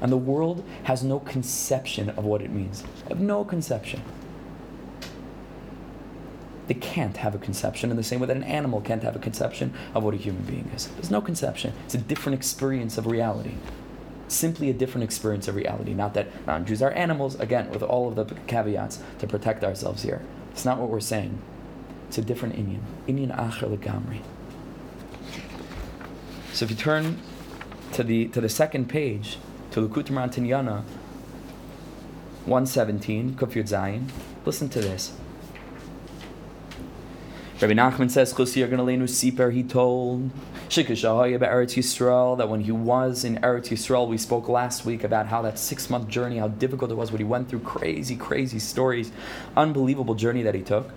And 0.00 0.12
the 0.12 0.18
world 0.18 0.62
has 0.84 1.02
no 1.02 1.18
conception 1.18 2.10
of 2.10 2.24
what 2.26 2.42
it 2.42 2.50
means. 2.50 2.84
Have 3.08 3.20
no 3.20 3.42
conception 3.44 4.02
they 6.66 6.74
can't 6.74 7.18
have 7.18 7.34
a 7.34 7.38
conception 7.38 7.90
in 7.90 7.96
the 7.96 8.02
same 8.02 8.20
way 8.20 8.26
that 8.26 8.36
an 8.36 8.44
animal 8.44 8.80
can't 8.80 9.02
have 9.02 9.16
a 9.16 9.18
conception 9.18 9.74
of 9.94 10.02
what 10.02 10.14
a 10.14 10.16
human 10.16 10.42
being 10.44 10.70
is. 10.74 10.88
There's 10.88 11.10
no 11.10 11.20
conception. 11.20 11.74
It's 11.84 11.94
a 11.94 11.98
different 11.98 12.38
experience 12.38 12.96
of 12.96 13.06
reality. 13.06 13.54
Simply 14.28 14.70
a 14.70 14.72
different 14.72 15.04
experience 15.04 15.46
of 15.48 15.54
reality. 15.54 15.92
Not 15.92 16.14
that 16.14 16.28
non 16.46 16.64
Jews 16.64 16.80
are 16.82 16.90
animals, 16.92 17.38
again, 17.38 17.70
with 17.70 17.82
all 17.82 18.08
of 18.08 18.16
the 18.16 18.24
caveats 18.46 19.00
to 19.18 19.26
protect 19.26 19.62
ourselves 19.62 20.02
here. 20.02 20.22
It's 20.52 20.64
not 20.64 20.78
what 20.78 20.88
we're 20.88 21.00
saying. 21.00 21.38
It's 22.08 22.16
a 22.16 22.22
different 22.22 22.56
Inyan. 22.56 22.80
Inyan 23.06 23.36
Acher 23.36 23.76
Legamri. 23.76 24.22
So 26.52 26.64
if 26.64 26.70
you 26.70 26.76
turn 26.76 27.20
to 27.92 28.02
the, 28.02 28.28
to 28.28 28.40
the 28.40 28.48
second 28.48 28.88
page, 28.88 29.38
to 29.72 29.86
Likutei 29.86 30.10
Moharan 30.10 30.32
Tinyana, 30.32 30.84
117, 32.46 33.34
Kufyud 33.34 33.68
Zayin, 33.68 34.08
listen 34.44 34.68
to 34.68 34.80
this. 34.80 35.14
Rabbi 37.60 37.72
Nachman 37.72 38.10
says, 38.10 38.34
Siper, 38.34 39.52
he 39.52 39.62
told 39.62 40.30
Eretz 40.68 41.76
Yisrael 41.76 42.36
that 42.36 42.48
when 42.48 42.60
he 42.62 42.72
was 42.72 43.24
in 43.24 43.36
Eretz 43.36 43.68
Yisrael, 43.68 44.08
we 44.08 44.18
spoke 44.18 44.48
last 44.48 44.84
week 44.84 45.04
about 45.04 45.26
how 45.26 45.40
that 45.42 45.56
six 45.56 45.88
month 45.88 46.08
journey, 46.08 46.38
how 46.38 46.48
difficult 46.48 46.90
it 46.90 46.94
was, 46.94 47.12
what 47.12 47.20
he 47.20 47.24
went 47.24 47.48
through, 47.48 47.60
crazy, 47.60 48.16
crazy 48.16 48.58
stories, 48.58 49.12
unbelievable 49.56 50.16
journey 50.16 50.42
that 50.42 50.56
he 50.56 50.62
took. 50.62 50.90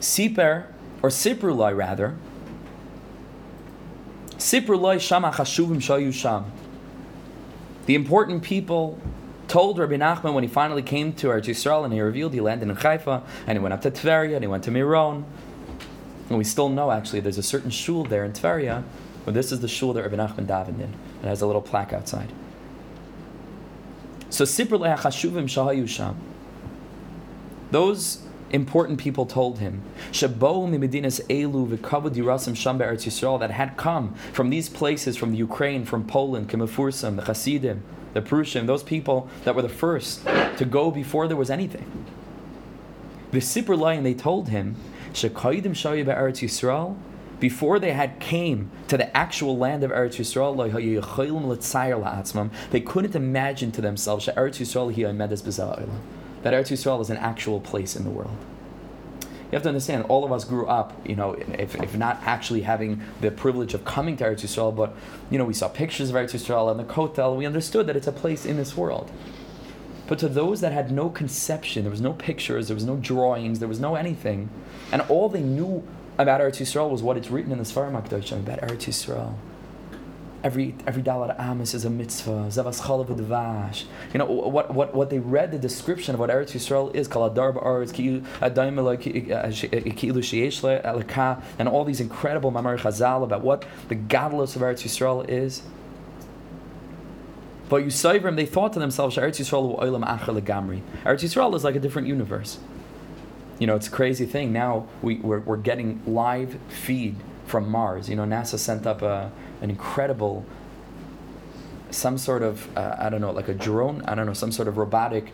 Siper, 0.00 0.66
or 1.02 1.10
Siprulai 1.10 1.76
rather, 1.76 2.16
Siprulai 4.38 4.98
Shama 4.98 5.32
Chashuvim 5.32 5.76
Shayu 5.76 6.12
Sham. 6.14 6.50
The 7.84 7.94
important 7.94 8.42
people 8.42 8.98
told 9.54 9.78
Rabbi 9.78 9.94
Nachman 9.94 10.34
when 10.34 10.42
he 10.42 10.50
finally 10.50 10.82
came 10.82 11.12
to 11.12 11.28
Eretz 11.28 11.44
Yisrael 11.44 11.84
and 11.84 11.94
he 11.94 12.00
revealed 12.00 12.32
he 12.34 12.40
landed 12.40 12.68
in 12.68 12.74
Haifa 12.74 13.22
and 13.46 13.56
he 13.56 13.62
went 13.62 13.72
up 13.72 13.82
to 13.82 13.90
Tveria 13.92 14.34
and 14.34 14.42
he 14.42 14.48
went 14.48 14.64
to 14.64 14.72
Miron. 14.72 15.24
And 16.28 16.38
we 16.38 16.42
still 16.42 16.68
know 16.68 16.90
actually 16.90 17.20
there's 17.20 17.38
a 17.38 17.42
certain 17.44 17.70
shul 17.70 18.02
there 18.02 18.24
in 18.24 18.32
Tveria 18.32 18.82
Well, 19.24 19.32
this 19.32 19.52
is 19.52 19.60
the 19.60 19.68
shul 19.68 19.92
that 19.92 20.02
Rabbi 20.02 20.16
Nachman 20.16 20.46
davened 20.46 20.80
in. 20.80 20.92
It 21.22 21.28
has 21.28 21.40
a 21.40 21.46
little 21.46 21.62
plaque 21.62 21.92
outside. 21.92 22.32
So 24.28 24.44
Sipr 24.44 24.70
le'achashuvim 24.70 25.44
shahayu 25.44 25.88
sham. 25.88 26.16
Those 27.70 28.26
important 28.50 28.98
people 28.98 29.24
told 29.24 29.60
him, 29.60 29.82
that 33.38 33.50
had 33.52 33.76
come 33.76 34.14
from 34.32 34.50
these 34.50 34.68
places, 34.68 35.16
from 35.16 35.30
the 35.30 35.38
Ukraine, 35.38 35.84
from 35.84 36.04
Poland, 36.04 36.48
Kemefursim, 36.50 37.14
the 37.14 37.22
Hasidim, 37.22 37.84
the 38.14 38.22
Prushim, 38.22 38.66
those 38.66 38.82
people 38.82 39.28
that 39.44 39.54
were 39.54 39.62
the 39.62 39.68
first 39.68 40.24
to 40.56 40.64
go 40.64 40.90
before 40.90 41.28
there 41.28 41.36
was 41.36 41.50
anything. 41.50 42.06
The 43.32 43.40
Sipr 43.40 43.78
Lion, 43.78 44.04
they 44.04 44.14
told 44.14 44.48
him, 44.48 44.76
Shekaidim 45.12 45.72
Shaya 45.72 46.06
Eretz 46.06 46.40
Yisrael, 46.40 46.96
before 47.40 47.78
they 47.78 47.92
had 47.92 48.20
came 48.20 48.70
to 48.88 48.96
the 48.96 49.14
actual 49.14 49.58
land 49.58 49.82
of 49.82 49.90
Eretz 49.90 50.16
Yisrael, 50.16 50.54
they 52.70 52.80
couldn't 52.80 53.16
imagine 53.16 53.72
to 53.72 53.80
themselves 53.80 54.26
that 54.26 54.36
Eretz 54.36 54.60
Yisrael 54.60 54.92
is 57.00 57.10
an 57.10 57.16
actual 57.16 57.60
place 57.60 57.96
in 57.96 58.04
the 58.04 58.10
world. 58.10 58.36
You 59.54 59.56
have 59.58 59.62
to 59.62 59.68
understand, 59.68 60.06
all 60.08 60.24
of 60.24 60.32
us 60.32 60.42
grew 60.42 60.66
up, 60.66 61.00
you 61.06 61.14
know, 61.14 61.34
if, 61.34 61.76
if 61.76 61.96
not 61.96 62.20
actually 62.24 62.62
having 62.62 63.00
the 63.20 63.30
privilege 63.30 63.72
of 63.72 63.84
coming 63.84 64.16
to 64.16 64.24
Eretz 64.24 64.40
Yisrael, 64.40 64.74
but, 64.74 64.96
you 65.30 65.38
know, 65.38 65.44
we 65.44 65.54
saw 65.54 65.68
pictures 65.68 66.10
of 66.10 66.16
Eretz 66.16 66.32
Yisrael 66.32 66.72
and 66.72 66.80
the 66.80 66.92
Kotel, 66.92 67.36
we 67.36 67.46
understood 67.46 67.86
that 67.86 67.94
it's 67.94 68.08
a 68.08 68.12
place 68.12 68.44
in 68.44 68.56
this 68.56 68.76
world. 68.76 69.12
But 70.08 70.18
to 70.18 70.28
those 70.28 70.60
that 70.60 70.72
had 70.72 70.90
no 70.90 71.08
conception, 71.08 71.84
there 71.84 71.92
was 71.92 72.00
no 72.00 72.14
pictures, 72.14 72.66
there 72.66 72.74
was 72.74 72.84
no 72.84 72.96
drawings, 72.96 73.60
there 73.60 73.68
was 73.68 73.78
no 73.78 73.94
anything, 73.94 74.50
and 74.90 75.02
all 75.02 75.28
they 75.28 75.40
knew 75.40 75.86
about 76.18 76.40
Eretz 76.40 76.60
Yisrael 76.60 76.90
was 76.90 77.04
what 77.04 77.16
it's 77.16 77.30
written 77.30 77.52
in 77.52 77.58
the 77.58 77.64
Sfarim 77.64 77.92
HaKadoshim 77.92 78.40
about 78.40 78.58
Eretz 78.58 78.88
Yisrael. 78.88 79.34
Every 80.44 80.74
every 80.86 81.02
dalat 81.02 81.40
amis 81.40 81.72
is 81.72 81.86
a 81.86 81.90
mitzvah. 81.90 82.48
Zavas 82.48 82.82
chalav. 82.82 83.84
You 84.12 84.18
know 84.18 84.26
what, 84.26 84.74
what 84.74 84.94
what 84.94 85.08
they 85.08 85.18
read 85.18 85.50
the 85.52 85.58
description 85.58 86.12
of 86.12 86.20
what 86.20 86.28
Eretz 86.28 86.52
Yisrael 86.52 86.94
is. 86.94 87.08
Kol 87.08 87.24
adar 87.24 87.54
ba'aretz 87.54 87.94
ki'ilu 87.94 88.22
uh, 90.84 91.20
uh, 91.20 91.40
and 91.58 91.66
all 91.66 91.84
these 91.86 92.00
incredible 92.00 92.52
mamar 92.52 92.78
chazal 92.78 93.24
about 93.24 93.40
what 93.40 93.64
the 93.88 93.94
godless 93.94 94.54
of 94.54 94.60
Eretz 94.60 94.82
Yisrael 94.82 95.26
is. 95.26 95.62
But 97.70 97.84
Yusayvim, 97.84 98.36
they 98.36 98.44
thought 98.44 98.74
to 98.74 98.78
themselves, 98.78 99.16
Eretz 99.16 99.40
Yisrael 99.40 99.80
oilam 99.80 100.06
acher 100.06 100.38
legamri. 100.38 100.82
Eretz 101.06 101.24
Yisrael 101.24 101.54
is 101.54 101.64
like 101.64 101.74
a 101.74 101.80
different 101.80 102.06
universe. 102.06 102.58
You 103.58 103.66
know, 103.66 103.76
it's 103.76 103.86
a 103.86 103.90
crazy 103.90 104.26
thing. 104.26 104.52
Now 104.52 104.88
we, 105.00 105.14
we're, 105.16 105.40
we're 105.40 105.56
getting 105.56 106.02
live 106.06 106.58
feed 106.68 107.16
from 107.46 107.68
Mars. 107.68 108.08
You 108.08 108.16
know, 108.16 108.24
NASA 108.24 108.58
sent 108.58 108.86
up 108.86 109.02
a, 109.02 109.30
an 109.60 109.70
incredible, 109.70 110.44
some 111.90 112.18
sort 112.18 112.42
of, 112.42 112.76
uh, 112.76 112.96
I 112.98 113.08
don't 113.08 113.20
know, 113.20 113.30
like 113.30 113.48
a 113.48 113.54
drone, 113.54 114.02
I 114.02 114.14
don't 114.14 114.26
know, 114.26 114.32
some 114.32 114.52
sort 114.52 114.68
of 114.68 114.76
robotic 114.76 115.32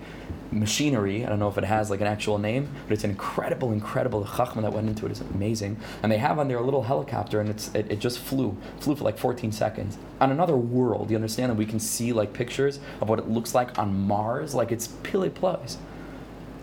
machinery. 0.52 1.24
I 1.24 1.28
don't 1.28 1.38
know 1.38 1.48
if 1.48 1.58
it 1.58 1.64
has 1.64 1.90
like 1.90 2.00
an 2.00 2.06
actual 2.06 2.38
name, 2.38 2.68
but 2.86 2.94
it's 2.94 3.04
an 3.04 3.10
incredible, 3.10 3.72
incredible 3.72 4.24
chachma 4.24 4.62
that 4.62 4.72
went 4.72 4.88
into. 4.88 5.06
It's 5.06 5.20
amazing. 5.20 5.78
And 6.02 6.10
they 6.10 6.18
have 6.18 6.38
on 6.38 6.48
there 6.48 6.58
a 6.58 6.62
little 6.62 6.82
helicopter, 6.82 7.40
and 7.40 7.48
it's 7.48 7.74
it, 7.74 7.90
it 7.90 7.98
just 8.00 8.18
flew, 8.18 8.56
flew 8.80 8.96
for 8.96 9.04
like 9.04 9.18
14 9.18 9.52
seconds 9.52 9.98
on 10.20 10.30
another 10.30 10.56
world. 10.56 11.10
You 11.10 11.16
understand 11.16 11.50
that 11.50 11.56
we 11.56 11.66
can 11.66 11.80
see 11.80 12.12
like 12.12 12.32
pictures 12.32 12.80
of 13.00 13.08
what 13.08 13.18
it 13.18 13.28
looks 13.28 13.54
like 13.54 13.78
on 13.78 14.06
Mars, 14.06 14.54
like 14.54 14.72
it's 14.72 14.88
pili 14.88 15.32
plus. 15.32 15.78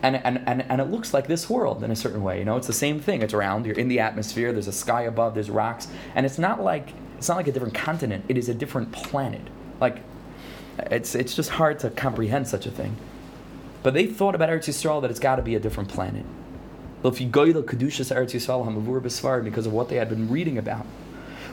And, 0.03 0.15
and, 0.17 0.43
and, 0.47 0.63
and 0.69 0.79
it 0.79 0.85
looks 0.85 1.13
like 1.13 1.27
this 1.27 1.49
world 1.49 1.83
in 1.83 1.89
a 1.89 1.95
certain 1.95 2.21
way. 2.21 2.39
You 2.39 2.45
know, 2.45 2.55
it's 2.55 2.67
the 2.67 2.73
same 2.73 2.99
thing. 2.99 3.21
It's 3.21 3.33
round. 3.33 3.65
You're 3.65 3.75
in 3.75 3.87
the 3.87 3.99
atmosphere. 3.99 4.51
There's 4.51 4.67
a 4.67 4.71
sky 4.71 5.01
above. 5.03 5.33
There's 5.33 5.49
rocks, 5.49 5.87
and 6.13 6.25
it's 6.25 6.37
not 6.37 6.61
like 6.63 6.89
it's 7.17 7.27
not 7.27 7.37
like 7.37 7.47
a 7.47 7.51
different 7.51 7.73
continent. 7.73 8.25
It 8.27 8.37
is 8.37 8.47
a 8.47 8.53
different 8.53 8.91
planet. 8.91 9.41
Like, 9.81 10.03
it's 10.77 11.15
it's 11.15 11.35
just 11.35 11.49
hard 11.49 11.79
to 11.79 11.89
comprehend 11.89 12.47
such 12.47 12.67
a 12.67 12.71
thing. 12.71 12.95
But 13.81 13.95
they 13.95 14.05
thought 14.05 14.35
about 14.35 14.49
Eretz 14.49 14.67
Yisrael 14.67 15.01
that 15.01 15.09
it's 15.09 15.19
got 15.19 15.37
to 15.37 15.41
be 15.41 15.55
a 15.55 15.59
different 15.59 15.89
planet. 15.89 16.25
If 17.03 17.21
you 17.21 17.27
go 17.27 17.51
to 17.51 17.61
Kedushas 17.63 18.13
Eretz 18.13 18.33
Yisrael 18.33 18.65
Hamavur 18.65 19.01
B'Sfarim 19.01 19.43
because 19.43 19.65
of 19.65 19.73
what 19.73 19.89
they 19.89 19.95
had 19.95 20.09
been 20.09 20.29
reading 20.29 20.57
about. 20.57 20.85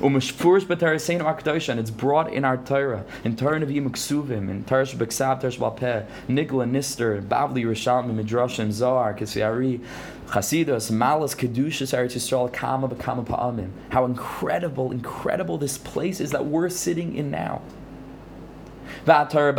And 0.00 1.80
it's 1.80 1.90
brought 1.90 2.32
in 2.32 2.44
our 2.44 2.56
Torah, 2.56 3.04
in 3.24 3.36
Torah 3.36 3.60
Nevi'im 3.60 3.90
Ksuvim, 3.90 4.50
in 4.50 4.64
Torah 4.64 4.84
Shebeksav, 4.84 5.40
Torah 5.40 5.52
Shebapeh, 5.52 6.06
Nigla, 6.28 6.68
Nister, 6.70 7.22
Bavli, 7.22 7.64
Risham, 7.64 8.12
Midrashim, 8.14 8.70
Zohar, 8.70 9.14
Kisviari, 9.14 9.80
Chasidus, 10.26 10.90
Malas, 10.90 11.36
Kedushas, 11.36 11.92
Eretz 11.96 12.14
Yisrael, 12.14 12.52
Kama, 12.52 12.88
Bekama, 12.88 13.24
Pa'amim. 13.24 13.70
How 13.90 14.04
incredible, 14.04 14.90
incredible 14.90 15.58
this 15.58 15.78
place 15.78 16.20
is 16.20 16.30
that 16.32 16.46
we're 16.46 16.68
sitting 16.68 17.14
in 17.16 17.30
now. 17.30 17.62
V'atar 19.04 19.54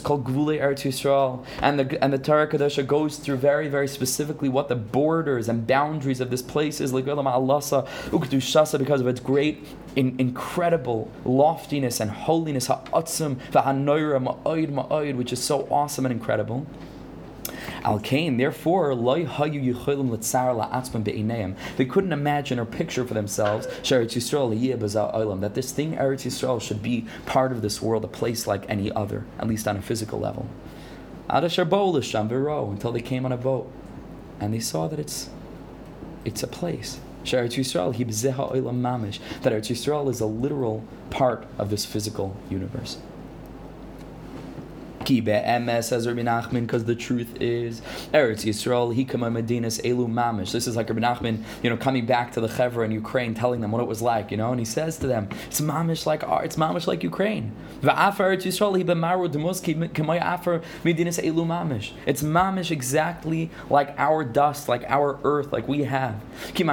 called 0.00 0.24
Eretz 0.58 0.84
Yisrael, 0.84 1.44
and 1.60 1.78
the 1.78 2.02
and 2.02 2.12
the 2.12 2.18
Torah 2.18 2.46
Kadosha 2.46 2.86
goes 2.86 3.18
through 3.18 3.36
very 3.36 3.68
very 3.68 3.88
specifically 3.88 4.48
what 4.48 4.68
the 4.68 4.76
borders 4.76 5.48
and 5.48 5.66
boundaries 5.66 6.20
of 6.20 6.30
this 6.30 6.42
place 6.42 6.80
is. 6.80 6.92
Ukdushasa 6.92 8.78
because 8.78 9.00
of 9.00 9.06
its 9.08 9.20
great, 9.20 9.66
in, 9.96 10.14
incredible 10.18 11.10
loftiness 11.24 12.00
and 12.00 12.10
holiness. 12.10 12.66
Ha'atzim 12.68 13.38
which 15.16 15.32
is 15.32 15.42
so 15.42 15.66
awesome 15.70 16.06
and 16.06 16.12
incredible. 16.12 16.66
Al 17.84 17.98
Kain, 17.98 18.36
therefore, 18.36 18.94
they 18.94 19.24
couldn't 21.84 22.12
imagine 22.12 22.60
or 22.60 22.64
picture 22.64 23.04
for 23.04 23.14
themselves 23.14 23.66
that 23.66 25.54
this 25.54 25.72
thing, 25.72 25.96
Eretz 25.96 26.24
Yisrael, 26.24 26.60
should 26.60 26.82
be 26.82 27.06
part 27.26 27.50
of 27.50 27.60
this 27.60 27.82
world, 27.82 28.04
a 28.04 28.08
place 28.08 28.46
like 28.46 28.64
any 28.68 28.92
other, 28.92 29.24
at 29.38 29.48
least 29.48 29.66
on 29.66 29.76
a 29.76 29.82
physical 29.82 30.20
level. 30.20 30.46
Until 31.28 32.92
they 32.92 33.00
came 33.00 33.24
on 33.24 33.32
a 33.32 33.36
boat 33.36 33.72
and 34.38 34.52
they 34.52 34.60
saw 34.60 34.86
that 34.88 34.98
it's 34.98 35.30
it's 36.24 36.42
a 36.42 36.48
place. 36.48 37.00
That 39.42 39.52
Eretz 39.52 39.70
Yisrael 39.70 40.10
is 40.10 40.20
a 40.20 40.26
literal 40.26 40.84
part 41.10 41.46
of 41.58 41.70
this 41.70 41.84
physical 41.84 42.36
universe. 42.50 42.98
Because 45.02 46.84
the 46.84 46.94
truth 46.94 47.40
is, 47.40 47.80
Eretz 48.12 48.44
Yisrael, 48.44 48.94
hikama 48.94 49.30
medinas 49.30 49.80
elu 49.82 50.08
mamish. 50.08 50.52
This 50.52 50.66
is 50.66 50.76
like 50.76 50.88
Rabbi 50.88 51.00
Nachman, 51.00 51.42
you 51.62 51.70
know, 51.70 51.76
coming 51.76 52.06
back 52.06 52.32
to 52.32 52.40
the 52.40 52.48
Chevra 52.48 52.84
in 52.84 52.92
Ukraine, 52.92 53.34
telling 53.34 53.60
them 53.60 53.72
what 53.72 53.80
it 53.80 53.88
was 53.88 54.02
like, 54.02 54.30
you 54.30 54.36
know, 54.36 54.50
and 54.50 54.60
he 54.60 54.64
says 54.64 54.98
to 54.98 55.06
them, 55.06 55.28
it's 55.46 55.60
mamish 55.60 56.06
like 56.06 56.22
it's 56.44 56.56
mamish 56.56 56.86
like 56.86 57.02
Ukraine. 57.02 57.52
Medinas. 60.84 61.92
It's 62.06 62.22
mamish 62.22 62.70
exactly 62.70 63.50
like 63.68 63.94
our 63.98 64.24
dust, 64.24 64.68
like 64.68 64.84
our 64.88 65.18
earth, 65.24 65.52
like 65.52 65.66
we 65.68 65.84
have. 65.84 66.22
He 66.54 66.64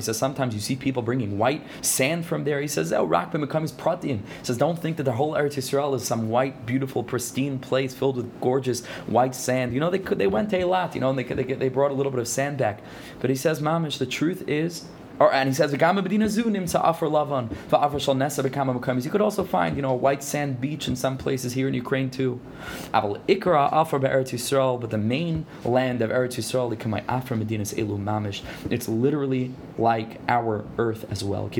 says 0.00 0.16
sometimes 0.18 0.54
you 0.54 0.60
see 0.60 0.76
people 0.76 1.02
bringing 1.02 1.38
white 1.38 1.62
sand 1.82 2.24
from 2.26 2.44
there. 2.44 2.60
He 2.60 2.68
says, 2.68 2.92
oh, 2.92 3.04
rak 3.04 3.32
becomes 3.32 3.72
pratim. 3.72 4.20
He 4.20 4.44
says, 4.44 4.56
don't 4.56 4.78
think 4.78 4.96
that 4.96 5.02
the 5.04 5.12
whole 5.12 5.34
Eretz 5.34 5.56
Yisrael 5.56 5.94
is 5.94 6.04
some 6.04 6.29
white, 6.30 6.66
beautiful, 6.66 7.02
pristine 7.02 7.58
place 7.58 7.94
filled 7.94 8.16
with 8.16 8.40
gorgeous 8.40 8.84
white 9.06 9.34
sand. 9.34 9.72
You 9.74 9.80
know, 9.80 9.90
they 9.90 9.98
could 9.98 10.18
they 10.18 10.26
went 10.26 10.50
to 10.50 10.58
Eilat, 10.58 10.94
you 10.94 11.00
know, 11.00 11.10
and 11.10 11.18
they, 11.18 11.24
they, 11.24 11.42
they 11.42 11.68
brought 11.68 11.90
a 11.90 11.94
little 11.94 12.12
bit 12.12 12.20
of 12.20 12.28
sand 12.28 12.58
back. 12.58 12.80
But 13.20 13.30
he 13.30 13.36
says, 13.36 13.60
Mamish, 13.60 13.98
the 13.98 14.06
truth 14.06 14.48
is, 14.48 14.86
or, 15.20 15.32
and 15.34 15.48
he 15.50 15.54
says, 15.54 15.70
lavan, 15.72 17.50
You 19.04 19.10
could 19.10 19.20
also 19.20 19.44
find, 19.44 19.76
you 19.76 19.82
know, 19.82 19.90
a 19.90 19.96
white 19.96 20.22
sand 20.22 20.62
beach 20.62 20.88
in 20.88 20.96
some 20.96 21.18
places 21.18 21.52
here 21.52 21.68
in 21.68 21.74
Ukraine 21.74 22.08
too. 22.08 22.40
But 22.90 23.20
the 23.22 24.98
main 24.98 25.46
land 25.62 26.00
of 26.00 26.10
Eretz 26.10 26.36
Yisrael, 26.38 26.72
it's 28.70 28.88
literally 28.88 29.52
like 29.76 30.20
our 30.26 30.64
earth 30.78 31.04
as 31.10 31.22
well 31.22 31.50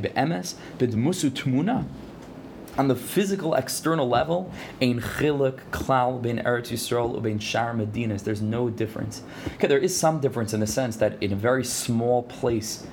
on 2.80 2.88
the 2.88 2.96
physical 2.96 3.54
external 3.56 4.08
level, 4.08 4.50
ein 4.80 5.02
chiluk 5.02 5.58
klal 5.70 6.22
ben 6.22 6.38
Eretz 6.38 6.70
Yisrael 6.70 7.14
ubein 7.14 7.38
shar 7.38 7.74
medinas. 7.74 8.24
There's 8.24 8.40
no 8.40 8.70
difference. 8.70 9.22
Okay, 9.56 9.66
there 9.66 9.78
is 9.78 9.94
some 9.94 10.18
difference 10.18 10.54
in 10.54 10.60
the 10.60 10.66
sense 10.66 10.96
that 10.96 11.22
in 11.22 11.30
a 11.34 11.36
very 11.36 11.62
small 11.62 12.22
place, 12.22 12.86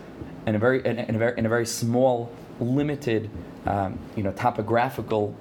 in 0.45 0.55
a 0.55 0.59
very 0.59 0.85
in 0.85 1.15
a, 1.15 1.17
very 1.17 1.37
in 1.37 1.45
a 1.45 1.49
very 1.49 1.65
small 1.65 2.29
limited, 2.59 3.29
um, 3.65 3.97
you 4.17 4.23
know, 4.23 4.33
topographical 4.33 5.33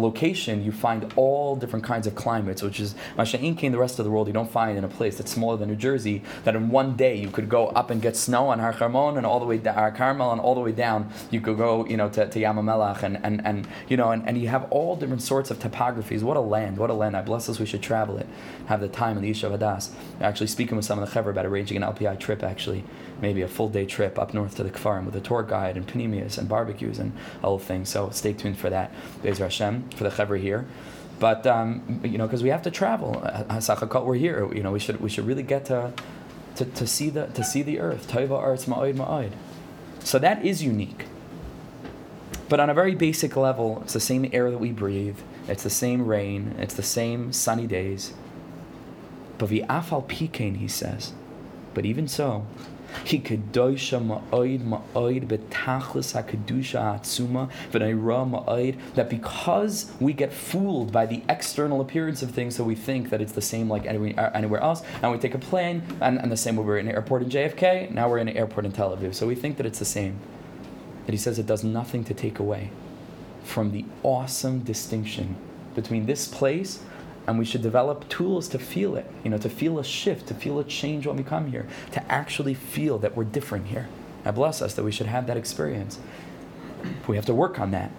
location, 0.00 0.64
you 0.64 0.72
find 0.72 1.12
all 1.16 1.56
different 1.56 1.84
kinds 1.84 2.06
of 2.06 2.14
climates, 2.14 2.62
which 2.62 2.80
is 2.80 2.94
Masha'in 3.16 3.60
in 3.62 3.72
the 3.72 3.78
rest 3.78 3.98
of 3.98 4.04
the 4.04 4.10
world 4.10 4.26
you 4.26 4.32
don't 4.32 4.50
find 4.50 4.78
in 4.78 4.84
a 4.84 4.88
place 4.88 5.18
that's 5.18 5.32
smaller 5.32 5.56
than 5.56 5.68
New 5.68 5.76
Jersey, 5.76 6.22
that 6.44 6.56
in 6.56 6.68
one 6.70 6.96
day 6.96 7.16
you 7.16 7.28
could 7.28 7.48
go 7.48 7.68
up 7.68 7.90
and 7.90 8.00
get 8.00 8.16
snow 8.16 8.48
on 8.48 8.58
Har 8.58 8.72
Chermon 8.72 9.16
and 9.16 9.26
all 9.26 9.40
the 9.40 9.46
way 9.46 9.58
down 9.58 9.74
Har 9.74 9.92
Carmel 9.92 10.32
and 10.32 10.40
all 10.40 10.54
the 10.54 10.60
way 10.60 10.72
down, 10.72 11.10
you 11.30 11.40
could 11.40 11.56
go, 11.56 11.84
you 11.86 11.96
know, 11.96 12.08
to, 12.08 12.28
to 12.28 12.38
Yamamelach 12.38 13.02
and, 13.02 13.18
and, 13.24 13.44
and 13.44 13.68
you 13.88 13.96
know, 13.96 14.10
and, 14.10 14.26
and 14.26 14.40
you 14.40 14.48
have 14.48 14.70
all 14.70 14.96
different 14.96 15.22
sorts 15.22 15.50
of 15.50 15.58
topographies. 15.58 16.22
What 16.22 16.36
a 16.36 16.40
land, 16.40 16.78
what 16.78 16.90
a 16.90 16.94
land. 16.94 17.16
I 17.16 17.22
bless 17.22 17.48
us, 17.48 17.58
we 17.58 17.66
should 17.66 17.82
travel 17.82 18.18
it, 18.18 18.26
have 18.66 18.80
the 18.80 18.88
time 18.88 19.16
in 19.16 19.22
the 19.22 19.30
Yishuv 19.30 19.58
Adas. 19.58 19.90
Actually 20.20 20.46
speaking 20.46 20.76
with 20.76 20.84
some 20.84 20.98
of 20.98 21.08
the 21.08 21.20
Chaver 21.20 21.30
about 21.30 21.46
arranging 21.46 21.76
an 21.76 21.82
LPI 21.82 22.18
trip 22.18 22.42
actually, 22.42 22.84
maybe 23.20 23.42
a 23.42 23.48
full 23.48 23.68
day 23.68 23.86
trip 23.86 24.18
up 24.18 24.34
north 24.34 24.56
to 24.56 24.62
the 24.62 24.70
Kfarim 24.70 25.04
with 25.04 25.16
a 25.16 25.20
tour 25.20 25.42
guide 25.42 25.76
and 25.76 25.86
panemius 25.86 26.38
and 26.38 26.48
barbecues 26.48 26.98
and 26.98 27.12
all 27.42 27.58
things. 27.58 27.88
So 27.88 28.10
stay 28.10 28.32
tuned 28.32 28.58
for 28.58 28.70
that. 28.70 28.92
Bezer 29.22 29.38
Hashem, 29.38 29.90
for 29.90 30.04
the 30.04 30.10
Chaver 30.10 30.40
here. 30.40 30.66
But 31.18 31.46
um, 31.46 32.00
you 32.02 32.18
know, 32.18 32.26
because 32.26 32.42
we 32.42 32.48
have 32.48 32.62
to 32.62 32.70
travel. 32.70 33.22
Hasachakot, 33.24 34.04
we're 34.04 34.14
here. 34.14 34.52
You 34.54 34.62
know, 34.62 34.72
we 34.72 34.78
should 34.78 35.00
we 35.00 35.10
should 35.10 35.26
really 35.26 35.42
get 35.42 35.66
to, 35.66 35.92
to, 36.56 36.64
to 36.64 36.86
see 36.86 37.10
the 37.10 37.26
to 37.26 37.44
see 37.44 37.62
the 37.62 37.78
earth. 37.78 38.10
Taiva 38.10 38.38
arts 38.38 38.64
ma'oid 38.64 38.96
ma'oid. 38.96 39.32
So 40.02 40.18
that 40.18 40.44
is 40.44 40.62
unique. 40.62 41.04
But 42.48 42.58
on 42.58 42.70
a 42.70 42.74
very 42.74 42.94
basic 42.94 43.36
level, 43.36 43.80
it's 43.84 43.92
the 43.92 44.00
same 44.00 44.28
air 44.32 44.50
that 44.50 44.58
we 44.58 44.72
breathe. 44.72 45.18
It's 45.46 45.62
the 45.62 45.70
same 45.70 46.06
rain. 46.06 46.56
It's 46.58 46.74
the 46.74 46.82
same 46.82 47.32
sunny 47.32 47.66
days. 47.66 48.12
But 49.38 49.50
afal 49.50 50.06
pikain, 50.06 50.56
he 50.56 50.68
says. 50.68 51.12
But 51.74 51.86
even 51.86 52.08
so, 52.08 52.46
he 53.04 53.18
kedosha 53.18 54.00
ma'oid 54.00 54.60
ma'oid 54.60 55.26
betachlis 55.26 56.14
hakedusha 56.14 57.00
atzuma 57.00 57.50
v'naira 57.70 58.28
ma'oid 58.30 58.76
that 58.94 59.08
because 59.08 59.90
we 60.00 60.12
get 60.12 60.32
fooled 60.32 60.92
by 60.92 61.06
the 61.06 61.22
external 61.28 61.80
appearance 61.80 62.22
of 62.22 62.30
things, 62.30 62.56
so 62.56 62.64
we 62.64 62.74
think 62.74 63.10
that 63.10 63.20
it's 63.20 63.32
the 63.32 63.42
same 63.42 63.68
like 63.68 63.86
anywhere, 63.86 64.14
uh, 64.18 64.30
anywhere 64.34 64.60
else, 64.60 64.82
and 65.02 65.10
we 65.12 65.18
take 65.18 65.34
a 65.34 65.38
plane, 65.38 65.82
and, 66.00 66.18
and 66.18 66.30
the 66.30 66.36
same 66.36 66.56
way 66.56 66.64
we're 66.64 66.78
in 66.78 66.88
an 66.88 66.94
airport 66.94 67.22
in 67.22 67.28
JFK, 67.30 67.90
now 67.90 68.08
we're 68.08 68.18
in 68.18 68.28
an 68.28 68.36
airport 68.36 68.66
in 68.66 68.72
Tel 68.72 68.96
Aviv, 68.96 69.14
so 69.14 69.26
we 69.26 69.34
think 69.34 69.56
that 69.56 69.66
it's 69.66 69.78
the 69.78 69.84
same. 69.84 70.18
That 71.06 71.12
he 71.12 71.18
says 71.18 71.38
it 71.38 71.46
does 71.46 71.64
nothing 71.64 72.04
to 72.04 72.14
take 72.14 72.38
away 72.38 72.70
from 73.42 73.72
the 73.72 73.84
awesome 74.02 74.60
distinction 74.60 75.36
between 75.74 76.06
this 76.06 76.28
place 76.28 76.80
and 77.26 77.38
we 77.38 77.44
should 77.44 77.62
develop 77.62 78.08
tools 78.08 78.48
to 78.48 78.58
feel 78.58 78.96
it, 78.96 79.10
you 79.22 79.30
know, 79.30 79.38
to 79.38 79.48
feel 79.48 79.78
a 79.78 79.84
shift, 79.84 80.26
to 80.28 80.34
feel 80.34 80.58
a 80.58 80.64
change 80.64 81.06
when 81.06 81.16
we 81.16 81.22
come 81.22 81.50
here, 81.50 81.66
to 81.92 82.12
actually 82.12 82.54
feel 82.54 82.98
that 82.98 83.16
we're 83.16 83.24
different 83.24 83.66
here. 83.66 83.88
I 84.24 84.30
bless 84.30 84.60
us 84.60 84.74
that 84.74 84.84
we 84.84 84.92
should 84.92 85.06
have 85.06 85.26
that 85.26 85.36
experience. 85.36 85.98
We 87.06 87.16
have 87.16 87.26
to 87.26 87.34
work 87.34 87.58
on 87.58 87.70
that. 87.70 87.90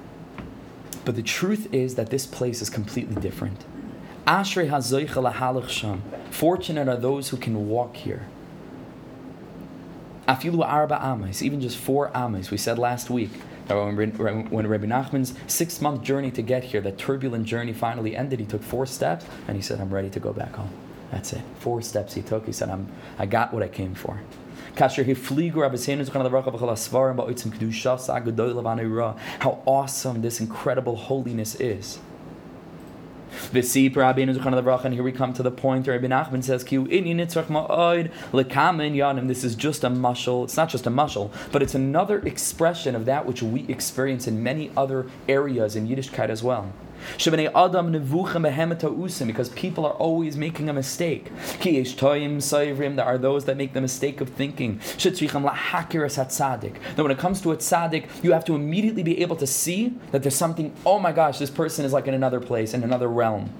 But 1.06 1.16
the 1.16 1.24
truth 1.24 1.74
is 1.74 1.96
that 1.96 2.10
this 2.10 2.26
place 2.26 2.62
is 2.62 2.70
completely 2.70 3.20
different. 3.22 3.64
Ashrei 4.28 4.70
hazoicha 4.70 5.70
sham. 5.70 6.04
Fortunate 6.30 6.88
are 6.88 6.98
those 6.98 7.30
who 7.30 7.38
can 7.38 7.68
walk 7.68 7.96
here. 7.96 8.28
Afilu 10.28 10.64
arba 10.64 11.00
ames, 11.04 11.42
even 11.42 11.60
just 11.60 11.78
four 11.78 12.12
ames. 12.16 12.52
We 12.52 12.58
said 12.58 12.78
last 12.78 13.10
week 13.10 13.32
Uh, 13.72 13.92
when, 13.92 14.50
when 14.50 14.68
Rabbi 14.68 14.86
Nachman's 14.86 15.34
six 15.48 15.82
month 15.82 16.04
journey 16.04 16.32
to 16.32 16.42
get 16.42 16.64
here, 16.64 16.82
that 16.82 16.98
turbulent 16.98 17.46
journey 17.46 17.74
finally 17.74 18.16
ended, 18.16 18.40
he 18.40 18.46
took 18.46 18.62
four 18.62 18.86
steps 18.86 19.26
and 19.48 19.56
he 19.56 19.62
said, 19.62 19.80
I'm 19.80 19.94
ready 19.94 20.10
to 20.10 20.20
go 20.20 20.34
back 20.34 20.56
home. 20.56 20.70
That's 21.12 21.34
it. 21.34 21.42
Four 21.60 21.82
steps 21.82 22.14
he 22.14 22.22
took. 22.22 22.46
He 22.46 22.52
said, 22.52 22.70
I'm, 22.70 22.88
I 23.18 23.26
got 23.26 23.54
what 23.54 23.64
I 23.64 23.68
came 23.68 23.94
for. 23.94 24.20
How 29.40 29.62
awesome 29.66 30.22
this 30.22 30.40
incredible 30.40 30.96
holiness 30.96 31.56
is. 31.56 32.00
And 33.54 34.94
here 34.94 35.04
we 35.04 35.12
come 35.12 35.34
to 35.34 35.44
the 35.44 35.52
point 35.52 35.88
where 35.88 36.00
Rabbi 36.00 36.08
Nachman 36.08 36.44
says. 36.44 36.64
This 39.28 39.44
is 39.44 39.56
just 39.56 39.84
a 39.84 39.90
mushal. 39.90 40.44
It's 40.44 40.58
not 40.58 40.70
just 40.70 40.88
a 40.88 40.90
mushal, 40.90 41.32
but 41.52 41.62
it's 41.64 41.76
another 41.76 42.20
expression 42.20 42.96
of 42.96 43.06
that 43.06 43.26
which 43.26 43.42
we 43.42 43.66
experience 43.68 44.28
in 44.28 44.44
many 44.44 44.72
other 44.76 45.08
areas 45.28 45.76
in 45.76 45.88
Yiddishkeit 45.88 46.30
as 46.30 46.44
well. 46.44 46.72
Because 49.28 49.50
people 49.50 49.86
are 49.86 49.94
always 49.94 50.38
making 50.38 50.70
a 50.70 50.74
mistake. 50.74 51.32
There 51.62 53.06
are 53.06 53.18
those 53.18 53.46
that 53.46 53.58
make 53.58 53.74
the 53.74 53.82
mistake 53.82 54.22
of 54.22 54.30
thinking. 54.30 54.80
That 54.98 56.94
when 56.98 57.12
it 57.12 57.18
comes 57.18 57.42
to 57.42 57.52
a 57.52 57.58
tzaddik, 57.58 58.24
you 58.24 58.34
have 58.34 58.46
to 58.46 58.56
immediately 58.56 59.04
be 59.04 59.22
able 59.22 59.36
to 59.38 59.48
see 59.48 59.94
that 60.12 60.24
there's 60.24 60.36
something, 60.36 60.74
oh 60.86 61.00
my 61.00 61.12
gosh, 61.12 61.40
this 61.40 61.50
person 61.50 61.86
is 61.86 61.94
like 61.94 62.08
in 62.08 62.14
another 62.14 62.40
place, 62.40 62.74
in 62.74 62.84
another 62.84 63.08
realm. 63.08 63.52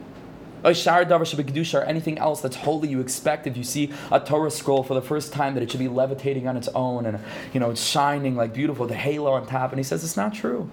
Oh, 0.64 0.70
or 0.70 1.84
anything 1.84 2.20
else 2.20 2.42
that's 2.42 2.56
holy, 2.56 2.90
you 2.90 3.00
expect 3.00 3.48
if 3.48 3.58
you 3.58 3.64
see 3.64 3.92
a 4.12 4.20
Torah 4.20 4.52
scroll 4.52 4.84
for 4.84 4.94
the 4.94 5.02
first 5.02 5.34
time 5.34 5.56
that 5.56 5.64
it 5.64 5.72
should 5.72 5.80
be 5.80 5.88
levitating 5.88 6.48
on 6.48 6.56
its 6.56 6.68
own 6.70 7.08
and 7.08 7.20
you 7.52 7.60
know 7.60 7.72
it's 7.72 7.84
shining 7.84 8.36
like 8.36 8.54
beautiful, 8.54 8.86
the 8.86 8.94
halo 8.94 9.32
on 9.32 9.48
top. 9.48 9.72
And 9.72 9.80
he 9.80 9.84
says 9.84 10.04
it's 10.04 10.18
not 10.18 10.36
true. 10.36 10.70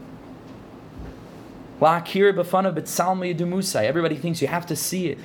Everybody 3.88 4.16
thinks 4.16 4.42
you 4.42 4.48
have 4.48 4.66
to 4.66 4.74
see 4.76 5.08
it. 5.08 5.18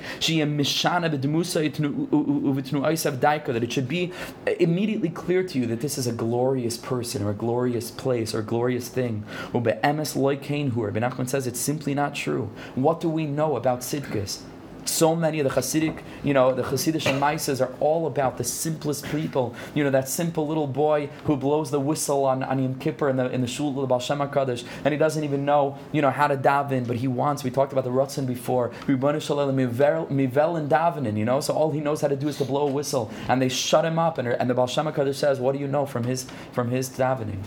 That 3.54 3.62
it 3.62 3.72
should 3.72 3.88
be 3.88 4.12
immediately 4.60 5.08
clear 5.10 5.42
to 5.42 5.58
you 5.58 5.66
that 5.66 5.80
this 5.80 5.98
is 5.98 6.06
a 6.06 6.12
glorious 6.12 6.76
person 6.76 7.22
or 7.22 7.30
a 7.30 7.34
glorious 7.34 7.90
place 7.90 8.34
or 8.34 8.38
a 8.38 8.44
glorious 8.44 8.88
thing. 8.88 9.24
Rabbi 9.52 9.72
Nachman 9.80 11.28
says 11.28 11.46
it's 11.46 11.60
simply 11.60 11.94
not 11.94 12.14
true. 12.14 12.50
What 12.74 13.00
do 13.00 13.08
we 13.08 13.26
know 13.26 13.56
about 13.56 13.80
Sidkis? 13.80 14.42
So 14.84 15.14
many 15.14 15.40
of 15.40 15.44
the 15.44 15.60
Hasidic, 15.60 16.02
you 16.22 16.34
know, 16.34 16.54
the 16.54 16.62
Hasidic 16.62 17.02
Shemaisas 17.02 17.64
are 17.64 17.72
all 17.80 18.06
about 18.06 18.38
the 18.38 18.44
simplest 18.44 19.04
people. 19.06 19.54
You 19.74 19.84
know, 19.84 19.90
that 19.90 20.08
simple 20.08 20.46
little 20.46 20.66
boy 20.66 21.08
who 21.24 21.36
blows 21.36 21.70
the 21.70 21.80
whistle 21.80 22.24
on, 22.24 22.42
on 22.42 22.62
Yom 22.62 22.74
Kippur 22.76 23.08
in 23.08 23.16
the, 23.16 23.30
in 23.30 23.40
the 23.40 23.46
shul 23.46 23.68
of 23.68 23.76
the 23.76 23.86
Baal 23.86 24.00
Shem 24.00 24.18
HaKadosh, 24.18 24.64
and 24.84 24.92
he 24.92 24.98
doesn't 24.98 25.24
even 25.24 25.44
know, 25.44 25.78
you 25.92 26.02
know, 26.02 26.10
how 26.10 26.26
to 26.26 26.36
daven, 26.36 26.86
but 26.86 26.96
he 26.96 27.08
wants, 27.08 27.44
we 27.44 27.50
talked 27.50 27.72
about 27.72 27.84
the 27.84 27.90
Ratzin 27.90 28.26
before, 28.26 28.72
the 28.86 28.94
mivel 28.94 30.08
mivel 30.08 30.58
and 30.58 30.70
davening, 30.70 31.16
you 31.16 31.24
know, 31.24 31.40
so 31.40 31.54
all 31.54 31.70
he 31.70 31.80
knows 31.80 32.00
how 32.00 32.08
to 32.08 32.16
do 32.16 32.28
is 32.28 32.38
to 32.38 32.44
blow 32.44 32.68
a 32.68 32.70
whistle, 32.70 33.10
and 33.28 33.40
they 33.40 33.48
shut 33.48 33.84
him 33.84 33.98
up, 33.98 34.18
and, 34.18 34.28
and 34.28 34.48
the 34.48 34.54
Baal 34.54 34.66
Shem 34.66 34.86
HaKadosh 34.86 35.14
says, 35.14 35.40
what 35.40 35.52
do 35.52 35.58
you 35.58 35.68
know 35.68 35.86
from 35.86 36.04
his, 36.04 36.26
from 36.52 36.70
his 36.70 36.88
davening? 36.90 37.40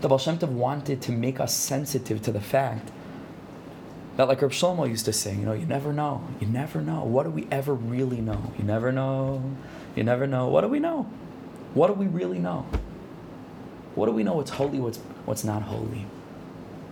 The 0.00 0.08
Baal 0.08 0.18
Shem 0.18 0.38
Tov 0.38 0.48
wanted 0.48 1.00
to 1.02 1.12
make 1.12 1.40
us 1.40 1.54
sensitive 1.54 2.22
to 2.22 2.32
the 2.32 2.40
fact 2.40 2.90
that 4.16 4.28
like 4.28 4.42
Reb 4.42 4.50
Shlomo 4.50 4.88
used 4.88 5.04
to 5.06 5.12
say, 5.12 5.34
you 5.34 5.44
know, 5.44 5.52
you 5.52 5.66
never 5.66 5.92
know. 5.92 6.22
You 6.40 6.46
never 6.46 6.80
know. 6.80 7.04
What 7.04 7.24
do 7.24 7.30
we 7.30 7.46
ever 7.50 7.72
really 7.74 8.20
know? 8.20 8.52
You 8.58 8.64
never 8.64 8.92
know. 8.92 9.42
You 9.96 10.04
never 10.04 10.26
know. 10.26 10.48
What 10.48 10.62
do 10.62 10.68
we 10.68 10.78
know? 10.78 11.04
What 11.74 11.86
do 11.88 11.94
we 11.94 12.06
really 12.06 12.38
know? 12.38 12.66
What 13.94 14.06
do 14.06 14.12
we 14.12 14.22
know 14.22 14.34
what's 14.34 14.50
holy, 14.50 14.78
what's 14.78 14.98
what's 15.24 15.44
not 15.44 15.62
holy? 15.62 16.06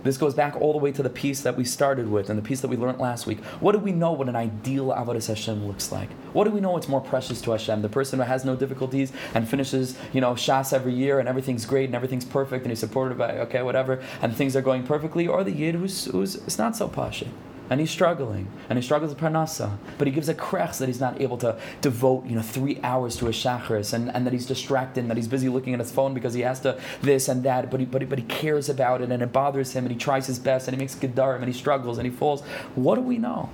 This 0.03 0.17
goes 0.17 0.33
back 0.33 0.59
all 0.59 0.73
the 0.73 0.79
way 0.79 0.91
to 0.91 1.03
the 1.03 1.09
piece 1.09 1.41
that 1.41 1.57
we 1.57 1.63
started 1.63 2.09
with 2.09 2.29
and 2.29 2.37
the 2.37 2.43
piece 2.43 2.61
that 2.61 2.67
we 2.67 2.77
learned 2.77 2.99
last 2.99 3.27
week. 3.27 3.43
What 3.59 3.73
do 3.73 3.79
we 3.79 3.91
know 3.91 4.11
what 4.11 4.29
an 4.29 4.35
ideal 4.35 4.87
Avodah 4.87 5.25
Hashem 5.25 5.67
looks 5.67 5.91
like? 5.91 6.09
What 6.33 6.45
do 6.45 6.51
we 6.51 6.59
know 6.59 6.71
what's 6.71 6.87
more 6.87 7.01
precious 7.01 7.41
to 7.41 7.51
Hashem? 7.51 7.81
The 7.81 7.89
person 7.89 8.19
who 8.19 8.25
has 8.25 8.43
no 8.45 8.55
difficulties 8.55 9.11
and 9.33 9.47
finishes, 9.47 9.97
you 10.13 10.21
know, 10.21 10.33
Shas 10.33 10.73
every 10.73 10.93
year 10.93 11.19
and 11.19 11.29
everything's 11.29 11.65
great 11.65 11.85
and 11.85 11.95
everything's 11.95 12.25
perfect 12.25 12.63
and 12.63 12.71
he's 12.71 12.79
supported 12.79 13.17
by, 13.17 13.37
okay, 13.39 13.61
whatever, 13.61 14.01
and 14.21 14.35
things 14.35 14.55
are 14.55 14.61
going 14.61 14.83
perfectly, 14.83 15.27
or 15.27 15.43
the 15.43 15.51
Yid 15.51 15.75
who's, 15.75 16.05
who's 16.05 16.35
it's 16.35 16.57
not 16.57 16.75
so 16.75 16.87
pasha 16.87 17.27
and 17.71 17.79
he's 17.79 17.89
struggling, 17.89 18.49
and 18.69 18.77
he 18.77 18.83
struggles 18.83 19.11
with 19.13 19.17
parnasa, 19.17 19.77
but 19.97 20.05
he 20.05 20.11
gives 20.11 20.27
a 20.27 20.35
krech 20.35 20.77
that 20.77 20.87
he's 20.87 20.99
not 20.99 21.21
able 21.21 21.37
to 21.37 21.57
devote, 21.79 22.25
you 22.25 22.35
know, 22.35 22.41
three 22.41 22.77
hours 22.83 23.15
to 23.15 23.27
a 23.27 23.29
shacharis, 23.29 23.93
and, 23.93 24.13
and 24.13 24.27
that 24.27 24.33
he's 24.33 24.45
distracted, 24.45 24.99
and 24.99 25.09
that 25.09 25.15
he's 25.15 25.29
busy 25.29 25.47
looking 25.47 25.73
at 25.73 25.79
his 25.79 25.89
phone 25.89 26.13
because 26.13 26.33
he 26.33 26.41
has 26.41 26.59
to 26.59 26.77
this 27.01 27.29
and 27.29 27.43
that, 27.43 27.71
but 27.71 27.79
he, 27.79 27.85
but 27.85 28.01
he, 28.01 28.05
but 28.05 28.19
he 28.19 28.25
cares 28.25 28.67
about 28.67 29.01
it, 29.01 29.09
and 29.09 29.23
it 29.23 29.31
bothers 29.31 29.71
him, 29.71 29.85
and 29.85 29.93
he 29.93 29.97
tries 29.97 30.27
his 30.27 30.37
best, 30.37 30.67
and 30.67 30.75
he 30.75 30.79
makes 30.79 30.95
gedarim, 30.95 31.37
and 31.37 31.47
he 31.47 31.53
struggles, 31.53 31.97
and 31.97 32.05
he 32.05 32.11
falls. 32.11 32.41
What 32.75 32.95
do 32.95 33.01
we 33.01 33.17
know? 33.17 33.49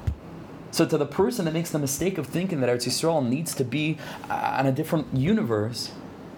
So 0.72 0.88
to 0.88 0.98
the 0.98 1.06
person 1.06 1.46
that 1.46 1.54
makes 1.54 1.70
the 1.70 1.78
mistake 1.78 2.18
of 2.18 2.26
thinking 2.26 2.60
that 2.62 2.72
Eretz 2.72 2.88
Yisrael 2.88 3.24
needs 3.24 3.54
to 3.54 3.64
be 3.64 4.00
uh, 4.32 4.58
on 4.58 4.66
a 4.66 4.72
different 4.72 5.16
universe, 5.16 5.92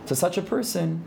to 0.08 0.18
such 0.18 0.38
a 0.38 0.42
person, 0.42 1.06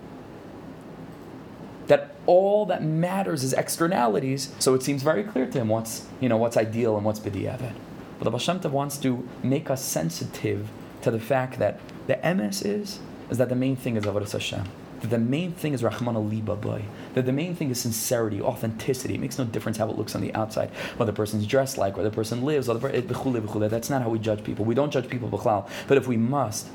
all 2.26 2.66
that 2.66 2.82
matters 2.82 3.42
is 3.42 3.52
externalities. 3.52 4.52
So 4.58 4.74
it 4.74 4.82
seems 4.82 5.02
very 5.02 5.24
clear 5.24 5.46
to 5.46 5.58
him 5.58 5.68
what's 5.68 6.06
you 6.20 6.28
know 6.28 6.36
what's 6.36 6.56
ideal 6.56 6.96
and 6.96 7.04
what's 7.04 7.20
b'diavad. 7.20 7.74
But 8.18 8.24
the 8.24 8.30
Baal 8.30 8.70
wants 8.70 8.98
to 8.98 9.28
make 9.42 9.70
us 9.70 9.84
sensitive 9.84 10.68
to 11.02 11.10
the 11.10 11.18
fact 11.18 11.58
that 11.58 11.80
the 12.06 12.16
MS 12.34 12.62
is 12.62 13.00
is 13.30 13.38
that 13.38 13.48
the 13.48 13.56
main 13.56 13.76
thing 13.76 13.96
is 13.96 14.04
avodas 14.04 14.32
Hashem. 14.32 14.64
That 15.00 15.10
the 15.10 15.18
main 15.18 15.52
thing 15.52 15.74
is 15.74 15.82
Rahman 15.82 16.14
boy. 16.38 16.84
That 17.14 17.26
the 17.26 17.32
main 17.32 17.56
thing 17.56 17.70
is 17.70 17.80
sincerity, 17.80 18.40
authenticity. 18.40 19.14
It 19.14 19.20
makes 19.20 19.36
no 19.36 19.44
difference 19.44 19.78
how 19.78 19.90
it 19.90 19.98
looks 19.98 20.14
on 20.14 20.20
the 20.20 20.32
outside, 20.34 20.70
what 20.96 21.06
the 21.06 21.12
person's 21.12 21.44
dressed 21.44 21.76
like, 21.76 21.96
where 21.96 22.04
the 22.04 22.10
person 22.12 22.44
lives, 22.44 22.68
or 22.68 22.78
the 22.78 22.88
eh, 22.94 23.68
That's 23.68 23.90
not 23.90 24.02
how 24.02 24.10
we 24.10 24.20
judge 24.20 24.44
people. 24.44 24.64
We 24.64 24.76
don't 24.76 24.92
judge 24.92 25.08
people. 25.08 25.28
But 25.28 25.96
if 25.96 26.06
we 26.06 26.16
must, 26.16 26.68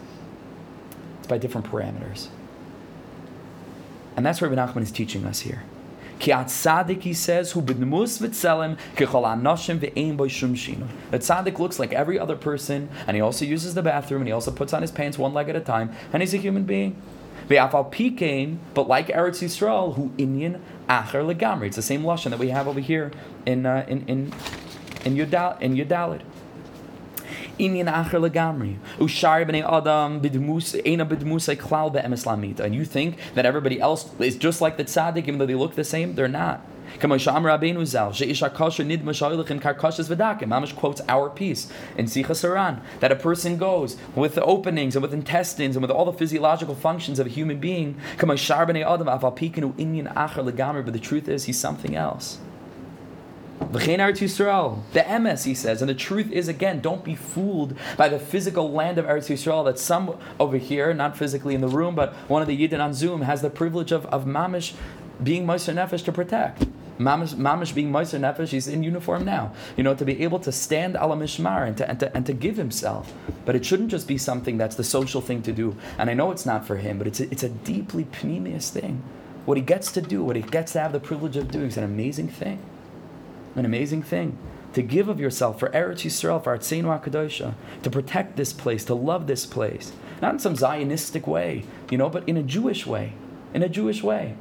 it's 1.19 1.27
by 1.27 1.37
different 1.37 1.67
parameters. 1.67 2.27
And 4.17 4.25
that's 4.25 4.41
what 4.41 4.49
Rabbi 4.49 4.59
Nachman 4.59 4.81
is 4.81 4.91
teaching 4.91 5.25
us 5.25 5.41
here. 5.41 5.63
Ki 6.19 6.31
tzaddik, 6.31 7.03
he 7.03 7.13
says, 7.13 7.51
who 7.51 7.61
b'dmus 7.61 8.19
v'tzelem 8.19 8.75
kechol 8.95 9.23
anoshim 9.23 9.77
ve'ein 9.79 10.17
boy 10.17 10.27
shum 10.27 10.55
shino. 10.55 10.87
The 11.11 11.19
tzaddik 11.19 11.59
looks 11.59 11.77
like 11.77 11.93
every 11.93 12.17
other 12.17 12.35
person, 12.35 12.89
and 13.05 13.15
he 13.15 13.21
also 13.21 13.45
uses 13.45 13.75
the 13.75 13.83
bathroom, 13.83 14.21
and 14.21 14.27
he 14.27 14.31
also 14.31 14.49
puts 14.49 14.73
on 14.73 14.81
his 14.81 14.89
pants 14.91 15.19
one 15.19 15.35
leg 15.35 15.47
at 15.49 15.55
a 15.55 15.59
time, 15.59 15.91
and 16.11 16.23
he's 16.23 16.33
a 16.33 16.37
human 16.37 16.63
being. 16.63 16.99
Ve'afal 17.47 17.93
pikein, 17.93 18.57
but 18.73 18.87
like 18.87 19.07
Eretz 19.09 19.43
Yisrael, 19.43 19.95
who 19.95 20.09
inyan 20.17 20.59
acher 20.89 21.23
legamri. 21.23 21.67
It's 21.67 21.75
the 21.75 21.83
same 21.83 22.01
lashon 22.01 22.31
that 22.31 22.39
we 22.39 22.49
have 22.49 22.67
over 22.67 22.79
here 22.79 23.11
in 23.45 23.67
uh, 23.67 23.85
in 23.87 24.03
in 24.07 24.33
in 25.05 25.15
Yudal 25.15 25.61
in 25.61 25.75
Yudalid. 25.75 26.21
Inyan 27.59 27.91
acher 27.91 28.19
legamri. 28.19 28.77
Ushar 28.99 29.45
b'nei 29.45 29.63
adam 29.63 30.21
b'dmus 30.21 30.79
ena 30.85 31.05
b'dmus 31.05 31.55
klal 31.57 31.91
be'emes 31.91 32.25
lamita. 32.25 32.61
And 32.61 32.75
you 32.75 32.85
think 32.85 33.17
that 33.33 33.45
everybody 33.45 33.79
else 33.79 34.09
is 34.19 34.35
just 34.35 34.61
like 34.61 34.77
the 34.77 34.85
tzaddik, 34.85 35.27
even 35.27 35.39
though 35.39 35.45
they 35.45 35.55
look 35.55 35.75
the 35.75 35.83
same? 35.83 36.15
They're 36.15 36.27
not. 36.27 36.61
Mamish 36.99 37.25
quotes 40.75 41.01
our 41.09 41.29
piece 41.29 41.71
in 41.97 42.05
Sichas 42.05 42.43
HaRan 42.43 42.81
that 43.01 43.11
a 43.11 43.15
person 43.15 43.57
goes 43.57 43.97
with 44.15 44.35
the 44.35 44.43
openings 44.43 44.95
and 44.95 45.03
with 45.03 45.13
intestines 45.13 45.75
and 45.75 45.83
with 45.83 45.91
all 45.91 46.05
the 46.05 46.13
physiological 46.13 46.75
functions 46.75 47.19
of 47.19 47.27
a 47.27 47.29
human 47.29 47.59
being. 47.59 47.97
But 48.17 48.37
the 48.37 48.37
truth 51.01 51.27
is, 51.27 51.43
he's 51.43 51.59
something 51.59 51.95
else. 51.95 52.37
The 53.59 55.19
MS, 55.19 55.43
he 55.43 55.53
says, 55.53 55.81
and 55.81 55.89
the 55.89 55.95
truth 55.95 56.31
is 56.31 56.47
again, 56.47 56.79
don't 56.79 57.03
be 57.03 57.15
fooled 57.15 57.75
by 57.97 58.07
the 58.07 58.19
physical 58.19 58.71
land 58.71 58.97
of 58.97 59.05
Eretz 59.05 59.29
Yisrael 59.29 59.65
that 59.65 59.79
some 59.79 60.17
over 60.39 60.57
here, 60.57 60.93
not 60.93 61.17
physically 61.17 61.55
in 61.55 61.61
the 61.61 61.67
room, 61.67 61.95
but 61.95 62.13
one 62.29 62.41
of 62.41 62.47
the 62.47 62.57
Yidden 62.57 62.79
on 62.79 62.93
Zoom 62.93 63.21
has 63.21 63.41
the 63.41 63.49
privilege 63.49 63.91
of, 63.91 64.05
of 64.07 64.25
mamish 64.25 64.73
being 65.21 65.45
Meiser 65.45 65.73
Nefesh 65.73 66.05
to 66.05 66.11
protect. 66.11 66.65
Mamish, 66.99 67.35
mamish 67.35 67.73
being 67.73 67.91
Meiser 67.91 68.19
Nefesh, 68.19 68.49
he's 68.49 68.67
in 68.67 68.83
uniform 68.83 69.25
now. 69.25 69.53
You 69.75 69.83
know, 69.83 69.95
to 69.95 70.05
be 70.05 70.23
able 70.23 70.39
to 70.39 70.51
stand 70.51 70.95
ala 70.95 71.15
mishmar 71.15 71.67
and 71.67 71.75
to, 71.77 71.89
and, 71.89 71.99
to, 71.99 72.15
and 72.15 72.25
to 72.25 72.33
give 72.33 72.57
himself. 72.57 73.11
But 73.45 73.55
it 73.55 73.65
shouldn't 73.65 73.89
just 73.89 74.07
be 74.07 74.17
something 74.17 74.57
that's 74.57 74.75
the 74.75 74.83
social 74.83 75.21
thing 75.21 75.41
to 75.43 75.51
do. 75.51 75.75
And 75.97 76.09
I 76.09 76.13
know 76.13 76.31
it's 76.31 76.45
not 76.45 76.65
for 76.65 76.77
him, 76.77 76.99
but 76.99 77.07
it's 77.07 77.19
a, 77.19 77.29
it's 77.31 77.43
a 77.43 77.49
deeply 77.49 78.05
pneumius 78.05 78.69
thing. 78.69 79.03
What 79.45 79.57
he 79.57 79.63
gets 79.63 79.91
to 79.93 80.01
do, 80.01 80.23
what 80.23 80.35
he 80.35 80.41
gets 80.41 80.73
to 80.73 80.79
have 80.79 80.91
the 80.91 80.99
privilege 80.99 81.37
of 81.37 81.49
doing 81.49 81.67
is 81.67 81.77
an 81.77 81.83
amazing 81.83 82.27
thing 82.29 82.59
an 83.57 83.65
amazing 83.65 84.03
thing. 84.03 84.37
To 84.73 84.81
give 84.81 85.09
of 85.09 85.19
yourself 85.19 85.59
for 85.59 85.69
Eretz 85.69 86.05
Yisrael, 86.05 86.43
for 86.43 86.55
Artseinu 86.55 87.01
HaKadosha, 87.01 87.55
to 87.81 87.89
protect 87.89 88.37
this 88.37 88.53
place, 88.53 88.85
to 88.85 88.93
love 88.93 89.27
this 89.27 89.45
place. 89.45 89.91
Not 90.21 90.33
in 90.33 90.39
some 90.39 90.55
Zionistic 90.55 91.27
way, 91.27 91.65
you 91.89 91.97
know, 91.97 92.09
but 92.09 92.27
in 92.29 92.37
a 92.37 92.43
Jewish 92.43 92.85
way. 92.85 93.13
In 93.53 93.63
a 93.63 93.69
Jewish 93.69 94.03
way. 94.03 94.35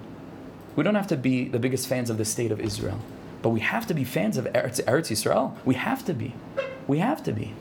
We 0.74 0.84
don't 0.84 0.94
have 0.94 1.06
to 1.08 1.16
be 1.16 1.48
the 1.48 1.58
biggest 1.58 1.88
fans 1.88 2.10
of 2.10 2.18
the 2.18 2.24
state 2.24 2.52
of 2.52 2.60
Israel, 2.60 3.00
but 3.40 3.48
we 3.48 3.60
have 3.60 3.86
to 3.86 3.94
be 3.94 4.04
fans 4.04 4.36
of 4.36 4.44
Eretz, 4.46 4.82
Eretz 4.84 5.10
Yisrael. 5.10 5.56
We 5.64 5.74
have 5.74 6.04
to 6.04 6.12
be. 6.12 6.34
We 6.86 6.98
have 6.98 7.22
to 7.24 7.32
be. 7.32 7.54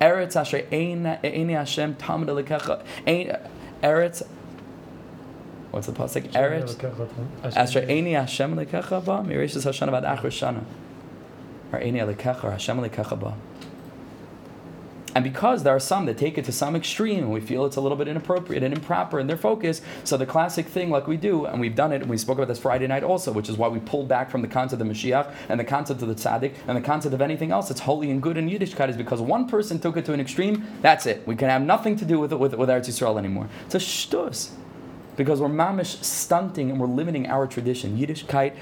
Eretz 0.00 0.36
Asher 0.36 0.62
Eini 0.70 1.52
Hashem 1.52 1.94
Alekecha. 1.94 2.82
Eretz 3.82 4.22
What's 5.72 5.86
the 5.86 5.92
pasuk? 5.94 6.30
Eretz. 6.32 7.56
Asher 7.56 7.80
Eini 7.82 8.12
Hashem 8.12 8.54
Lekecha 8.54 9.04
Ba. 9.04 9.24
Mirishas 9.26 9.64
Hashanah 9.64 9.90
Bad 9.90 10.04
Achar 10.04 10.26
Shana. 10.26 10.64
Or 11.72 11.80
Eini 11.80 12.14
Lekecha 12.14 12.44
or 12.44 12.50
Hashem 12.50 12.78
Lekecha 12.78 13.18
Ba. 13.18 13.34
And 15.14 15.24
because 15.24 15.62
there 15.62 15.74
are 15.74 15.80
some 15.80 16.06
that 16.06 16.16
take 16.16 16.38
it 16.38 16.44
to 16.46 16.52
some 16.52 16.74
extreme 16.74 17.20
and 17.20 17.32
we 17.32 17.40
feel 17.40 17.66
it's 17.66 17.76
a 17.76 17.80
little 17.80 17.98
bit 17.98 18.08
inappropriate 18.08 18.62
and 18.62 18.72
improper 18.72 19.18
in 19.18 19.26
their 19.26 19.36
focus, 19.36 19.82
so 20.04 20.16
the 20.16 20.24
classic 20.26 20.66
thing, 20.66 20.90
like 20.90 21.06
we 21.06 21.16
do, 21.16 21.44
and 21.44 21.60
we've 21.60 21.74
done 21.74 21.92
it, 21.92 22.00
and 22.00 22.10
we 22.10 22.16
spoke 22.16 22.38
about 22.38 22.48
this 22.48 22.58
Friday 22.58 22.86
night 22.86 23.02
also, 23.02 23.30
which 23.30 23.48
is 23.48 23.56
why 23.58 23.68
we 23.68 23.78
pulled 23.78 24.08
back 24.08 24.30
from 24.30 24.40
the 24.40 24.48
concept 24.48 24.80
of 24.80 24.88
the 24.88 24.94
Mashiach 24.94 25.34
and 25.50 25.60
the 25.60 25.64
concept 25.64 26.00
of 26.00 26.08
the 26.08 26.14
tzaddik 26.14 26.54
and 26.66 26.76
the 26.76 26.82
concept 26.82 27.14
of 27.14 27.20
anything 27.20 27.50
else 27.50 27.68
that's 27.68 27.80
holy 27.80 28.10
and 28.10 28.22
good 28.22 28.38
in 28.38 28.48
Yiddishkeit 28.48 28.88
is 28.88 28.96
because 28.96 29.20
one 29.20 29.46
person 29.46 29.78
took 29.78 29.98
it 29.98 30.04
to 30.06 30.14
an 30.14 30.20
extreme, 30.20 30.66
that's 30.80 31.04
it. 31.06 31.26
We 31.26 31.36
can 31.36 31.50
have 31.50 31.62
nothing 31.62 31.96
to 31.96 32.04
do 32.04 32.18
with 32.18 32.32
it 32.32 32.38
with, 32.38 32.54
with 32.54 32.70
Eretz 32.70 32.88
Yisrael 32.88 33.18
anymore. 33.18 33.48
It's 33.66 33.74
a 33.74 33.78
shtus 33.78 34.52
because 35.16 35.40
we're 35.40 35.48
mamish 35.48 36.02
stunting 36.02 36.70
and 36.70 36.80
we're 36.80 36.86
limiting 36.86 37.26
our 37.26 37.46
tradition. 37.46 37.98
Yiddishkeit, 37.98 38.54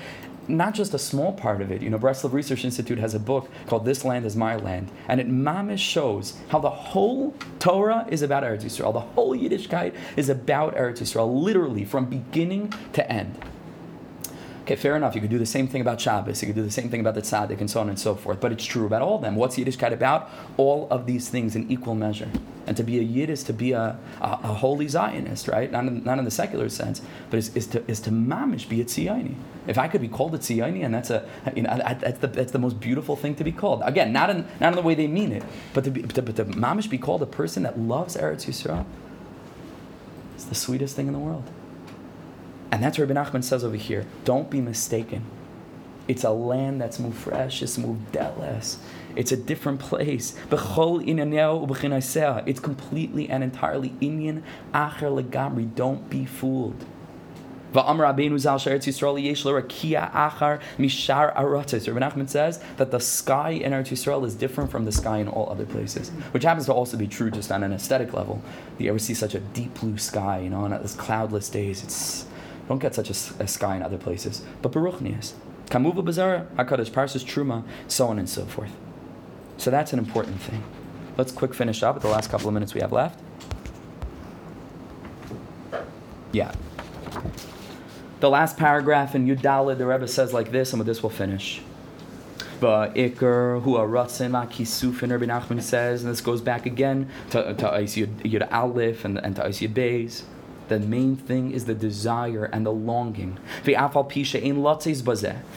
not 0.49 0.75
just 0.75 0.95
a 0.95 0.99
small 0.99 1.33
part 1.33 1.61
of 1.61 1.71
it. 1.71 1.81
You 1.81 1.91
know, 1.91 1.99
Breslov 1.99 2.33
Research 2.33 2.65
Institute 2.65 2.99
has 2.99 3.15
a 3.15 3.21
book 3.21 3.49
called 3.67 3.85
"This 3.85 4.05
Land 4.05 4.27
Is 4.27 4.37
My 4.37 4.57
Land," 4.57 4.91
and 5.07 5.21
it 5.21 5.29
mamish 5.29 5.79
shows 5.79 6.37
how 6.49 6.59
the 6.59 6.71
whole 6.71 7.35
Torah 7.59 8.07
is 8.09 8.23
about 8.23 8.43
Eretz 8.43 8.65
Yisrael. 8.65 8.93
The 8.93 9.01
whole 9.01 9.37
Yiddishkeit 9.37 9.95
is 10.17 10.29
about 10.29 10.75
Eretz 10.75 10.99
Yisrael, 10.99 11.43
literally 11.43 11.85
from 11.85 12.07
beginning 12.07 12.73
to 12.95 13.11
end. 13.11 13.39
Okay, 14.71 14.81
fair 14.81 14.95
enough. 14.95 15.17
You 15.17 15.21
could 15.21 15.31
do 15.31 15.39
the 15.41 15.47
same 15.47 15.67
thing 15.67 15.81
about 15.81 16.01
Shabbos. 16.01 16.41
You 16.41 16.47
could 16.47 16.55
do 16.55 16.63
the 16.63 16.71
same 16.71 16.91
thing 16.91 17.01
about 17.01 17.17
the 17.17 17.23
tzaddik 17.23 17.59
and 17.59 17.69
so 17.69 17.81
on 17.81 17.89
and 17.89 17.99
so 17.99 18.15
forth. 18.15 18.39
But 18.39 18.53
it's 18.53 18.65
true 18.65 18.87
about 18.87 19.03
all 19.03 19.17
of 19.17 19.23
them. 19.23 19.35
What's 19.35 19.57
Yiddishkeit 19.57 19.91
about? 19.91 20.31
All 20.59 20.87
of 20.93 21.07
these 21.07 21.29
things 21.29 21.57
in 21.57 21.69
equal 21.69 21.97
measure. 21.97 22.31
And 22.69 22.77
to 22.77 22.85
be 22.85 23.01
a 23.01 23.03
Yid 23.03 23.31
is 23.31 23.43
to 23.45 23.53
be 23.53 23.73
a, 23.73 23.99
a, 24.21 24.39
a 24.45 24.55
holy 24.55 24.87
Zionist, 24.87 25.49
right? 25.49 25.73
Not 25.73 25.87
in, 25.87 26.05
not 26.05 26.21
in 26.21 26.25
the 26.25 26.31
secular 26.31 26.69
sense, 26.69 27.03
but 27.31 27.39
is, 27.39 27.57
is 27.57 27.67
to 27.67 27.85
is 27.91 27.99
to 28.03 28.13
mamish 28.13 28.69
be 28.69 28.81
a 28.81 28.85
Tziyoni. 28.85 29.35
If 29.67 29.77
I 29.77 29.89
could 29.89 30.03
be 30.03 30.09
called 30.09 30.37
a 30.37 30.39
Tziyoni, 30.39 30.85
and 30.85 30.95
that's 30.95 31.11
a 31.11 31.29
you 31.57 31.65
know 31.65 31.77
that's 31.77 32.21
the 32.21 32.29
that's 32.29 32.53
the 32.53 32.61
most 32.61 32.79
beautiful 32.79 33.17
thing 33.17 33.35
to 33.35 33.43
be 33.43 33.51
called. 33.51 33.83
Again, 33.85 34.13
not 34.13 34.31
in 34.31 34.47
not 34.61 34.69
in 34.69 34.77
the 34.77 34.83
way 34.83 34.95
they 34.95 35.09
mean 35.09 35.33
it, 35.33 35.43
but 35.75 35.83
to 35.83 35.91
be 35.91 36.03
to, 36.03 36.23
but 36.23 36.37
to 36.37 36.45
mamish 36.45 36.89
be 36.89 36.97
called 36.97 37.23
a 37.23 37.27
person 37.27 37.65
that 37.65 37.77
loves 37.77 38.17
Eretz 38.17 38.47
Yisrael. 38.47 38.85
It's 40.37 40.45
the 40.45 40.55
sweetest 40.55 40.95
thing 40.95 41.09
in 41.09 41.13
the 41.13 41.19
world. 41.19 41.51
And 42.73 42.83
that's 42.83 42.99
what 42.99 43.09
Rabbi 43.09 43.21
Nachman 43.21 43.43
says 43.43 43.65
over 43.65 43.77
here. 43.77 44.07
Don't 44.25 44.49
be 44.51 44.61
mistaken. 44.61 45.25
It's 46.09 46.25
a 46.25 46.31
land 46.31 46.81
that's 46.81 46.99
mufresh, 46.99 47.63
it's 47.63 47.77
muvdeles. 47.77 48.79
It's 49.17 49.33
a 49.33 49.37
different 49.37 49.81
place. 49.81 50.37
It's 50.51 50.63
completely 52.61 53.29
and 53.29 53.45
entirely 53.45 53.93
Indian. 54.01 54.45
Acher 54.73 55.11
legamri. 55.23 55.75
Don't 55.75 56.09
be 56.09 56.25
fooled. 56.25 56.85
Rabbi 57.73 57.89
Nachman 61.99 62.29
says 62.29 62.61
that 62.77 62.91
the 62.91 63.01
sky 63.01 63.51
in 63.51 63.73
Eretz 63.73 63.91
Yisrael 63.91 64.25
is 64.27 64.35
different 64.35 64.71
from 64.71 64.85
the 64.85 64.93
sky 64.93 65.19
in 65.19 65.29
all 65.29 65.49
other 65.51 65.67
places, 65.67 66.11
which 66.33 66.43
happens 66.43 66.67
to 66.67 66.73
also 66.73 66.97
be 66.97 67.07
true 67.07 67.31
just 67.31 67.53
on 67.53 67.63
an 67.63 67.73
aesthetic 67.73 68.13
level. 68.13 68.43
You 68.79 68.91
ever 68.91 68.99
see 68.99 69.15
such 69.15 69.35
a 69.37 69.41
deep 69.41 69.75
blue 69.79 69.99
sky, 69.99 70.41
you 70.41 70.51
know, 70.51 70.63
on 70.65 70.71
those 70.71 70.95
cloudless 70.95 71.49
days? 71.49 71.85
It's 71.85 72.27
don't 72.71 72.79
get 72.79 72.95
such 72.95 73.11
a, 73.11 73.43
a 73.43 73.49
sky 73.49 73.75
in 73.75 73.83
other 73.83 73.99
places. 73.99 74.43
But 74.63 74.71
Baruch 74.71 75.01
Nias. 75.01 75.33
Kamuva 75.67 76.05
Bazara, 76.05 76.47
HaKadosh, 76.55 76.93
Parsis 76.93 77.25
Truma, 77.25 77.65
so 77.89 78.07
on 78.07 78.17
and 78.17 78.29
so 78.29 78.45
forth. 78.45 78.71
So 79.57 79.73
that's 79.73 79.93
an 79.93 79.99
important 79.99 80.41
thing. 80.41 80.63
Let's 81.17 81.33
quick 81.33 81.53
finish 81.53 81.83
up 81.83 81.97
with 81.97 82.05
the 82.05 82.09
last 82.09 82.31
couple 82.31 82.47
of 82.47 82.55
minutes 82.55 82.73
we 82.73 82.81
have 82.81 82.93
left. 82.93 83.19
Yeah. 86.31 86.55
The 88.21 88.31
last 88.31 88.57
paragraph 88.57 89.17
in 89.17 89.27
Yudalid, 89.27 89.79
the 89.79 89.87
Rebbe 89.87 90.07
says 90.07 90.33
like 90.33 90.53
this, 90.53 90.73
and 90.73 90.79
with 90.79 90.87
this 90.87 91.03
we'll 91.03 91.11
finish. 91.11 91.63
Iker, 92.61 93.61
who 93.63 93.75
are 93.75 93.89
Ratzin, 93.89 94.31
Kisufin, 94.49 95.11
Rabbi 95.11 95.25
Nachman 95.25 95.61
says, 95.61 96.05
and 96.05 96.13
this 96.13 96.21
goes 96.21 96.41
back 96.41 96.67
again 96.67 97.11
to, 97.31 97.53
to 97.53 97.65
Yud 97.65 98.53
Aleph 98.53 99.05
and, 99.05 99.19
and 99.19 99.35
to 99.35 99.43
Yud 99.43 99.75
Beis. 99.75 100.23
The 100.71 100.79
main 100.79 101.17
thing 101.17 101.51
is 101.51 101.65
the 101.65 101.75
desire 101.75 102.45
and 102.45 102.65
the 102.65 102.71
longing. 102.71 103.39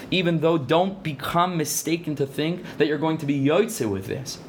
Even 0.10 0.40
though, 0.40 0.58
don't 0.58 1.04
become 1.04 1.56
mistaken 1.56 2.16
to 2.16 2.26
think 2.26 2.64
that 2.80 2.88
you're 2.88 2.98
going 2.98 3.20
to 3.20 3.28
be 3.28 3.40
yotze 3.40 3.88
with 3.88 4.08
this. 4.08 4.40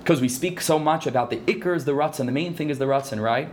Because 0.00 0.20
we 0.20 0.28
speak 0.28 0.60
so 0.60 0.80
much 0.80 1.06
about 1.06 1.30
the 1.30 1.36
ikr 1.36 1.76
is 1.76 1.84
the 1.84 1.92
ratzin, 1.92 2.26
the 2.26 2.32
main 2.32 2.52
thing 2.52 2.68
is 2.68 2.80
the 2.80 2.86
ratzin, 2.86 3.22
right? 3.22 3.48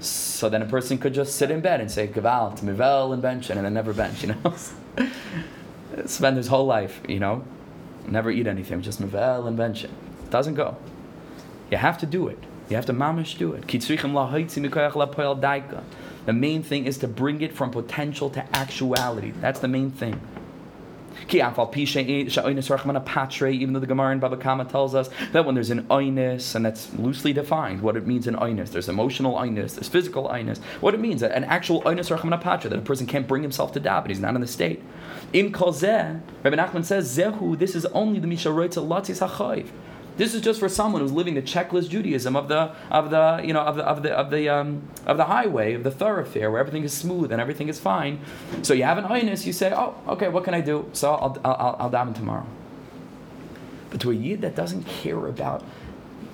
So 0.00 0.50
then 0.50 0.60
a 0.60 0.66
person 0.66 0.98
could 0.98 1.14
just 1.14 1.36
sit 1.36 1.50
in 1.50 1.62
bed 1.62 1.80
and 1.80 1.90
say 1.90 2.06
gavalt, 2.06 2.60
mivel, 2.60 3.14
and 3.14 3.22
bench, 3.22 3.48
and 3.48 3.64
then 3.64 3.72
never 3.72 3.94
bench, 3.94 4.22
you 4.22 4.34
know? 4.34 4.54
Spend 6.04 6.36
his 6.36 6.48
whole 6.48 6.66
life, 6.66 7.00
you 7.08 7.18
know? 7.18 7.44
Never 8.06 8.30
eat 8.30 8.46
anything, 8.46 8.82
just 8.82 9.00
mivel 9.00 9.48
and 9.48 9.56
bench. 9.56 9.84
It 9.84 9.90
doesn't 10.28 10.54
go. 10.54 10.76
You 11.70 11.78
have 11.78 11.96
to 11.96 12.04
do 12.04 12.28
it. 12.28 12.44
You 12.68 12.76
have 12.76 12.86
to 12.86 12.92
mamish 12.92 13.38
do 13.38 13.52
it. 13.54 13.66
The 16.26 16.32
main 16.32 16.62
thing 16.62 16.84
is 16.84 16.98
to 16.98 17.08
bring 17.08 17.40
it 17.40 17.54
from 17.54 17.70
potential 17.70 18.28
to 18.30 18.56
actuality. 18.56 19.32
That's 19.40 19.60
the 19.60 19.68
main 19.68 19.90
thing. 19.90 20.20
Even 21.30 21.52
though 23.72 23.80
the 23.80 23.86
Gemara 23.86 24.12
in 24.12 24.18
Baba 24.20 24.36
Kama 24.36 24.64
tells 24.66 24.94
us 24.94 25.10
that 25.32 25.44
when 25.44 25.54
there's 25.54 25.70
an 25.70 25.84
oinus, 25.84 26.54
and 26.54 26.64
that's 26.64 26.94
loosely 26.94 27.32
defined, 27.32 27.80
what 27.80 27.96
it 27.96 28.06
means 28.06 28.26
in 28.26 28.36
oinus, 28.36 28.70
there's 28.70 28.88
emotional 28.88 29.34
oinus, 29.34 29.74
there's 29.74 29.88
physical 29.88 30.28
oinus. 30.28 30.58
What 30.80 30.94
it 30.94 31.00
means, 31.00 31.22
an 31.22 31.44
actual 31.44 31.82
oinus 31.82 32.14
rachmana 32.16 32.40
patra, 32.40 32.70
that 32.70 32.78
a 32.78 32.82
person 32.82 33.06
can't 33.06 33.26
bring 33.26 33.42
himself 33.42 33.72
to 33.72 33.80
daven, 33.80 34.08
he's 34.08 34.20
not 34.20 34.34
in 34.34 34.40
the 34.40 34.46
state. 34.46 34.82
In 35.32 35.52
kozeh, 35.52 36.20
Rabbi 36.44 36.56
Nachman 36.56 36.84
says, 36.84 37.16
Zehu, 37.16 37.58
this 37.58 37.74
is 37.74 37.84
only 37.86 38.20
the 38.20 38.28
misharoitza 38.28 38.86
latzis 38.86 39.26
hachoiv 39.26 39.68
This 40.18 40.34
is 40.34 40.42
just 40.42 40.58
for 40.58 40.68
someone 40.68 41.00
who's 41.00 41.12
living 41.12 41.34
the 41.34 41.42
checklist 41.42 41.90
Judaism 41.90 42.34
of 42.34 42.48
the 42.48 42.72
of 42.90 43.10
the 43.10 43.40
you 43.44 43.52
know 43.52 43.60
of 43.60 43.76
the 43.76 43.84
of 43.84 44.02
the 44.02 44.12
of 44.12 44.30
the 44.30 44.48
um, 44.48 44.82
of 45.06 45.16
the 45.16 45.26
highway 45.26 45.74
of 45.74 45.84
the 45.84 45.92
thoroughfare 45.92 46.50
where 46.50 46.60
everything 46.60 46.82
is 46.82 46.92
smooth 46.92 47.30
and 47.30 47.40
everything 47.40 47.68
is 47.68 47.78
fine. 47.78 48.18
So 48.62 48.74
you 48.74 48.82
have 48.82 48.98
an 48.98 49.04
aynus, 49.04 49.46
you 49.46 49.52
say, 49.52 49.72
oh, 49.72 49.94
okay, 50.08 50.28
what 50.28 50.42
can 50.42 50.54
I 50.54 50.60
do? 50.60 50.90
So 50.92 51.14
I'll 51.14 51.38
I'll, 51.44 51.76
I'll 51.78 51.90
daven 51.90 52.16
tomorrow. 52.16 52.46
But 53.90 54.00
to 54.00 54.10
a 54.10 54.14
yid 54.14 54.40
that 54.40 54.56
doesn't 54.56 54.82
care 54.82 55.24
about 55.28 55.64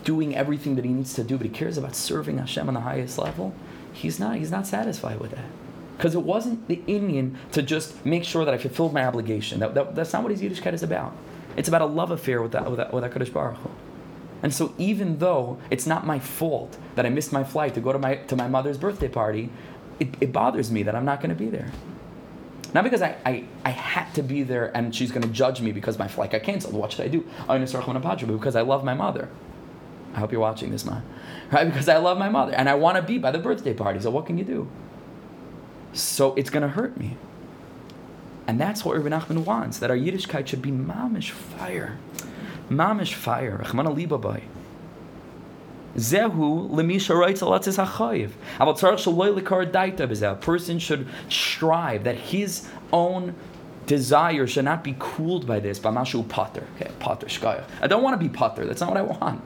doing 0.02 0.34
everything 0.34 0.76
that 0.76 0.84
he 0.84 0.90
needs 0.90 1.12
to 1.14 1.22
do, 1.22 1.36
but 1.36 1.46
he 1.46 1.52
cares 1.52 1.76
about 1.76 1.94
serving 1.94 2.38
Hashem 2.38 2.66
on 2.66 2.74
the 2.74 2.80
highest 2.80 3.18
level, 3.18 3.54
he's 3.92 4.18
not 4.18 4.36
he's 4.36 4.50
not 4.50 4.66
satisfied 4.66 5.20
with 5.20 5.32
that. 5.32 5.44
Because 5.98 6.14
it 6.14 6.22
wasn't 6.22 6.66
the 6.68 6.82
Indian 6.86 7.38
to 7.52 7.62
just 7.62 8.04
make 8.04 8.24
sure 8.24 8.46
that 8.46 8.54
I 8.54 8.58
fulfilled 8.58 8.94
my 8.94 9.04
obligation. 9.04 9.60
That, 9.60 9.74
that, 9.74 9.94
that's 9.94 10.12
not 10.12 10.22
what 10.22 10.32
his 10.32 10.40
Yiddishkeit 10.40 10.72
is 10.72 10.82
about. 10.82 11.14
It's 11.56 11.68
about 11.68 11.82
a 11.82 11.86
love 11.86 12.10
affair 12.10 12.42
with 12.42 12.52
that 12.52 12.68
with, 12.68 12.78
that, 12.78 12.92
with 12.92 13.04
HaKadosh 13.04 13.32
Baruch 13.32 13.56
Hu. 13.58 13.70
And 14.42 14.52
so 14.52 14.74
even 14.76 15.18
though 15.18 15.58
it's 15.70 15.86
not 15.86 16.04
my 16.04 16.18
fault 16.18 16.76
that 16.96 17.06
I 17.06 17.08
missed 17.08 17.32
my 17.32 17.44
flight 17.44 17.74
to 17.74 17.80
go 17.80 17.92
to 17.92 17.98
my, 17.98 18.16
to 18.16 18.36
my 18.36 18.46
mother's 18.46 18.76
birthday 18.76 19.08
party, 19.08 19.48
it, 19.98 20.08
it 20.20 20.32
bothers 20.32 20.70
me 20.70 20.82
that 20.82 20.94
I'm 20.94 21.06
not 21.06 21.20
going 21.20 21.30
to 21.30 21.36
be 21.36 21.48
there. 21.48 21.70
Not 22.74 22.84
because 22.84 23.00
I, 23.00 23.16
I, 23.24 23.44
I 23.64 23.70
had 23.70 24.12
to 24.16 24.22
be 24.22 24.42
there 24.42 24.76
and 24.76 24.94
she's 24.94 25.12
going 25.12 25.22
to 25.22 25.28
judge 25.28 25.60
me 25.60 25.72
because 25.72 25.98
my 25.98 26.08
flight 26.08 26.32
got 26.32 26.42
canceled. 26.42 26.74
What 26.74 26.92
should 26.92 27.06
I 27.06 27.08
do? 27.08 27.20
Because 27.46 28.56
I 28.56 28.60
love 28.60 28.84
my 28.84 28.94
mother. 28.94 29.30
I 30.14 30.18
hope 30.18 30.30
you're 30.30 30.40
watching 30.40 30.70
this, 30.70 30.84
man. 30.84 31.02
Right? 31.50 31.64
Because 31.64 31.88
I 31.88 31.96
love 31.96 32.18
my 32.18 32.28
mother 32.28 32.52
and 32.52 32.68
I 32.68 32.74
want 32.74 32.96
to 32.96 33.02
be 33.02 33.16
by 33.16 33.30
the 33.30 33.38
birthday 33.38 33.72
party. 33.74 34.00
So 34.00 34.10
what 34.10 34.26
can 34.26 34.36
you 34.36 34.44
do? 34.44 34.68
So 35.92 36.34
it's 36.34 36.50
going 36.50 36.62
to 36.62 36.68
hurt 36.68 36.98
me. 36.98 37.16
And 38.46 38.60
that's 38.60 38.84
what 38.84 38.96
Rabbi 38.96 39.08
Nachman 39.08 39.44
wants, 39.44 39.78
that 39.78 39.90
our 39.90 39.96
Yiddishkeit 39.96 40.46
should 40.46 40.62
be 40.62 40.70
mamish 40.70 41.30
fire. 41.30 41.96
Mamish 42.68 43.14
fire. 43.14 43.62
Rachmana 43.64 43.94
libabai. 43.94 44.42
Zehu 45.96 46.68
lemisha 46.70 47.16
writes 47.16 47.40
a 47.40 47.44
likar 47.44 49.70
daita 49.70 50.32
A 50.32 50.34
person 50.34 50.78
should 50.78 51.06
strive 51.28 52.04
that 52.04 52.16
his 52.16 52.68
own 52.92 53.34
desire 53.86 54.46
should 54.46 54.64
not 54.64 54.82
be 54.82 54.96
cooled 54.98 55.46
by 55.46 55.60
this. 55.60 55.78
By 55.78 55.90
mashu. 55.90 56.20
Okay, 56.20 56.90
pater 56.98 57.26
shkayach. 57.26 57.64
I 57.80 57.86
don't 57.86 58.02
want 58.02 58.20
to 58.20 58.28
be 58.28 58.28
pater. 58.28 58.66
That's 58.66 58.80
not 58.80 58.90
what 58.90 58.98
I 58.98 59.02
want. 59.02 59.40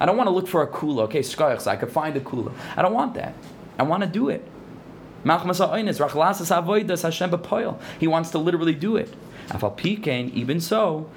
I 0.00 0.06
don't 0.06 0.16
want 0.16 0.28
to 0.28 0.32
look 0.32 0.46
for 0.46 0.62
a 0.62 0.68
kula. 0.68 1.02
Okay, 1.02 1.20
shkayach, 1.20 1.62
so 1.62 1.70
I 1.70 1.76
could 1.76 1.90
find 1.90 2.16
a 2.16 2.20
kula. 2.20 2.52
I 2.76 2.82
don't 2.82 2.94
want 2.94 3.14
that. 3.14 3.34
I 3.78 3.82
want 3.82 4.04
to 4.04 4.08
do 4.08 4.28
it. 4.28 4.46
He 7.98 8.06
wants 8.06 8.30
to 8.30 8.38
literally 8.38 8.74
do 8.74 8.96
it. 8.96 9.14
Even 10.34 10.60
so, 10.60 11.08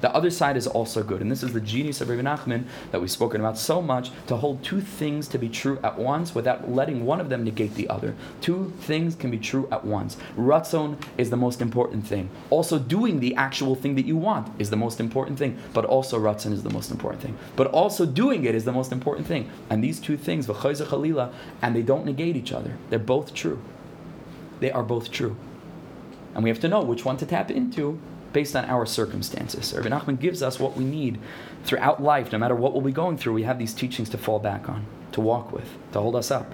the 0.00 0.14
other 0.14 0.30
side 0.30 0.56
is 0.56 0.66
also 0.66 1.02
good. 1.02 1.20
And 1.20 1.30
this 1.30 1.42
is 1.42 1.52
the 1.52 1.60
genius 1.60 2.00
of 2.00 2.08
Rabbi 2.08 2.22
Nachman 2.22 2.64
that 2.90 3.00
we've 3.00 3.10
spoken 3.10 3.40
about 3.40 3.58
so 3.58 3.82
much 3.82 4.10
to 4.26 4.36
hold 4.36 4.62
two 4.62 4.80
things 4.80 5.28
to 5.28 5.38
be 5.38 5.48
true 5.48 5.78
at 5.82 5.98
once 5.98 6.34
without 6.34 6.70
letting 6.70 7.04
one 7.04 7.20
of 7.20 7.28
them 7.28 7.44
negate 7.44 7.74
the 7.74 7.88
other. 7.88 8.14
Two 8.40 8.72
things 8.80 9.14
can 9.14 9.30
be 9.30 9.38
true 9.38 9.68
at 9.70 9.84
once. 9.84 10.16
Ratzon 10.36 11.00
is 11.16 11.30
the 11.30 11.36
most 11.36 11.60
important 11.60 12.06
thing. 12.06 12.30
Also, 12.50 12.78
doing 12.78 13.20
the 13.20 13.34
actual 13.34 13.74
thing 13.74 13.94
that 13.96 14.06
you 14.06 14.16
want 14.16 14.48
is 14.60 14.70
the 14.70 14.76
most 14.76 15.00
important 15.00 15.38
thing. 15.38 15.58
But 15.72 15.84
also, 15.84 16.18
Ratzon 16.18 16.52
is 16.52 16.62
the 16.62 16.70
most 16.70 16.90
important 16.90 17.22
thing. 17.22 17.36
But 17.56 17.68
also, 17.68 18.06
doing 18.06 18.44
it 18.44 18.54
is 18.54 18.64
the 18.64 18.72
most 18.72 18.92
important 18.92 19.26
thing. 19.26 19.50
And 19.70 19.82
these 19.82 20.00
two 20.00 20.16
things, 20.16 20.46
Khalila, 20.46 21.32
and 21.62 21.74
they 21.74 21.82
don't 21.82 22.04
negate 22.04 22.36
each 22.36 22.52
other. 22.52 22.76
They're 22.90 22.98
both 22.98 23.34
true. 23.34 23.60
They 24.60 24.70
are 24.70 24.82
both 24.82 25.10
true. 25.10 25.36
And 26.34 26.44
we 26.44 26.50
have 26.50 26.60
to 26.60 26.68
know 26.68 26.82
which 26.82 27.04
one 27.04 27.16
to 27.18 27.26
tap 27.26 27.50
into 27.50 27.98
based 28.32 28.54
on 28.56 28.64
our 28.66 28.86
circumstances. 28.86 29.72
Rabbi 29.72 29.88
Nachman 29.88 30.20
gives 30.20 30.42
us 30.42 30.58
what 30.58 30.76
we 30.76 30.84
need 30.84 31.18
throughout 31.64 32.02
life, 32.02 32.32
no 32.32 32.38
matter 32.38 32.54
what 32.54 32.72
we'll 32.72 32.82
be 32.82 32.92
going 32.92 33.16
through. 33.16 33.34
We 33.34 33.42
have 33.44 33.58
these 33.58 33.74
teachings 33.74 34.08
to 34.10 34.18
fall 34.18 34.38
back 34.38 34.68
on, 34.68 34.86
to 35.12 35.20
walk 35.20 35.52
with, 35.52 35.68
to 35.92 36.00
hold 36.00 36.16
us 36.16 36.30
up. 36.30 36.52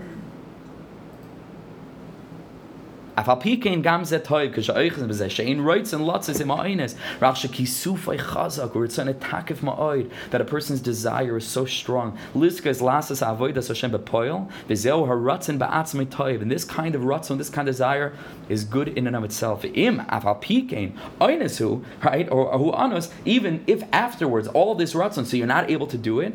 Afal 3.17 3.41
pikein 3.41 3.81
gam 3.81 4.05
ze 4.05 4.19
toy 4.19 4.49
ke 4.49 4.57
shoychen 4.57 5.07
be 5.07 5.15
ze 5.15 5.27
shein 5.27 5.65
roits 5.65 5.93
and 5.93 6.05
lots 6.05 6.29
is 6.29 6.41
im 6.41 6.51
eines. 6.51 6.97
Rach 7.21 7.37
she 7.37 7.47
kisuf 7.47 8.13
ay 8.13 8.17
chazak 8.17 8.75
or 8.75 8.85
it's 8.85 8.99
an 8.99 9.07
attack 9.07 9.51
of 9.51 9.61
ma'oid 9.61 10.11
that 10.31 10.41
a 10.41 10.45
person's 10.45 10.81
desire 10.81 11.37
is 11.37 11.47
so 11.47 11.65
strong. 11.65 12.19
Liska 12.35 12.67
is 12.67 12.81
lasas 12.81 13.23
avoid 13.23 13.57
as 13.57 13.69
Hashem 13.69 13.93
bepoil 13.93 14.51
vezeu 14.69 15.07
her 15.07 15.17
rutzen 15.17 15.59
ba'atzmei 15.59 16.11
toy. 16.11 16.35
And 16.35 16.51
this 16.51 16.65
kind 16.65 16.97
of 16.97 17.03
rutzen 17.03 17.39
this 17.39 17.51
kind 17.51 17.69
of 17.69 17.75
desire 17.75 18.15
is 18.49 18.65
good 18.65 18.89
in 18.89 19.07
and 19.07 19.15
of 19.15 19.23
itself. 19.23 19.65
Im 19.65 20.01
afal 20.01 20.43
pikein 20.43 20.95
einesu 21.21 21.85
right 22.03 22.29
or, 22.31 22.59
who 22.59 22.73
anos 22.73 23.11
even 23.25 23.63
if 23.69 23.85
afterwards 23.93 24.49
all 24.49 24.75
this 24.75 24.93
rutzen 24.93 25.25
so 25.25 25.37
you're 25.37 25.47
not 25.47 25.71
able 25.71 25.87
to 25.87 25.97
do 25.97 26.19
it 26.19 26.35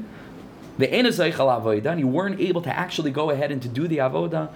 and 0.79 1.99
you 1.99 2.07
weren't 2.07 2.39
able 2.39 2.61
to 2.61 2.75
actually 2.75 3.11
go 3.11 3.29
ahead 3.31 3.51
and 3.51 3.61
to 3.61 3.67
do 3.67 3.87
the 3.87 3.97
avoda. 3.97 4.49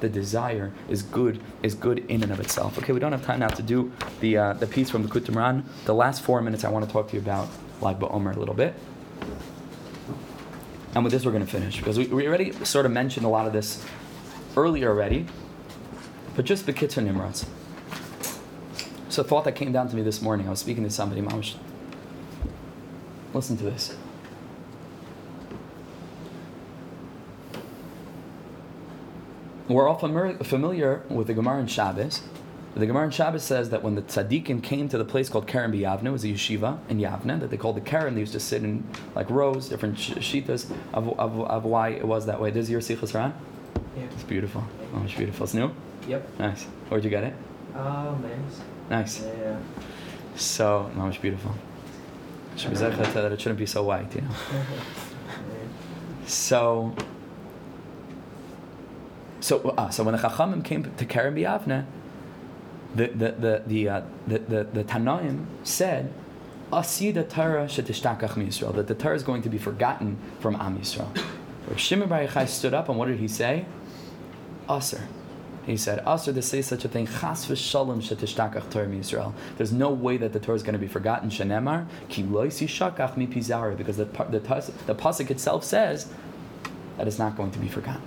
The 0.00 0.08
desire 0.08 0.72
is 0.88 1.02
good, 1.02 1.40
is 1.62 1.74
good 1.74 1.98
in 2.10 2.22
and 2.22 2.30
of 2.32 2.40
itself. 2.40 2.78
Okay, 2.78 2.92
we 2.92 3.00
don't 3.00 3.12
have 3.12 3.24
time 3.24 3.40
now 3.40 3.48
to 3.48 3.62
do 3.62 3.92
the 4.20 4.36
uh, 4.36 4.52
the 4.54 4.66
piece 4.66 4.90
from 4.90 5.02
the 5.02 5.08
Kutumran. 5.08 5.64
The 5.86 5.94
last 5.94 6.22
four 6.22 6.42
minutes, 6.42 6.64
I 6.64 6.68
want 6.68 6.84
to 6.84 6.92
talk 6.92 7.08
to 7.08 7.14
you 7.14 7.22
about 7.22 7.48
Lag 7.80 7.98
BaOmer 7.98 8.36
a 8.36 8.38
little 8.38 8.54
bit. 8.54 8.74
And 10.94 11.02
with 11.02 11.12
this, 11.12 11.24
we're 11.24 11.32
going 11.32 11.44
to 11.44 11.50
finish 11.50 11.78
because 11.78 11.98
we, 11.98 12.06
we 12.06 12.28
already 12.28 12.52
sort 12.64 12.86
of 12.86 12.92
mentioned 12.92 13.26
a 13.26 13.28
lot 13.28 13.46
of 13.46 13.52
this 13.52 13.84
earlier 14.56 14.90
already. 14.90 15.26
But 16.36 16.44
just 16.44 16.66
the 16.66 16.72
Kitzur 16.72 17.02
Nimrods. 17.02 17.46
So 19.08 19.22
a 19.22 19.24
thought 19.24 19.44
that 19.44 19.54
came 19.54 19.72
down 19.72 19.88
to 19.88 19.96
me 19.96 20.02
this 20.02 20.20
morning. 20.20 20.46
I 20.46 20.50
was 20.50 20.58
speaking 20.58 20.84
to 20.84 20.90
somebody, 20.90 21.22
Listen 23.34 23.56
to 23.56 23.64
this. 23.64 23.96
We're 29.66 29.88
all 29.88 29.96
familiar 29.96 31.02
with 31.08 31.26
the 31.26 31.34
Gemara 31.34 31.60
in 31.60 31.66
Shabbos. 31.66 32.22
The 32.76 32.86
Gemara 32.86 33.06
in 33.06 33.10
Shabbos 33.10 33.42
says 33.42 33.70
that 33.70 33.82
when 33.82 33.96
the 33.96 34.02
tzaddikim 34.02 34.62
came 34.62 34.88
to 34.88 34.98
the 34.98 35.04
place 35.04 35.28
called 35.28 35.48
Kerem 35.48 35.72
B'Yavne, 35.72 36.06
it 36.06 36.10
was 36.10 36.22
a 36.22 36.28
yeshiva 36.28 36.78
in 36.88 36.98
Yavne 36.98 37.40
that 37.40 37.50
they 37.50 37.56
called 37.56 37.76
the 37.76 37.80
Keren. 37.80 38.14
They 38.14 38.20
used 38.20 38.32
to 38.34 38.40
sit 38.40 38.62
in 38.62 38.86
like 39.16 39.30
rows, 39.30 39.68
different 39.68 39.96
shitas 39.96 40.70
of, 40.92 41.18
of, 41.18 41.40
of 41.40 41.64
why 41.64 41.88
it 41.90 42.04
was 42.04 42.26
that 42.26 42.40
way. 42.40 42.50
This 42.50 42.64
is 42.64 42.70
your 42.70 42.80
Sichas 42.80 43.14
Ran? 43.14 43.34
Yeah. 43.96 44.04
It's 44.04 44.22
beautiful. 44.24 44.64
Oh, 44.94 45.02
it's 45.04 45.14
beautiful. 45.14 45.44
It's 45.44 45.54
new? 45.54 45.70
Yep. 46.08 46.38
Nice. 46.38 46.64
Where'd 46.88 47.04
you 47.04 47.10
get 47.10 47.24
it? 47.24 47.34
Uh, 47.74 48.14
nice. 48.22 48.60
Nice. 48.90 49.24
Yeah. 49.24 49.58
So, 50.36 50.90
no, 50.96 51.08
it's 51.08 51.18
beautiful 51.18 51.54
that 52.56 53.32
it 53.32 53.40
shouldn't 53.40 53.58
be 53.58 53.66
so 53.66 53.82
white, 53.82 54.14
you 54.14 54.22
know. 54.22 54.30
so, 56.26 56.94
so, 59.40 59.60
uh, 59.60 59.90
so 59.90 60.04
when 60.04 60.14
the 60.14 60.20
Chachamim 60.20 60.64
came 60.64 60.82
to 60.84 61.06
Kerem 61.06 61.34
B'Yavne, 61.34 61.84
the 62.94 63.08
the 63.08 63.32
the 63.32 63.62
the 63.66 63.88
uh, 63.88 64.02
the, 64.26 64.38
the, 64.38 64.64
the 64.64 64.84
Tanaim 64.84 65.46
said, 65.64 66.12
"Asida 66.72 67.28
Torah 67.28 67.66
Yisrael," 67.66 68.74
that 68.74 68.86
the 68.86 68.94
Torah 68.94 69.16
is 69.16 69.22
going 69.22 69.42
to 69.42 69.48
be 69.48 69.58
forgotten 69.58 70.18
from 70.40 70.54
Am 70.56 70.78
Yisrael. 70.78 71.08
Shimon 71.76 72.08
Bar 72.08 72.26
Yochai 72.26 72.48
stood 72.48 72.74
up 72.74 72.88
and 72.88 72.98
what 72.98 73.08
did 73.08 73.18
he 73.18 73.28
say? 73.28 73.64
Aser. 74.70 75.08
He 75.66 75.76
said, 75.78 76.04
Asr 76.04 76.34
to 76.34 76.42
say 76.42 76.60
such 76.60 76.84
a 76.84 76.88
thing, 76.88 77.06
Chas 77.06 77.46
v'shalom 77.46 78.02
shetishtachach 78.02 78.70
Torah 78.70 78.86
Yisrael. 78.86 79.32
There's 79.56 79.72
no 79.72 79.90
way 79.90 80.18
that 80.18 80.32
the 80.32 80.38
Torah 80.38 80.56
is 80.56 80.62
going 80.62 80.74
to 80.74 80.78
be 80.78 80.86
forgotten. 80.86 81.30
Shenemar, 81.30 81.86
ki 82.08 82.22
loisi 82.22 82.68
shakach 82.68 83.16
mi 83.16 83.26
pizara, 83.26 83.76
because 83.76 83.96
the, 83.96 84.04
the, 84.04 84.72
the 84.86 84.94
pasuk 84.94 85.30
itself 85.30 85.64
says 85.64 86.08
that 86.98 87.08
it's 87.08 87.18
not 87.18 87.36
going 87.36 87.50
to 87.52 87.58
be 87.58 87.68
forgotten. 87.68 88.02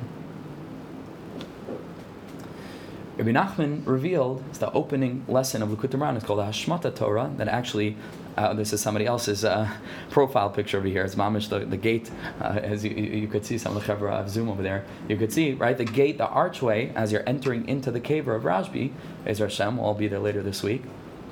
Rabbi 3.17 3.31
Nachman 3.31 3.81
revealed 3.87 4.43
it's 4.49 4.59
the 4.59 4.71
opening 4.73 5.25
lesson 5.27 5.63
of 5.63 5.69
Likutei 5.69 5.95
Moharan. 5.95 6.17
It's 6.17 6.25
called 6.25 6.37
the 6.39 6.43
Hashmata 6.43 6.95
Torah. 6.95 7.31
That 7.37 7.47
actually, 7.47 7.97
uh, 8.37 8.53
this 8.53 8.71
is 8.71 8.81
somebody 8.81 9.05
else's 9.05 9.43
uh, 9.43 9.69
profile 10.09 10.49
picture 10.49 10.77
over 10.77 10.87
here. 10.87 11.03
It's 11.03 11.15
mamish 11.15 11.49
the, 11.49 11.59
the 11.59 11.77
gate, 11.77 12.11
uh, 12.41 12.59
as 12.61 12.85
you, 12.85 12.91
you, 12.91 13.27
could 13.27 13.45
see 13.45 13.57
some 13.57 13.75
of 13.75 13.85
the 13.85 13.93
chevra 13.93 14.13
of 14.13 14.29
Zoom 14.29 14.49
over 14.49 14.61
there. 14.61 14.85
You 15.09 15.17
could 15.17 15.33
see 15.33 15.53
right 15.53 15.77
the 15.77 15.85
gate, 15.85 16.17
the 16.17 16.27
archway 16.27 16.91
as 16.95 17.11
you're 17.11 17.27
entering 17.27 17.67
into 17.67 17.91
the 17.91 17.99
cave 17.99 18.27
of 18.27 18.43
Rashbi. 18.43 18.93
Ezer 19.25 19.45
Hashem 19.45 19.77
will 19.77 19.85
all 19.85 19.93
be 19.93 20.07
there 20.07 20.19
later 20.19 20.43
this 20.43 20.63
week. 20.63 20.83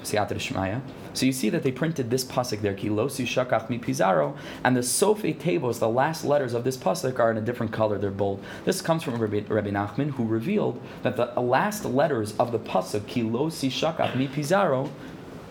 So 0.05 1.25
you 1.25 1.31
see 1.31 1.49
that 1.49 1.63
they 1.63 1.71
printed 1.71 2.11
this 2.11 2.23
pasuk 2.23 2.61
there, 2.61 2.75
ki 2.75 2.89
losi 2.89 3.25
shakach 3.25 3.69
mi 3.69 3.79
pizarro, 3.79 4.37
and 4.63 4.75
the 4.75 4.81
sofei 4.81 5.35
teivos, 5.35 5.79
the 5.79 5.89
last 5.89 6.23
letters 6.23 6.53
of 6.53 6.63
this 6.63 6.77
pasuk 6.77 7.17
are 7.17 7.31
in 7.31 7.37
a 7.37 7.41
different 7.41 7.71
color, 7.71 7.97
they're 7.97 8.11
bold. 8.11 8.43
This 8.65 8.81
comes 8.81 9.01
from 9.01 9.17
Rabbi, 9.17 9.41
Rabbi 9.47 9.71
Nachman, 9.71 10.11
who 10.11 10.25
revealed 10.25 10.79
that 11.01 11.15
the 11.15 11.41
last 11.41 11.85
letters 11.85 12.37
of 12.37 12.51
the 12.51 12.59
pasuk, 12.59 13.01
Kilosi 13.01 13.71
shakach 13.71 14.15
mi 14.15 14.27
pizarro, 14.27 14.91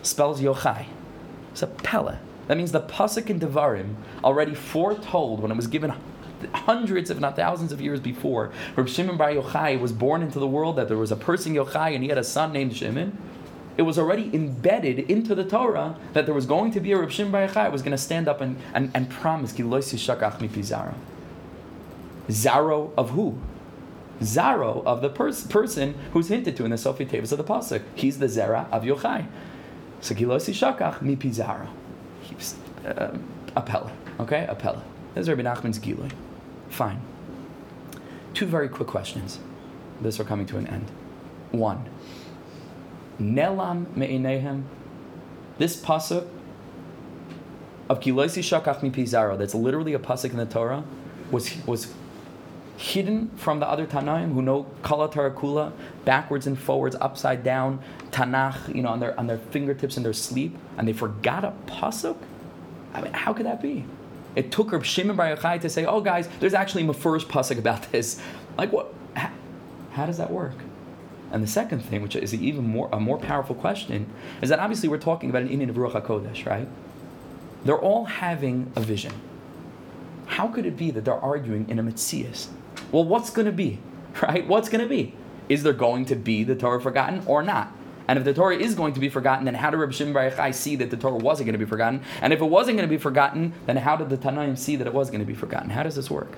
spells 0.03 0.39
yochai. 0.39 0.85
A 1.61 1.67
pella. 1.67 2.19
That 2.47 2.57
means 2.57 2.71
the 2.71 2.81
pasuk 2.81 3.29
in 3.29 3.39
Devarim 3.39 3.95
already 4.23 4.53
foretold 4.53 5.39
when 5.39 5.51
it 5.51 5.55
was 5.55 5.67
given 5.67 5.93
hundreds, 6.53 7.09
if 7.09 7.19
not 7.19 7.35
thousands 7.35 7.71
of 7.71 7.81
years 7.81 7.99
before, 7.99 8.51
Rabbi 8.75 8.89
Shimon 8.89 9.17
Bar 9.17 9.31
Yochai 9.31 9.79
was 9.79 9.91
born 9.91 10.21
into 10.21 10.39
the 10.39 10.47
world 10.47 10.75
that 10.75 10.87
there 10.87 10.97
was 10.97 11.11
a 11.11 11.15
person 11.15 11.53
Yochai 11.53 11.95
and 11.95 12.03
he 12.03 12.09
had 12.09 12.17
a 12.17 12.23
son 12.23 12.51
named 12.51 12.75
Shimon 12.75 13.17
It 13.77 13.81
was 13.83 13.97
already 13.97 14.29
embedded 14.33 14.99
into 14.99 15.33
the 15.33 15.43
Torah 15.43 15.97
that 16.13 16.25
there 16.25 16.35
was 16.35 16.45
going 16.45 16.71
to 16.71 16.79
be 16.79 16.91
a 16.91 16.97
Reb 16.97 17.11
Shimon 17.11 17.31
Bar 17.31 17.47
Yochai 17.47 17.71
was 17.71 17.81
going 17.81 17.91
to 17.91 17.97
stand 17.97 18.27
up 18.27 18.41
and, 18.41 18.57
and, 18.73 18.91
and 18.93 19.09
promise 19.09 19.53
Zaro 22.27 22.91
of 22.97 23.09
who? 23.11 23.37
Zaro 24.21 24.83
of 24.85 25.01
the 25.01 25.09
pers- 25.09 25.45
person 25.45 25.95
who's 26.13 26.29
hinted 26.29 26.55
to 26.57 26.65
in 26.65 26.71
the 26.71 26.77
Sofi 26.77 27.05
Tavis 27.05 27.31
of 27.31 27.37
the 27.37 27.43
Pasuk. 27.43 27.81
He's 27.95 28.19
the 28.19 28.27
Zera 28.27 28.69
of 28.71 28.83
Yochai. 28.83 29.27
So 30.05 30.13
Gilosi 30.13 30.53
Shakach 30.53 30.99
Mipi 30.99 31.33
Zaro. 31.33 31.67
He's 32.21 32.53
uh, 32.85 33.17
a 33.55 33.61
Pella. 33.63 33.91
Okay? 34.19 34.45
A 34.47 34.53
Pella. 34.53 34.83
This 35.15 35.23
is 35.23 35.29
Rabbi 35.29 35.41
Nachman's 35.41 35.79
Giloi. 35.79 36.11
Fine. 36.69 37.01
Two 38.35 38.45
very 38.45 38.69
quick 38.69 38.87
questions. 38.87 39.39
This 39.99 40.19
are 40.19 40.23
coming 40.23 40.45
to 40.45 40.57
an 40.59 40.67
end. 40.67 40.91
One. 41.49 41.89
Nelam 43.19 43.87
me'enehem. 43.97 44.65
This 45.57 45.75
pasuk 45.75 46.27
of 47.89 47.99
Kiloisi 47.99 48.43
Shakach 48.43 48.83
Mi 48.83 48.91
Pizaro, 48.91 49.35
that's 49.35 49.55
literally 49.55 49.95
a 49.95 49.99
pasuk 49.99 50.29
in 50.29 50.37
the 50.37 50.45
Torah, 50.45 50.83
was 51.31 51.51
was 51.65 51.91
hidden 52.77 53.29
from 53.37 53.59
the 53.59 53.67
other 53.67 53.85
Tanaim 53.85 54.33
who 54.33 54.41
know 54.41 54.65
Kala 54.81 55.09
Tarakula 55.09 55.71
backwards 56.03 56.47
and 56.47 56.59
forwards, 56.59 56.95
upside 56.99 57.43
down, 57.43 57.81
Tanakh, 58.11 58.73
you 58.73 58.81
know, 58.81 58.89
on 58.89 58.99
their 58.99 59.17
on 59.19 59.27
their 59.27 59.37
fingertips 59.37 59.97
in 59.97 60.03
their 60.03 60.13
sleep, 60.13 60.55
and 60.77 60.87
they 60.87 60.93
forgot 60.93 61.43
a 61.43 61.53
pasuk. 61.67 62.17
I 62.93 63.01
mean, 63.01 63.13
how 63.13 63.33
could 63.33 63.45
that 63.45 63.61
be? 63.61 63.85
It 64.35 64.51
took 64.51 64.71
Reb 64.71 64.83
Shimon 64.83 65.15
Bar 65.15 65.35
Yochai 65.35 65.61
to 65.61 65.69
say, 65.69 65.85
"Oh, 65.85 66.01
guys, 66.01 66.27
there's 66.39 66.53
actually 66.53 66.87
a 66.87 66.93
first 66.93 67.27
pasuk 67.27 67.57
about 67.57 67.91
this." 67.91 68.21
Like, 68.57 68.71
what? 68.71 68.93
How, 69.15 69.31
how 69.91 70.05
does 70.05 70.17
that 70.17 70.31
work? 70.31 70.55
And 71.31 71.41
the 71.43 71.47
second 71.47 71.79
thing, 71.79 72.01
which 72.01 72.15
is 72.15 72.33
even 72.33 72.65
more 72.67 72.89
a 72.91 72.99
more 72.99 73.17
powerful 73.17 73.55
question, 73.55 74.07
is 74.41 74.49
that 74.49 74.59
obviously 74.59 74.89
we're 74.89 74.97
talking 74.97 75.29
about 75.29 75.41
an 75.41 75.49
Indian 75.49 75.69
of 75.69 75.75
Ruach 75.75 76.01
HaKodesh, 76.01 76.45
right? 76.45 76.67
They're 77.63 77.79
all 77.79 78.05
having 78.05 78.71
a 78.75 78.81
vision. 78.81 79.13
How 80.25 80.47
could 80.47 80.65
it 80.65 80.77
be 80.77 80.91
that 80.91 81.05
they're 81.05 81.13
arguing 81.13 81.69
in 81.69 81.79
a 81.79 81.83
Metzias? 81.83 82.47
Well, 82.91 83.03
what's 83.03 83.29
going 83.29 83.45
to 83.45 83.51
be, 83.51 83.79
right? 84.21 84.47
What's 84.47 84.69
going 84.69 84.83
to 84.83 84.89
be? 84.89 85.13
Is 85.47 85.63
there 85.63 85.73
going 85.73 86.05
to 86.05 86.15
be 86.15 86.43
the 86.43 86.55
Torah 86.55 86.81
forgotten 86.81 87.23
or 87.27 87.43
not? 87.43 87.71
And 88.07 88.19
if 88.19 88.25
the 88.25 88.33
Torah 88.33 88.55
is 88.55 88.75
going 88.75 88.93
to 88.93 88.99
be 88.99 89.09
forgotten, 89.09 89.45
then 89.45 89.55
how 89.55 89.71
did 89.71 89.77
Reb 89.77 89.91
Shimon 89.91 90.53
see 90.53 90.75
that 90.75 90.91
the 90.91 90.97
Torah 90.97 91.17
wasn't 91.17 91.47
going 91.47 91.53
to 91.53 91.59
be 91.59 91.65
forgotten? 91.65 92.01
And 92.21 92.33
if 92.33 92.39
it 92.39 92.45
wasn't 92.45 92.77
going 92.77 92.87
to 92.87 92.93
be 92.93 93.01
forgotten, 93.01 93.53
then 93.65 93.77
how 93.77 93.95
did 93.95 94.09
the 94.09 94.17
Tanaim 94.17 94.57
see 94.57 94.75
that 94.75 94.85
it 94.85 94.93
was 94.93 95.09
going 95.09 95.21
to 95.21 95.25
be 95.25 95.33
forgotten? 95.33 95.71
How 95.71 95.83
does 95.83 95.95
this 95.95 96.09
work? 96.09 96.37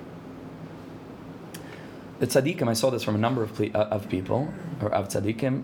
the 2.18 2.26
tzaddikim, 2.26 2.68
I 2.68 2.72
saw 2.72 2.90
this 2.90 3.04
from 3.04 3.14
a 3.14 3.18
number 3.18 3.42
of, 3.42 3.54
ple- 3.54 3.70
uh, 3.74 3.84
of 3.84 4.08
people, 4.08 4.52
or 4.80 4.92
of 4.92 5.08
tzaddikim, 5.08 5.62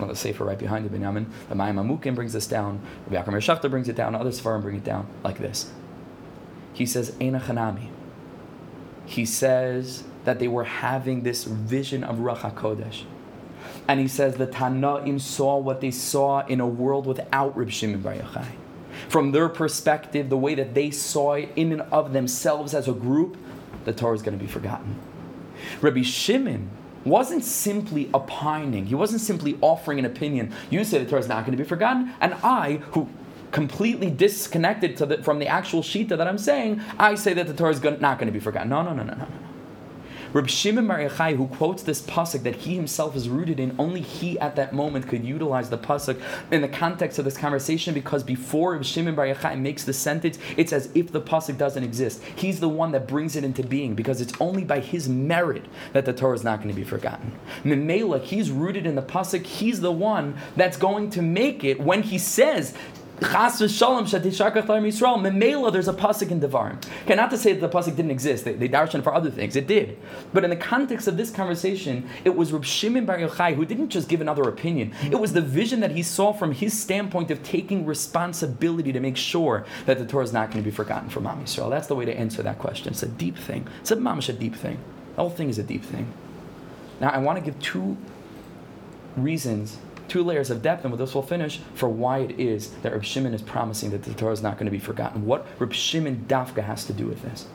uh, 0.00 0.06
the 0.06 0.14
sefer 0.14 0.44
right 0.44 0.58
behind 0.58 0.84
you, 0.84 0.90
Binyamin, 0.90 1.26
the 1.48 1.54
Mayim 1.54 1.76
Amukim 1.76 2.14
brings 2.14 2.32
this 2.32 2.46
down, 2.46 2.80
Rabbi 3.08 3.30
Yaakov 3.30 3.36
Shachta 3.36 3.70
brings 3.70 3.88
it 3.88 3.96
down, 3.96 4.14
other 4.14 4.30
Sfarim 4.30 4.62
bring 4.62 4.76
it 4.76 4.84
down 4.84 5.06
like 5.24 5.38
this. 5.38 5.70
He 6.76 6.84
says, 6.84 7.12
Eina 7.12 7.40
Chanami. 7.40 7.88
He 9.06 9.24
says 9.24 10.04
that 10.24 10.38
they 10.38 10.46
were 10.46 10.64
having 10.64 11.22
this 11.22 11.44
vision 11.44 12.04
of 12.04 12.16
Ruach 12.16 12.40
HaKodesh. 12.40 13.04
And 13.88 13.98
he 13.98 14.08
says 14.08 14.34
the 14.34 14.46
Tanaim 14.46 15.18
saw 15.18 15.56
what 15.56 15.80
they 15.80 15.90
saw 15.90 16.44
in 16.46 16.60
a 16.60 16.66
world 16.66 17.06
without 17.06 17.56
Rib 17.56 17.70
Shimon 17.70 18.02
Bar 18.02 18.16
Yochai. 18.16 18.48
From 19.08 19.32
their 19.32 19.48
perspective, 19.48 20.28
the 20.28 20.36
way 20.36 20.54
that 20.54 20.74
they 20.74 20.90
saw 20.90 21.32
it 21.32 21.50
in 21.56 21.72
and 21.72 21.80
of 21.80 22.12
themselves 22.12 22.74
as 22.74 22.88
a 22.88 22.92
group, 22.92 23.38
the 23.86 23.94
Torah 23.94 24.14
is 24.14 24.20
going 24.20 24.38
to 24.38 24.44
be 24.44 24.50
forgotten. 24.50 24.98
Rabbi 25.80 26.02
Shimon 26.02 26.68
wasn't 27.06 27.42
simply 27.42 28.10
opining, 28.12 28.84
he 28.84 28.94
wasn't 28.94 29.22
simply 29.22 29.56
offering 29.62 29.98
an 29.98 30.04
opinion. 30.04 30.52
You 30.68 30.84
say 30.84 30.98
the 30.98 31.08
Torah 31.08 31.22
is 31.22 31.28
not 31.28 31.46
going 31.46 31.56
to 31.56 31.62
be 31.62 31.66
forgotten, 31.66 32.12
and 32.20 32.34
I, 32.42 32.82
who 32.90 33.08
completely 33.50 34.10
disconnected 34.10 34.96
the, 34.96 35.22
from 35.22 35.38
the 35.38 35.46
actual 35.46 35.82
shita 35.82 36.16
that 36.16 36.26
I'm 36.26 36.38
saying, 36.38 36.80
I 36.98 37.14
say 37.14 37.34
that 37.34 37.46
the 37.46 37.54
Torah 37.54 37.72
is 37.72 37.82
not 37.82 38.18
going 38.18 38.26
to 38.26 38.32
be 38.32 38.40
forgotten. 38.40 38.68
No, 38.68 38.82
no, 38.82 38.92
no, 38.92 39.02
no, 39.02 39.14
no, 39.14 39.24
no. 39.24 39.46
Reb 40.36 40.50
Shimon 40.50 40.86
Bar 40.86 40.98
Yochai, 40.98 41.34
who 41.36 41.46
quotes 41.46 41.82
this 41.82 42.02
pasuk 42.02 42.42
that 42.42 42.56
he 42.56 42.74
himself 42.74 43.16
is 43.16 43.26
rooted 43.26 43.58
in, 43.58 43.74
only 43.78 44.02
he 44.02 44.38
at 44.38 44.56
that 44.56 44.74
moment 44.74 45.08
could 45.08 45.24
utilize 45.24 45.70
the 45.70 45.78
pasuk 45.78 46.20
in 46.50 46.60
the 46.60 46.68
context 46.68 47.18
of 47.18 47.24
this 47.24 47.38
conversation 47.38 47.94
because 47.94 48.22
before 48.22 48.72
Reb 48.72 48.84
Shimon 48.84 49.14
Bar 49.14 49.28
Yochai 49.28 49.58
makes 49.58 49.84
the 49.84 49.94
sentence, 49.94 50.38
it's 50.58 50.74
as 50.74 50.90
if 50.94 51.10
the 51.10 51.22
pasuk 51.22 51.56
doesn't 51.56 51.82
exist. 51.82 52.22
He's 52.34 52.60
the 52.60 52.68
one 52.68 52.92
that 52.92 53.08
brings 53.08 53.34
it 53.34 53.44
into 53.44 53.62
being 53.62 53.94
because 53.94 54.20
it's 54.20 54.34
only 54.38 54.62
by 54.62 54.80
his 54.80 55.08
merit 55.08 55.64
that 55.94 56.04
the 56.04 56.12
Torah 56.12 56.34
is 56.34 56.44
not 56.44 56.58
going 56.58 56.68
to 56.68 56.74
be 56.74 56.84
forgotten. 56.84 57.32
Memela, 57.64 58.22
he's 58.22 58.50
rooted 58.50 58.86
in 58.86 58.94
the 58.94 59.02
pasuk. 59.02 59.46
He's 59.46 59.80
the 59.80 59.92
one 59.92 60.36
that's 60.54 60.76
going 60.76 61.08
to 61.10 61.22
make 61.22 61.64
it 61.64 61.80
when 61.80 62.02
he 62.02 62.18
says 62.18 62.74
Chas 63.20 63.60
v'shalom 63.60 64.04
shetishakach 64.04 64.68
l'am 64.68 64.84
Yisrael. 64.84 65.18
Memela, 65.18 65.72
there's 65.72 65.88
a 65.88 65.92
pasuk 65.94 66.30
in 66.30 66.40
Devarim. 66.40 66.76
Okay, 67.04 67.14
not 67.14 67.30
to 67.30 67.38
say 67.38 67.54
that 67.54 67.60
the 67.60 67.68
pasuk 67.68 67.96
didn't 67.96 68.10
exist. 68.10 68.44
They, 68.44 68.52
they 68.52 68.68
darshan 68.68 69.02
for 69.02 69.14
other 69.14 69.30
things. 69.30 69.56
It 69.56 69.66
did. 69.66 69.98
But 70.34 70.44
in 70.44 70.50
the 70.50 70.56
context 70.56 71.08
of 71.08 71.16
this 71.16 71.30
conversation, 71.30 72.08
it 72.24 72.36
was 72.36 72.52
Reb 72.52 72.64
Shimon 72.64 73.06
Bar 73.06 73.18
Yochai 73.18 73.54
who 73.54 73.64
didn't 73.64 73.88
just 73.88 74.08
give 74.08 74.20
another 74.20 74.42
opinion. 74.42 74.92
It 75.04 75.18
was 75.18 75.32
the 75.32 75.40
vision 75.40 75.80
that 75.80 75.92
he 75.92 76.02
saw 76.02 76.32
from 76.32 76.52
his 76.52 76.78
standpoint 76.78 77.30
of 77.30 77.42
taking 77.42 77.86
responsibility 77.86 78.92
to 78.92 79.00
make 79.00 79.16
sure 79.16 79.64
that 79.86 79.98
the 79.98 80.06
Torah 80.06 80.24
is 80.24 80.32
not 80.32 80.50
going 80.50 80.62
to 80.62 80.70
be 80.70 80.74
forgotten 80.74 81.08
from 81.08 81.26
Am 81.26 81.42
Yisrael. 81.42 81.70
That's 81.70 81.86
the 81.86 81.94
way 81.94 82.04
to 82.04 82.14
answer 82.14 82.42
that 82.42 82.58
question. 82.58 82.92
It's 82.92 83.02
a 83.02 83.08
deep 83.08 83.38
thing. 83.38 83.66
It's 83.80 83.90
a 83.90 83.96
mamish 83.96 84.28
a 84.28 84.34
deep 84.34 84.54
thing. 84.54 84.78
The 85.14 85.22
whole 85.22 85.30
thing 85.30 85.48
is 85.48 85.58
a 85.58 85.62
deep 85.62 85.84
thing. 85.84 86.12
Now, 87.00 87.10
I 87.10 87.18
want 87.18 87.38
to 87.38 87.44
give 87.44 87.58
two 87.60 87.96
reasons 89.16 89.78
two 90.08 90.22
layers 90.22 90.50
of 90.50 90.62
depth, 90.62 90.84
and 90.84 90.92
with 90.92 91.00
this 91.00 91.14
we'll 91.14 91.22
finish, 91.22 91.60
for 91.74 91.88
why 91.88 92.18
it 92.18 92.38
is 92.38 92.70
that 92.82 92.92
Reb 92.92 93.04
Shimon 93.04 93.34
is 93.34 93.42
promising 93.42 93.90
that 93.90 94.02
the 94.02 94.14
Torah 94.14 94.32
is 94.32 94.42
not 94.42 94.54
going 94.54 94.66
to 94.66 94.70
be 94.70 94.78
forgotten. 94.78 95.26
What 95.26 95.46
Reb 95.58 95.72
Shimon 95.72 96.24
Dafka 96.28 96.64
has 96.64 96.84
to 96.86 96.92
do 96.92 97.06
with 97.06 97.22
this. 97.22 97.46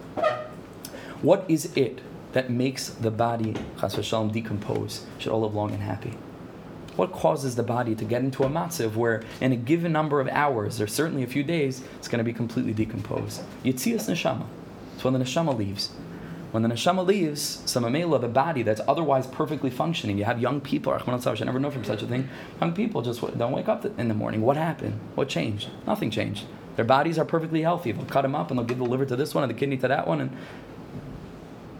What 1.21 1.45
is 1.47 1.75
it 1.77 2.01
that 2.33 2.49
makes 2.49 2.89
the 2.89 3.11
body, 3.11 3.53
chas 3.79 3.95
v'shalom, 3.95 4.31
decompose, 4.31 5.05
should 5.19 5.31
all 5.31 5.41
live 5.41 5.53
long 5.53 5.71
and 5.71 5.81
happy? 5.81 6.13
What 6.95 7.11
causes 7.11 7.55
the 7.55 7.63
body 7.63 7.95
to 7.95 8.03
get 8.03 8.21
into 8.21 8.43
a 8.43 8.49
matziv 8.49 8.95
where 8.95 9.23
in 9.39 9.51
a 9.51 9.55
given 9.55 9.91
number 9.91 10.19
of 10.19 10.27
hours, 10.27 10.81
or 10.81 10.87
certainly 10.87 11.23
a 11.23 11.27
few 11.27 11.43
days, 11.43 11.83
it's 11.97 12.07
going 12.07 12.17
to 12.17 12.23
be 12.23 12.33
completely 12.33 12.73
decomposed? 12.73 13.41
Yitzias 13.63 14.09
neshama. 14.09 14.45
It's 14.95 15.03
when 15.03 15.13
the 15.13 15.19
neshama 15.19 15.57
leaves. 15.57 15.91
When 16.51 16.63
the 16.63 16.69
neshama 16.69 17.05
leaves, 17.05 17.61
some 17.65 17.83
samamela, 17.83 18.19
the 18.19 18.27
body 18.27 18.61
that's 18.61 18.81
otherwise 18.85 19.25
perfectly 19.25 19.69
functioning, 19.69 20.17
you 20.17 20.25
have 20.25 20.41
young 20.41 20.59
people, 20.59 20.91
I 20.91 21.33
never 21.45 21.59
know 21.59 21.71
from 21.71 21.85
such 21.85 22.03
a 22.03 22.07
thing, 22.07 22.29
young 22.59 22.73
people 22.73 23.01
just 23.01 23.21
don't 23.37 23.53
wake 23.53 23.69
up 23.69 23.85
in 23.85 24.09
the 24.09 24.13
morning. 24.13 24.41
What 24.41 24.57
happened? 24.57 24.99
What 25.15 25.29
changed? 25.29 25.69
Nothing 25.87 26.11
changed. 26.11 26.45
Their 26.75 26.83
bodies 26.83 27.17
are 27.17 27.25
perfectly 27.25 27.61
healthy. 27.61 27.93
They'll 27.93 28.05
cut 28.05 28.23
them 28.23 28.35
up 28.35 28.49
and 28.49 28.59
they'll 28.59 28.65
give 28.65 28.79
the 28.79 28.83
liver 28.83 29.05
to 29.05 29.15
this 29.15 29.33
one 29.33 29.45
and 29.45 29.49
the 29.49 29.57
kidney 29.57 29.77
to 29.77 29.87
that 29.87 30.07
one. 30.07 30.19
And... 30.19 30.37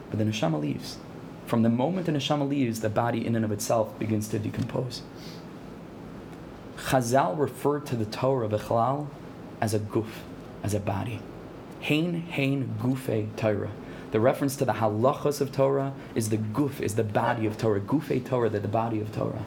But 0.10 0.20
the 0.20 0.26
neshama 0.26 0.60
leaves. 0.60 0.98
From 1.46 1.64
the 1.64 1.70
moment 1.70 2.06
the 2.06 2.14
neshama 2.14 2.48
leaves, 2.48 2.80
the 2.80 2.90
body 2.90 3.26
in 3.26 3.36
and 3.36 3.44
of 3.44 3.52
itself 3.52 3.98
begins 4.00 4.30
to 4.30 4.40
decompose. 4.40 5.02
Chazal 6.78 7.38
referred 7.38 7.86
to 7.88 7.98
the 7.98 8.06
Torah 8.06 8.48
Bechlal 8.48 9.08
as 9.60 9.74
a 9.74 9.80
guf, 9.80 10.08
as 10.64 10.74
a 10.74 10.80
body. 10.80 11.20
Hain, 11.82 12.22
hain, 12.22 12.76
gufe, 12.82 13.36
Torah. 13.36 13.72
The 14.12 14.20
reference 14.20 14.56
to 14.58 14.66
the 14.66 14.74
halachas 14.74 15.40
of 15.40 15.52
Torah 15.52 15.94
is 16.16 16.30
the 16.30 16.38
guf, 16.38 16.82
is 16.82 16.96
the 16.96 17.04
body 17.04 17.46
of 17.46 17.58
Torah. 17.58 17.80
Gufe 17.80 18.26
Torah, 18.26 18.50
the, 18.50 18.60
the 18.60 18.68
body 18.68 19.00
of 19.00 19.14
Torah. 19.14 19.46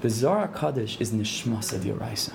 The 0.00 0.10
Zohar 0.10 0.48
Kadosh 0.48 1.00
is 1.00 1.12
nishmas 1.12 1.72
of 1.72 1.82
Yoraisa, 1.82 2.34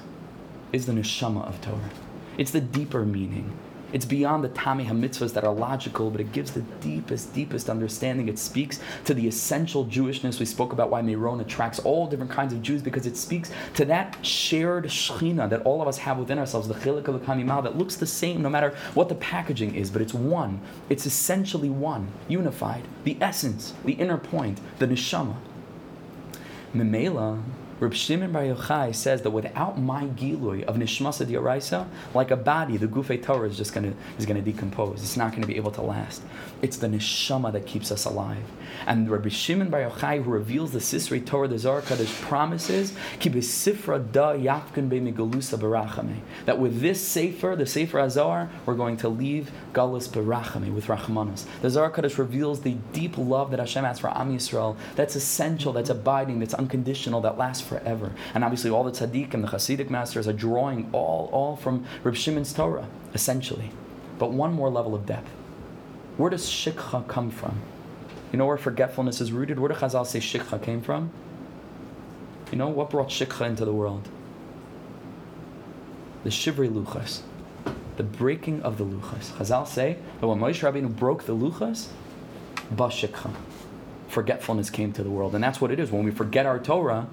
is 0.74 0.86
the 0.86 0.92
neshama 0.92 1.48
of 1.48 1.62
Torah. 1.62 1.92
It's 2.38 2.52
the 2.52 2.62
deeper 2.62 3.06
meaning. 3.06 3.58
It's 3.92 4.06
beyond 4.06 4.44
the 4.44 4.50
Tami 4.50 4.86
HaMitzvahs 4.86 5.34
that 5.34 5.44
are 5.44 5.54
logical, 5.54 6.12
but 6.12 6.22
it 6.22 6.32
gives 6.32 6.52
the 6.52 6.62
deepest, 6.82 7.34
deepest 7.34 7.70
understanding. 7.70 8.28
It 8.28 8.38
speaks 8.38 8.80
to 9.06 9.14
the 9.14 9.28
essential 9.28 9.86
Jewishness. 9.86 10.40
We 10.40 10.46
spoke 10.46 10.74
about 10.74 10.90
why 10.90 11.02
Meron 11.02 11.40
attracts 11.40 11.80
all 11.80 12.08
different 12.08 12.32
kinds 12.32 12.54
of 12.54 12.62
Jews 12.62 12.82
because 12.82 13.06
it 13.06 13.18
speaks 13.18 13.52
to 13.76 13.86
that 13.86 14.24
shared 14.26 14.86
Shechina 14.86 15.50
that 15.50 15.64
all 15.64 15.82
of 15.82 15.88
us 15.88 15.98
have 16.00 16.18
within 16.18 16.38
ourselves, 16.38 16.68
the 16.68 16.74
Chilik 16.76 17.08
of 17.08 17.14
the 17.26 17.62
that 17.62 17.78
looks 17.78 17.96
the 17.96 18.06
same 18.06 18.42
no 18.42 18.50
matter 18.50 18.76
what 18.94 19.10
the 19.10 19.16
packaging 19.16 19.76
is, 19.76 19.90
but 19.90 20.02
it's 20.02 20.14
one. 20.14 20.60
It's 20.90 21.06
essentially 21.06 21.70
one, 21.70 22.10
unified. 22.28 22.84
The 23.04 23.18
essence, 23.22 23.74
the 23.86 23.94
inner 23.94 24.18
point, 24.18 24.60
the 24.78 24.88
Neshama. 24.88 25.36
Memela, 26.76 27.42
Reb 27.80 27.94
Shimon 27.94 28.32
Bar 28.34 28.44
Yochai 28.44 28.94
says 28.94 29.22
that 29.22 29.32
without 29.32 29.80
my 29.80 30.06
gilui 30.06 30.64
of 30.64 30.76
nishmasa 30.76 31.26
diaraisa, 31.26 31.88
like 32.14 32.30
a 32.30 32.36
body, 32.36 32.76
the 32.76 32.88
gufe 32.88 33.24
Torah 33.24 33.48
is 33.48 33.56
just 33.56 33.74
gonna 33.74 33.94
is 34.18 34.26
gonna 34.26 34.42
decompose. 34.42 35.02
It's 35.02 35.16
not 35.16 35.34
gonna 35.34 35.48
be 35.48 35.56
able 35.56 35.72
to 35.72 35.82
last. 35.82 36.22
It's 36.62 36.78
the 36.78 36.88
neshama 36.88 37.54
that 37.54 37.66
keeps 37.66 37.92
us 37.92 38.06
alive. 38.06 38.44
And 38.86 39.10
Rabbi 39.10 39.30
Shimon 39.30 39.70
Bar 39.70 39.82
Yochai, 39.82 40.24
who 40.24 40.30
reveals 40.32 40.72
the 40.72 40.80
Sisrei 40.80 41.26
Torah, 41.26 41.48
the 41.48 41.58
Zohar 41.58 41.82
Kadosh, 41.82 42.22
promises 42.22 42.94
ki 43.20 43.30
besifra 43.30 44.12
da 44.12 44.34
yafkin 44.34 44.90
barachame. 44.90 46.18
That 46.46 46.60
with 46.60 46.82
this 46.82 47.06
sefer, 47.06 47.56
the 47.56 47.66
Sefer 47.66 48.00
HaZohar, 48.00 48.50
we're 48.66 48.76
going 48.76 48.98
to 48.98 49.10
leave 49.10 49.52
galus 49.74 50.08
barachame 50.08 50.74
with 50.74 50.88
rachmanas. 50.88 51.46
The 51.62 51.70
Zohar 51.70 51.92
Kadosh 51.92 52.18
reveals 52.18 52.62
the 52.62 52.74
deep 52.94 53.18
love 53.18 53.52
that 53.52 53.60
Hashem 53.60 53.84
has 53.84 54.00
for 54.00 54.10
Am 54.10 54.36
Yisrael. 54.36 54.76
That's 54.96 55.16
essential. 55.16 55.74
That's 55.74 55.90
abiding. 55.90 56.40
That's 56.40 56.54
unconditional. 56.54 57.22
That 57.22 57.38
lasts 57.38 57.69
forever. 57.70 58.12
And 58.34 58.44
obviously, 58.44 58.70
all 58.70 58.84
the 58.84 58.92
tzaddik 58.92 59.34
and 59.34 59.44
the 59.44 59.48
Hasidic 59.48 59.90
masters 59.90 60.28
are 60.28 60.34
drawing 60.34 60.90
all, 60.92 61.30
all 61.32 61.56
from 61.56 61.86
Reb 62.04 62.16
Shimon's 62.16 62.52
Torah, 62.52 62.88
essentially. 63.14 63.72
But 64.18 64.32
one 64.32 64.52
more 64.52 64.70
level 64.70 64.96
of 64.96 65.06
depth. 65.06 65.30
Where 66.18 66.30
does 66.30 66.48
shikha 66.48 67.08
come 67.08 67.32
from? 67.32 67.62
You 68.32 68.38
know 68.38 68.46
where 68.46 68.58
forgetfulness 68.58 69.22
is 69.22 69.32
rooted? 69.32 69.60
Where 69.60 69.70
do 69.70 69.76
Chazal 69.76 70.06
say 70.06 70.20
shikha 70.20 70.62
came 70.62 70.82
from? 70.82 71.12
You 72.52 72.58
know 72.58 72.68
what 72.68 72.90
brought 72.90 73.10
shikha 73.10 73.48
into 73.48 73.64
the 73.64 73.72
world? 73.72 74.10
The 76.24 76.30
shivri 76.30 76.70
luchas, 76.70 77.22
the 77.96 78.04
breaking 78.04 78.62
of 78.64 78.78
the 78.78 78.84
luchas. 78.84 79.32
Chazal 79.38 79.66
say 79.66 79.98
that 80.20 80.28
when 80.28 80.40
Moshe 80.40 80.62
Rabbeinu 80.62 80.94
broke 80.94 81.24
the 81.24 81.36
luchas, 81.36 81.88
bashikha, 82.74 83.32
forgetfulness 84.10 84.70
came 84.70 84.92
to 84.94 85.04
the 85.04 85.10
world, 85.10 85.34
and 85.36 85.44
that's 85.44 85.62
what 85.62 85.72
it 85.72 85.80
is. 85.80 85.92
When 85.92 86.04
we 86.04 86.12
forget 86.12 86.46
our 86.46 86.60
Torah, 86.60 87.08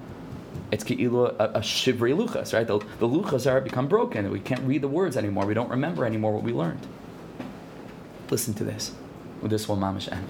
it's 0.71 0.85
ke'ilu 0.85 1.35
a, 1.39 1.45
a 1.55 1.61
shivri 1.61 2.17
luchas, 2.17 2.53
right? 2.53 2.67
The, 2.67 2.79
the 2.99 3.09
luchas 3.09 3.51
are 3.51 3.61
become 3.61 3.89
broken. 3.89 4.31
We 4.31 4.41
can't 4.41 4.63
read 4.63 4.83
the 4.83 4.89
words 4.89 5.17
anymore. 5.17 5.47
We 5.47 5.55
don't 5.55 5.71
remember 5.71 6.05
anymore 6.05 6.33
what 6.33 6.43
we 6.43 6.53
learned. 6.53 6.87
Listen 8.31 8.55
to 8.55 8.65
this. 8.65 8.93
With 9.41 9.51
this 9.51 9.69
will 9.69 9.77
mamish 9.77 10.11
end. 10.11 10.29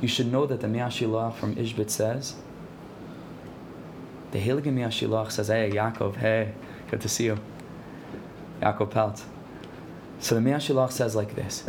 You 0.00 0.08
should 0.08 0.32
know 0.32 0.46
that 0.46 0.60
the 0.60 0.68
Mei 0.68 0.80
HaShiloach 0.80 1.34
from 1.36 1.54
Izhbitz 1.56 1.90
says, 1.90 2.34
the 4.30 4.40
Heilige 4.40 4.72
Mei 4.72 4.82
HaShiloach 4.82 5.32
says, 5.32 5.48
hey, 5.48 5.70
Yaakov, 5.70 6.16
hey, 6.16 6.52
good 6.90 7.00
to 7.02 7.08
see 7.08 7.24
you. 7.24 7.38
Yaakov 8.60 8.90
Pelt. 8.90 9.24
So 10.18 10.34
the 10.34 10.40
Mei 10.40 10.52
HaShiloach 10.52 10.92
says 10.92 11.14
like 11.14 11.34
this. 11.34 11.64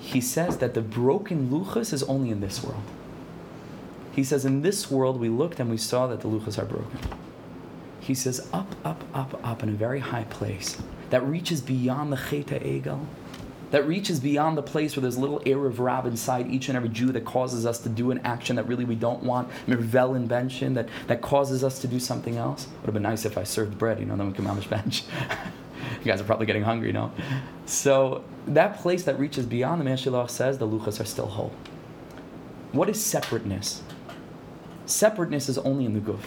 He 0.00 0.20
says 0.20 0.58
that 0.58 0.74
the 0.74 0.80
broken 0.80 1.50
luchas 1.50 1.92
is 1.92 2.02
only 2.04 2.30
in 2.30 2.40
this 2.40 2.62
world. 2.64 2.82
He 4.12 4.22
says, 4.22 4.44
in 4.44 4.62
this 4.62 4.90
world 4.90 5.18
we 5.18 5.28
looked 5.28 5.58
and 5.58 5.70
we 5.70 5.78
saw 5.78 6.06
that 6.06 6.20
the 6.20 6.28
luchas 6.28 6.58
are 6.58 6.64
broken. 6.64 6.98
He 8.00 8.14
says, 8.14 8.48
up, 8.52 8.74
up, 8.84 9.02
up, 9.14 9.40
up 9.46 9.62
in 9.62 9.68
a 9.68 9.72
very 9.72 10.00
high 10.00 10.24
place 10.24 10.76
that 11.10 11.24
reaches 11.24 11.60
beyond 11.60 12.12
the 12.12 12.16
Cheit 12.16 12.46
HaEgel 12.46 13.06
that 13.72 13.88
reaches 13.88 14.20
beyond 14.20 14.56
the 14.56 14.62
place 14.62 14.94
where 14.94 15.00
there's 15.00 15.16
little 15.18 15.40
Erev 15.40 15.78
Rav 15.78 16.06
inside 16.06 16.46
each 16.48 16.68
and 16.68 16.76
every 16.76 16.90
Jew 16.90 17.10
that 17.12 17.24
causes 17.24 17.64
us 17.64 17.78
to 17.80 17.88
do 17.88 18.10
an 18.10 18.18
action 18.18 18.56
that 18.56 18.68
really 18.68 18.84
we 18.84 18.94
don't 18.94 19.22
want, 19.22 19.48
Mirvel 19.66 20.14
invention 20.14 20.74
that, 20.74 20.88
that 21.06 21.22
causes 21.22 21.64
us 21.64 21.78
to 21.80 21.88
do 21.88 21.98
something 21.98 22.36
else. 22.36 22.66
Would 22.66 22.86
have 22.86 22.94
been 22.94 23.02
nice 23.02 23.24
if 23.24 23.38
I 23.38 23.44
served 23.44 23.78
bread, 23.78 23.98
you 23.98 24.04
know, 24.04 24.14
then 24.14 24.26
we 24.26 24.34
can 24.34 24.44
mamish 24.44 24.68
bench. 24.68 25.04
you 26.00 26.04
guys 26.04 26.20
are 26.20 26.24
probably 26.24 26.44
getting 26.44 26.62
hungry, 26.62 26.88
you 26.88 26.92
know? 26.92 27.12
So 27.64 28.24
that 28.46 28.78
place 28.78 29.04
that 29.04 29.18
reaches 29.18 29.46
beyond, 29.46 29.80
the 29.80 29.84
Mei 29.86 29.92
HaShiloach 29.92 30.28
says 30.28 30.58
the 30.58 30.68
Luchas 30.68 31.00
are 31.00 31.06
still 31.06 31.26
whole. 31.26 31.52
What 32.72 32.90
is 32.90 33.02
separateness? 33.02 33.82
Separateness 34.92 35.48
is 35.48 35.56
only 35.58 35.86
in 35.86 35.94
the 35.94 36.00
guf. 36.00 36.20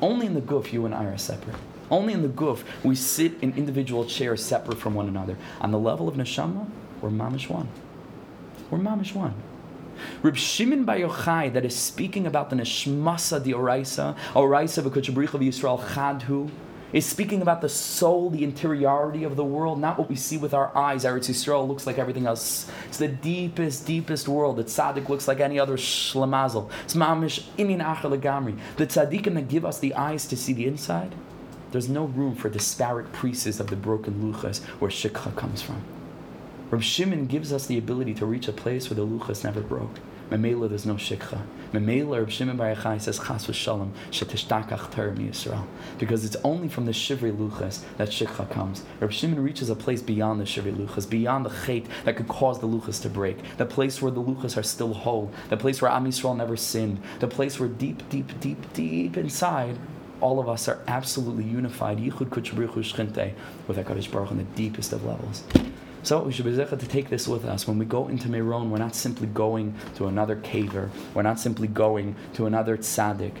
Only 0.00 0.26
in 0.26 0.34
the 0.34 0.40
guf 0.40 0.72
you 0.72 0.86
and 0.86 0.94
I 0.94 1.04
are 1.06 1.18
separate. 1.18 1.56
Only 1.90 2.12
in 2.12 2.22
the 2.22 2.28
guf 2.28 2.62
we 2.84 2.94
sit 2.94 3.32
in 3.42 3.52
individual 3.56 4.04
chairs 4.04 4.42
separate 4.42 4.78
from 4.78 4.94
one 4.94 5.08
another. 5.08 5.36
On 5.60 5.72
the 5.72 5.78
level 5.80 6.06
of 6.06 6.14
neshama, 6.14 6.70
we're 7.00 7.10
mamish 7.10 7.48
one. 7.48 7.68
We're 8.70 8.78
mamish 8.78 9.14
one. 9.14 9.34
Reb 10.22 10.36
Shimon 10.36 10.84
Bar 10.84 10.96
Yochai 10.96 11.52
that 11.54 11.64
is 11.64 11.74
speaking 11.74 12.24
about 12.24 12.50
the 12.50 12.56
neshmasa 12.56 13.42
the 13.42 13.52
oraisa, 13.52 14.16
oraisa 14.32 14.82
v'kuchabricha 14.82 15.40
Yisrael 15.40 15.80
chadhu, 15.80 16.50
is 16.94 17.04
speaking 17.04 17.42
about 17.42 17.60
the 17.60 17.68
soul, 17.68 18.30
the 18.30 18.44
interiority 18.44 19.24
of 19.24 19.34
the 19.34 19.44
world, 19.44 19.80
not 19.80 19.98
what 19.98 20.08
we 20.08 20.14
see 20.14 20.38
with 20.38 20.54
our 20.54 20.74
eyes. 20.76 21.04
Eretz 21.04 21.28
Yisrael 21.28 21.66
looks 21.66 21.88
like 21.88 21.98
everything 21.98 22.24
else. 22.24 22.70
It's 22.86 22.98
the 22.98 23.08
deepest, 23.08 23.84
deepest 23.84 24.28
world. 24.28 24.56
The 24.56 24.64
tzaddik 24.64 25.08
looks 25.08 25.26
like 25.26 25.40
any 25.40 25.58
other 25.58 25.76
shlemazel. 25.76 26.70
It's 26.84 26.94
mamish 26.94 27.42
imin 27.58 27.82
legamri. 27.84 28.56
The 28.76 28.86
tzaddikim 28.86 29.34
that 29.34 29.48
give 29.48 29.64
us 29.64 29.80
the 29.80 29.92
eyes 29.94 30.26
to 30.28 30.36
see 30.36 30.52
the 30.52 30.66
inside, 30.66 31.16
there's 31.72 31.88
no 31.88 32.04
room 32.04 32.36
for 32.36 32.48
disparate 32.48 33.12
priests 33.12 33.58
of 33.58 33.66
the 33.66 33.76
broken 33.76 34.22
luchas 34.22 34.62
where 34.78 34.90
shikha 34.90 35.34
comes 35.34 35.60
from. 35.60 35.82
Reb 36.70 36.82
Shimon 36.82 37.26
gives 37.26 37.52
us 37.52 37.66
the 37.66 37.76
ability 37.76 38.14
to 38.14 38.26
reach 38.26 38.46
a 38.46 38.52
place 38.52 38.88
where 38.88 38.94
the 38.94 39.06
luchas 39.06 39.42
never 39.42 39.60
broke. 39.60 39.98
Memela, 40.30 40.68
there's 40.68 40.86
no 40.86 40.94
shikha. 40.94 41.40
Shimon 42.30 42.58
says, 43.00 43.18
Chas 43.18 43.46
v'shalom. 43.46 43.90
Because 45.98 46.24
it's 46.24 46.36
only 46.44 46.68
from 46.68 46.86
the 46.86 46.92
shivri 46.92 47.36
luchas 47.36 47.82
that 47.96 48.08
shikha 48.08 48.50
comes. 48.50 48.84
Reb 49.00 49.12
Shimon 49.12 49.42
reaches 49.42 49.70
a 49.70 49.74
place 49.74 50.02
beyond 50.02 50.40
the 50.40 50.44
shivri 50.44 50.74
luchas, 50.74 51.08
beyond 51.08 51.44
the 51.44 51.50
chait 51.50 51.86
that 52.04 52.16
could 52.16 52.28
cause 52.28 52.60
the 52.60 52.68
luchas 52.68 53.00
to 53.02 53.08
break. 53.08 53.56
The 53.56 53.66
place 53.66 54.00
where 54.00 54.12
the 54.12 54.22
luchas 54.22 54.56
are 54.56 54.62
still 54.62 54.94
whole. 54.94 55.30
The 55.48 55.56
place 55.56 55.82
where 55.82 55.90
Am 55.90 56.04
Yisrael 56.04 56.36
never 56.36 56.56
sinned. 56.56 57.00
The 57.20 57.28
place 57.28 57.58
where 57.58 57.68
deep, 57.68 58.08
deep, 58.08 58.38
deep, 58.40 58.72
deep 58.72 59.16
inside 59.16 59.78
all 60.20 60.40
of 60.40 60.48
us 60.48 60.68
are 60.68 60.80
absolutely 60.86 61.44
unified, 61.44 61.98
Yichud 61.98 62.30
Kuchabrichu 62.30 63.34
with 63.68 63.76
HaKadosh 63.76 64.10
Baruch 64.10 64.30
on 64.30 64.38
the 64.38 64.44
deepest 64.44 64.92
of 64.92 65.04
levels. 65.04 65.44
So 66.04 66.22
we 66.22 66.32
should 66.32 66.44
be 66.44 66.54
to 66.54 66.76
take 66.86 67.08
this 67.08 67.26
with 67.26 67.46
us. 67.46 67.66
When 67.66 67.78
we 67.78 67.86
go 67.86 68.08
into 68.08 68.28
Meron, 68.28 68.70
we're 68.70 68.76
not 68.76 68.94
simply 68.94 69.26
going 69.26 69.74
to 69.94 70.06
another 70.06 70.36
kever. 70.36 70.90
We're 71.14 71.22
not 71.22 71.40
simply 71.40 71.66
going 71.66 72.14
to 72.34 72.44
another 72.44 72.76
tzaddik. 72.76 73.32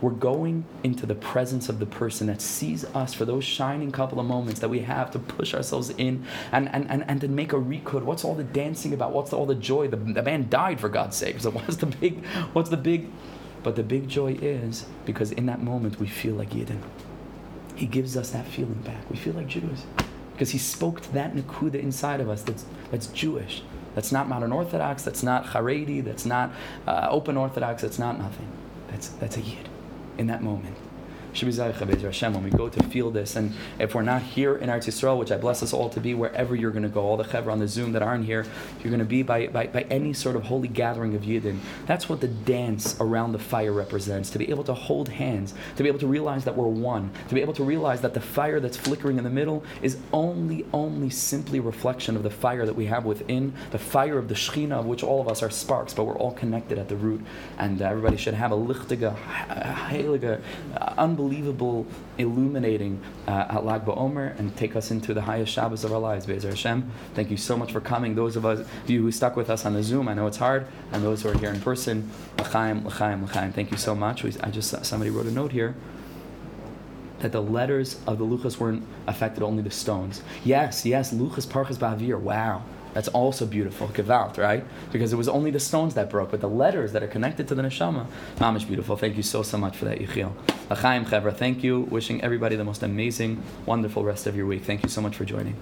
We're 0.00 0.12
going 0.12 0.64
into 0.84 1.04
the 1.04 1.16
presence 1.16 1.68
of 1.68 1.80
the 1.80 1.86
person 1.86 2.28
that 2.28 2.40
sees 2.40 2.84
us 2.84 3.12
for 3.12 3.24
those 3.24 3.42
shining 3.42 3.90
couple 3.90 4.20
of 4.20 4.26
moments 4.26 4.60
that 4.60 4.68
we 4.68 4.80
have 4.80 5.10
to 5.12 5.18
push 5.18 5.52
ourselves 5.52 5.90
in 5.90 6.24
and, 6.52 6.68
and, 6.72 6.88
and, 6.88 7.04
and 7.08 7.20
to 7.22 7.26
make 7.26 7.52
a 7.52 7.56
rekud. 7.56 8.04
What's 8.04 8.24
all 8.24 8.36
the 8.36 8.44
dancing 8.44 8.92
about? 8.92 9.10
What's 9.10 9.30
the, 9.30 9.36
all 9.36 9.46
the 9.46 9.56
joy? 9.56 9.88
The, 9.88 9.96
the 9.96 10.22
man 10.22 10.48
died 10.48 10.78
for 10.78 10.88
God's 10.88 11.16
sake. 11.16 11.40
So 11.40 11.50
what's 11.50 11.76
the 11.78 11.86
big, 11.86 12.24
what's 12.52 12.70
the 12.70 12.76
big, 12.76 13.10
but 13.64 13.74
the 13.74 13.82
big 13.82 14.08
joy 14.08 14.34
is 14.34 14.86
because 15.06 15.32
in 15.32 15.46
that 15.46 15.60
moment 15.60 15.98
we 15.98 16.06
feel 16.06 16.36
like 16.36 16.50
Yidden. 16.50 16.82
He 17.74 17.86
gives 17.86 18.16
us 18.16 18.30
that 18.30 18.46
feeling 18.46 18.80
back. 18.84 19.10
We 19.10 19.16
feel 19.16 19.34
like 19.34 19.48
Jews 19.48 19.86
because 20.42 20.50
he 20.50 20.58
spoke 20.58 21.00
to 21.00 21.12
that 21.12 21.36
nakuda 21.36 21.76
inside 21.76 22.20
of 22.20 22.28
us 22.28 22.42
that's, 22.42 22.64
that's 22.90 23.06
Jewish. 23.06 23.62
That's 23.94 24.10
not 24.10 24.28
modern 24.28 24.50
Orthodox, 24.50 25.04
that's 25.04 25.22
not 25.22 25.44
Haredi, 25.44 26.02
that's 26.02 26.26
not 26.26 26.50
uh, 26.84 27.06
open 27.08 27.36
Orthodox, 27.36 27.82
that's 27.82 28.00
not 28.00 28.18
nothing. 28.18 28.50
That's, 28.88 29.06
that's 29.06 29.36
a 29.36 29.40
Yid 29.40 29.68
in 30.18 30.26
that 30.26 30.42
moment 30.42 30.74
when 31.32 32.42
we 32.44 32.50
go 32.50 32.68
to 32.68 32.82
feel 32.84 33.10
this. 33.10 33.36
And 33.36 33.52
if 33.78 33.94
we're 33.94 34.02
not 34.02 34.22
here 34.22 34.56
in 34.56 34.68
Eretz 34.68 34.86
Yisrael, 34.86 35.18
which 35.18 35.32
I 35.32 35.36
bless 35.36 35.62
us 35.62 35.72
all 35.72 35.88
to 35.90 36.00
be, 36.00 36.14
wherever 36.14 36.54
you're 36.54 36.70
going 36.70 36.82
to 36.82 36.88
go, 36.88 37.00
all 37.00 37.16
the 37.16 37.24
chevra 37.24 37.52
on 37.52 37.58
the 37.58 37.68
Zoom 37.68 37.92
that 37.92 38.02
aren't 38.02 38.24
here, 38.24 38.44
you're 38.82 38.90
going 38.90 38.98
to 38.98 39.04
be 39.04 39.22
by, 39.22 39.46
by, 39.48 39.66
by 39.66 39.82
any 39.82 40.12
sort 40.12 40.36
of 40.36 40.44
holy 40.44 40.68
gathering 40.68 41.14
of 41.14 41.22
Yidden. 41.22 41.58
That's 41.86 42.08
what 42.08 42.20
the 42.20 42.28
dance 42.28 42.96
around 43.00 43.32
the 43.32 43.38
fire 43.38 43.72
represents. 43.72 44.30
To 44.30 44.38
be 44.38 44.50
able 44.50 44.64
to 44.64 44.74
hold 44.74 45.08
hands, 45.08 45.54
to 45.76 45.82
be 45.82 45.88
able 45.88 45.98
to 46.00 46.06
realize 46.06 46.44
that 46.44 46.56
we're 46.56 46.66
one, 46.66 47.10
to 47.28 47.34
be 47.34 47.40
able 47.40 47.54
to 47.54 47.64
realize 47.64 48.00
that 48.02 48.14
the 48.14 48.20
fire 48.20 48.60
that's 48.60 48.76
flickering 48.76 49.18
in 49.18 49.24
the 49.24 49.30
middle 49.30 49.64
is 49.80 49.98
only, 50.12 50.66
only 50.72 51.10
simply 51.10 51.60
reflection 51.60 52.16
of 52.16 52.22
the 52.22 52.30
fire 52.30 52.66
that 52.66 52.74
we 52.74 52.86
have 52.86 53.04
within, 53.04 53.52
the 53.70 53.78
fire 53.78 54.18
of 54.18 54.28
the 54.28 54.34
Shechina, 54.34 54.80
of 54.80 54.86
which 54.86 55.02
all 55.02 55.20
of 55.20 55.28
us 55.28 55.42
are 55.42 55.50
sparks, 55.50 55.94
but 55.94 56.04
we're 56.04 56.18
all 56.18 56.32
connected 56.32 56.78
at 56.78 56.88
the 56.88 56.96
root. 56.96 57.20
And 57.58 57.80
uh, 57.80 57.86
everybody 57.86 58.16
should 58.16 58.34
have 58.34 58.52
a 58.52 58.56
lichtige, 58.56 59.16
heilige, 59.16 60.40
uh, 60.76 60.94
unbelievable 60.98 61.21
unbelievable 61.22 61.86
illuminating 62.18 63.00
uh, 63.28 63.46
at 63.48 63.64
Lag 63.64 63.84
BaOmer 63.84 64.38
and 64.38 64.56
take 64.56 64.74
us 64.74 64.90
into 64.90 65.14
the 65.14 65.22
highest 65.22 65.52
Shabbos 65.52 65.84
of 65.84 65.92
our 65.92 65.98
lives, 65.98 66.26
Be'ezer 66.26 66.50
Hashem. 66.50 66.90
Thank 67.14 67.30
you 67.30 67.36
so 67.36 67.56
much 67.56 67.72
for 67.72 67.80
coming. 67.80 68.14
Those 68.14 68.36
of 68.36 68.44
us, 68.44 68.66
you 68.86 69.02
who 69.02 69.12
stuck 69.12 69.36
with 69.36 69.48
us 69.48 69.64
on 69.64 69.74
the 69.74 69.82
Zoom, 69.82 70.08
I 70.08 70.14
know 70.14 70.26
it's 70.26 70.36
hard, 70.36 70.66
and 70.92 71.02
those 71.02 71.22
who 71.22 71.30
are 71.30 71.38
here 71.38 71.50
in 71.50 71.60
person, 71.60 72.10
l'chaim, 72.38 72.84
l'chaim, 72.86 73.24
l'chaim. 73.24 73.52
Thank 73.52 73.70
you 73.70 73.76
so 73.76 73.94
much. 73.94 74.22
We, 74.22 74.34
I 74.42 74.50
just 74.50 74.84
somebody 74.84 75.10
wrote 75.10 75.26
a 75.26 75.30
note 75.30 75.52
here 75.52 75.74
that 77.20 77.30
the 77.30 77.42
letters 77.42 78.00
of 78.06 78.18
the 78.18 78.24
Luchas 78.24 78.58
weren't 78.58 78.84
affected, 79.06 79.44
only 79.44 79.62
the 79.62 79.70
stones. 79.70 80.22
Yes, 80.44 80.84
yes, 80.84 81.14
Luchas 81.14 81.46
Parchas 81.46 81.78
Ba'avir. 81.78 82.18
Wow. 82.18 82.64
That's 82.94 83.08
also 83.08 83.46
beautiful, 83.46 83.88
Gevalt, 83.88 84.36
right? 84.36 84.64
Because 84.92 85.12
it 85.12 85.16
was 85.16 85.28
only 85.28 85.50
the 85.50 85.60
stones 85.60 85.94
that 85.94 86.10
broke, 86.10 86.30
but 86.30 86.40
the 86.40 86.48
letters 86.48 86.92
that 86.92 87.02
are 87.02 87.08
connected 87.08 87.48
to 87.48 87.54
the 87.54 87.62
neshama, 87.62 88.06
mamish 88.36 88.66
beautiful. 88.66 88.96
Thank 88.96 89.16
you 89.16 89.22
so, 89.22 89.42
so 89.42 89.56
much 89.56 89.76
for 89.76 89.86
that, 89.86 89.98
Yechiel. 89.98 90.32
L'chaim 90.70 91.06
Chevra, 91.06 91.34
thank 91.34 91.64
you. 91.64 91.80
Wishing 91.80 92.22
everybody 92.22 92.56
the 92.56 92.64
most 92.64 92.82
amazing, 92.82 93.42
wonderful 93.64 94.04
rest 94.04 94.26
of 94.26 94.36
your 94.36 94.46
week. 94.46 94.64
Thank 94.64 94.82
you 94.82 94.88
so 94.88 95.00
much 95.00 95.16
for 95.16 95.24
joining. 95.24 95.56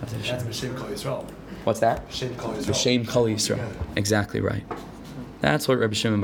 That's 0.00 0.14
B'Shem 0.14 0.76
Kol 0.76 0.88
Yisrael. 0.88 1.24
What's 1.64 1.80
that? 1.80 2.08
B'Shem 2.08 2.36
Kol 2.36 2.54
Yisrael. 2.54 3.08
Kol 3.08 3.24
Yisrael. 3.26 3.96
Exactly 3.96 4.40
right. 4.40 4.64
That's 5.40 5.68
what 5.68 5.78
Rabbi 5.78 5.94
Shimon 5.94 6.20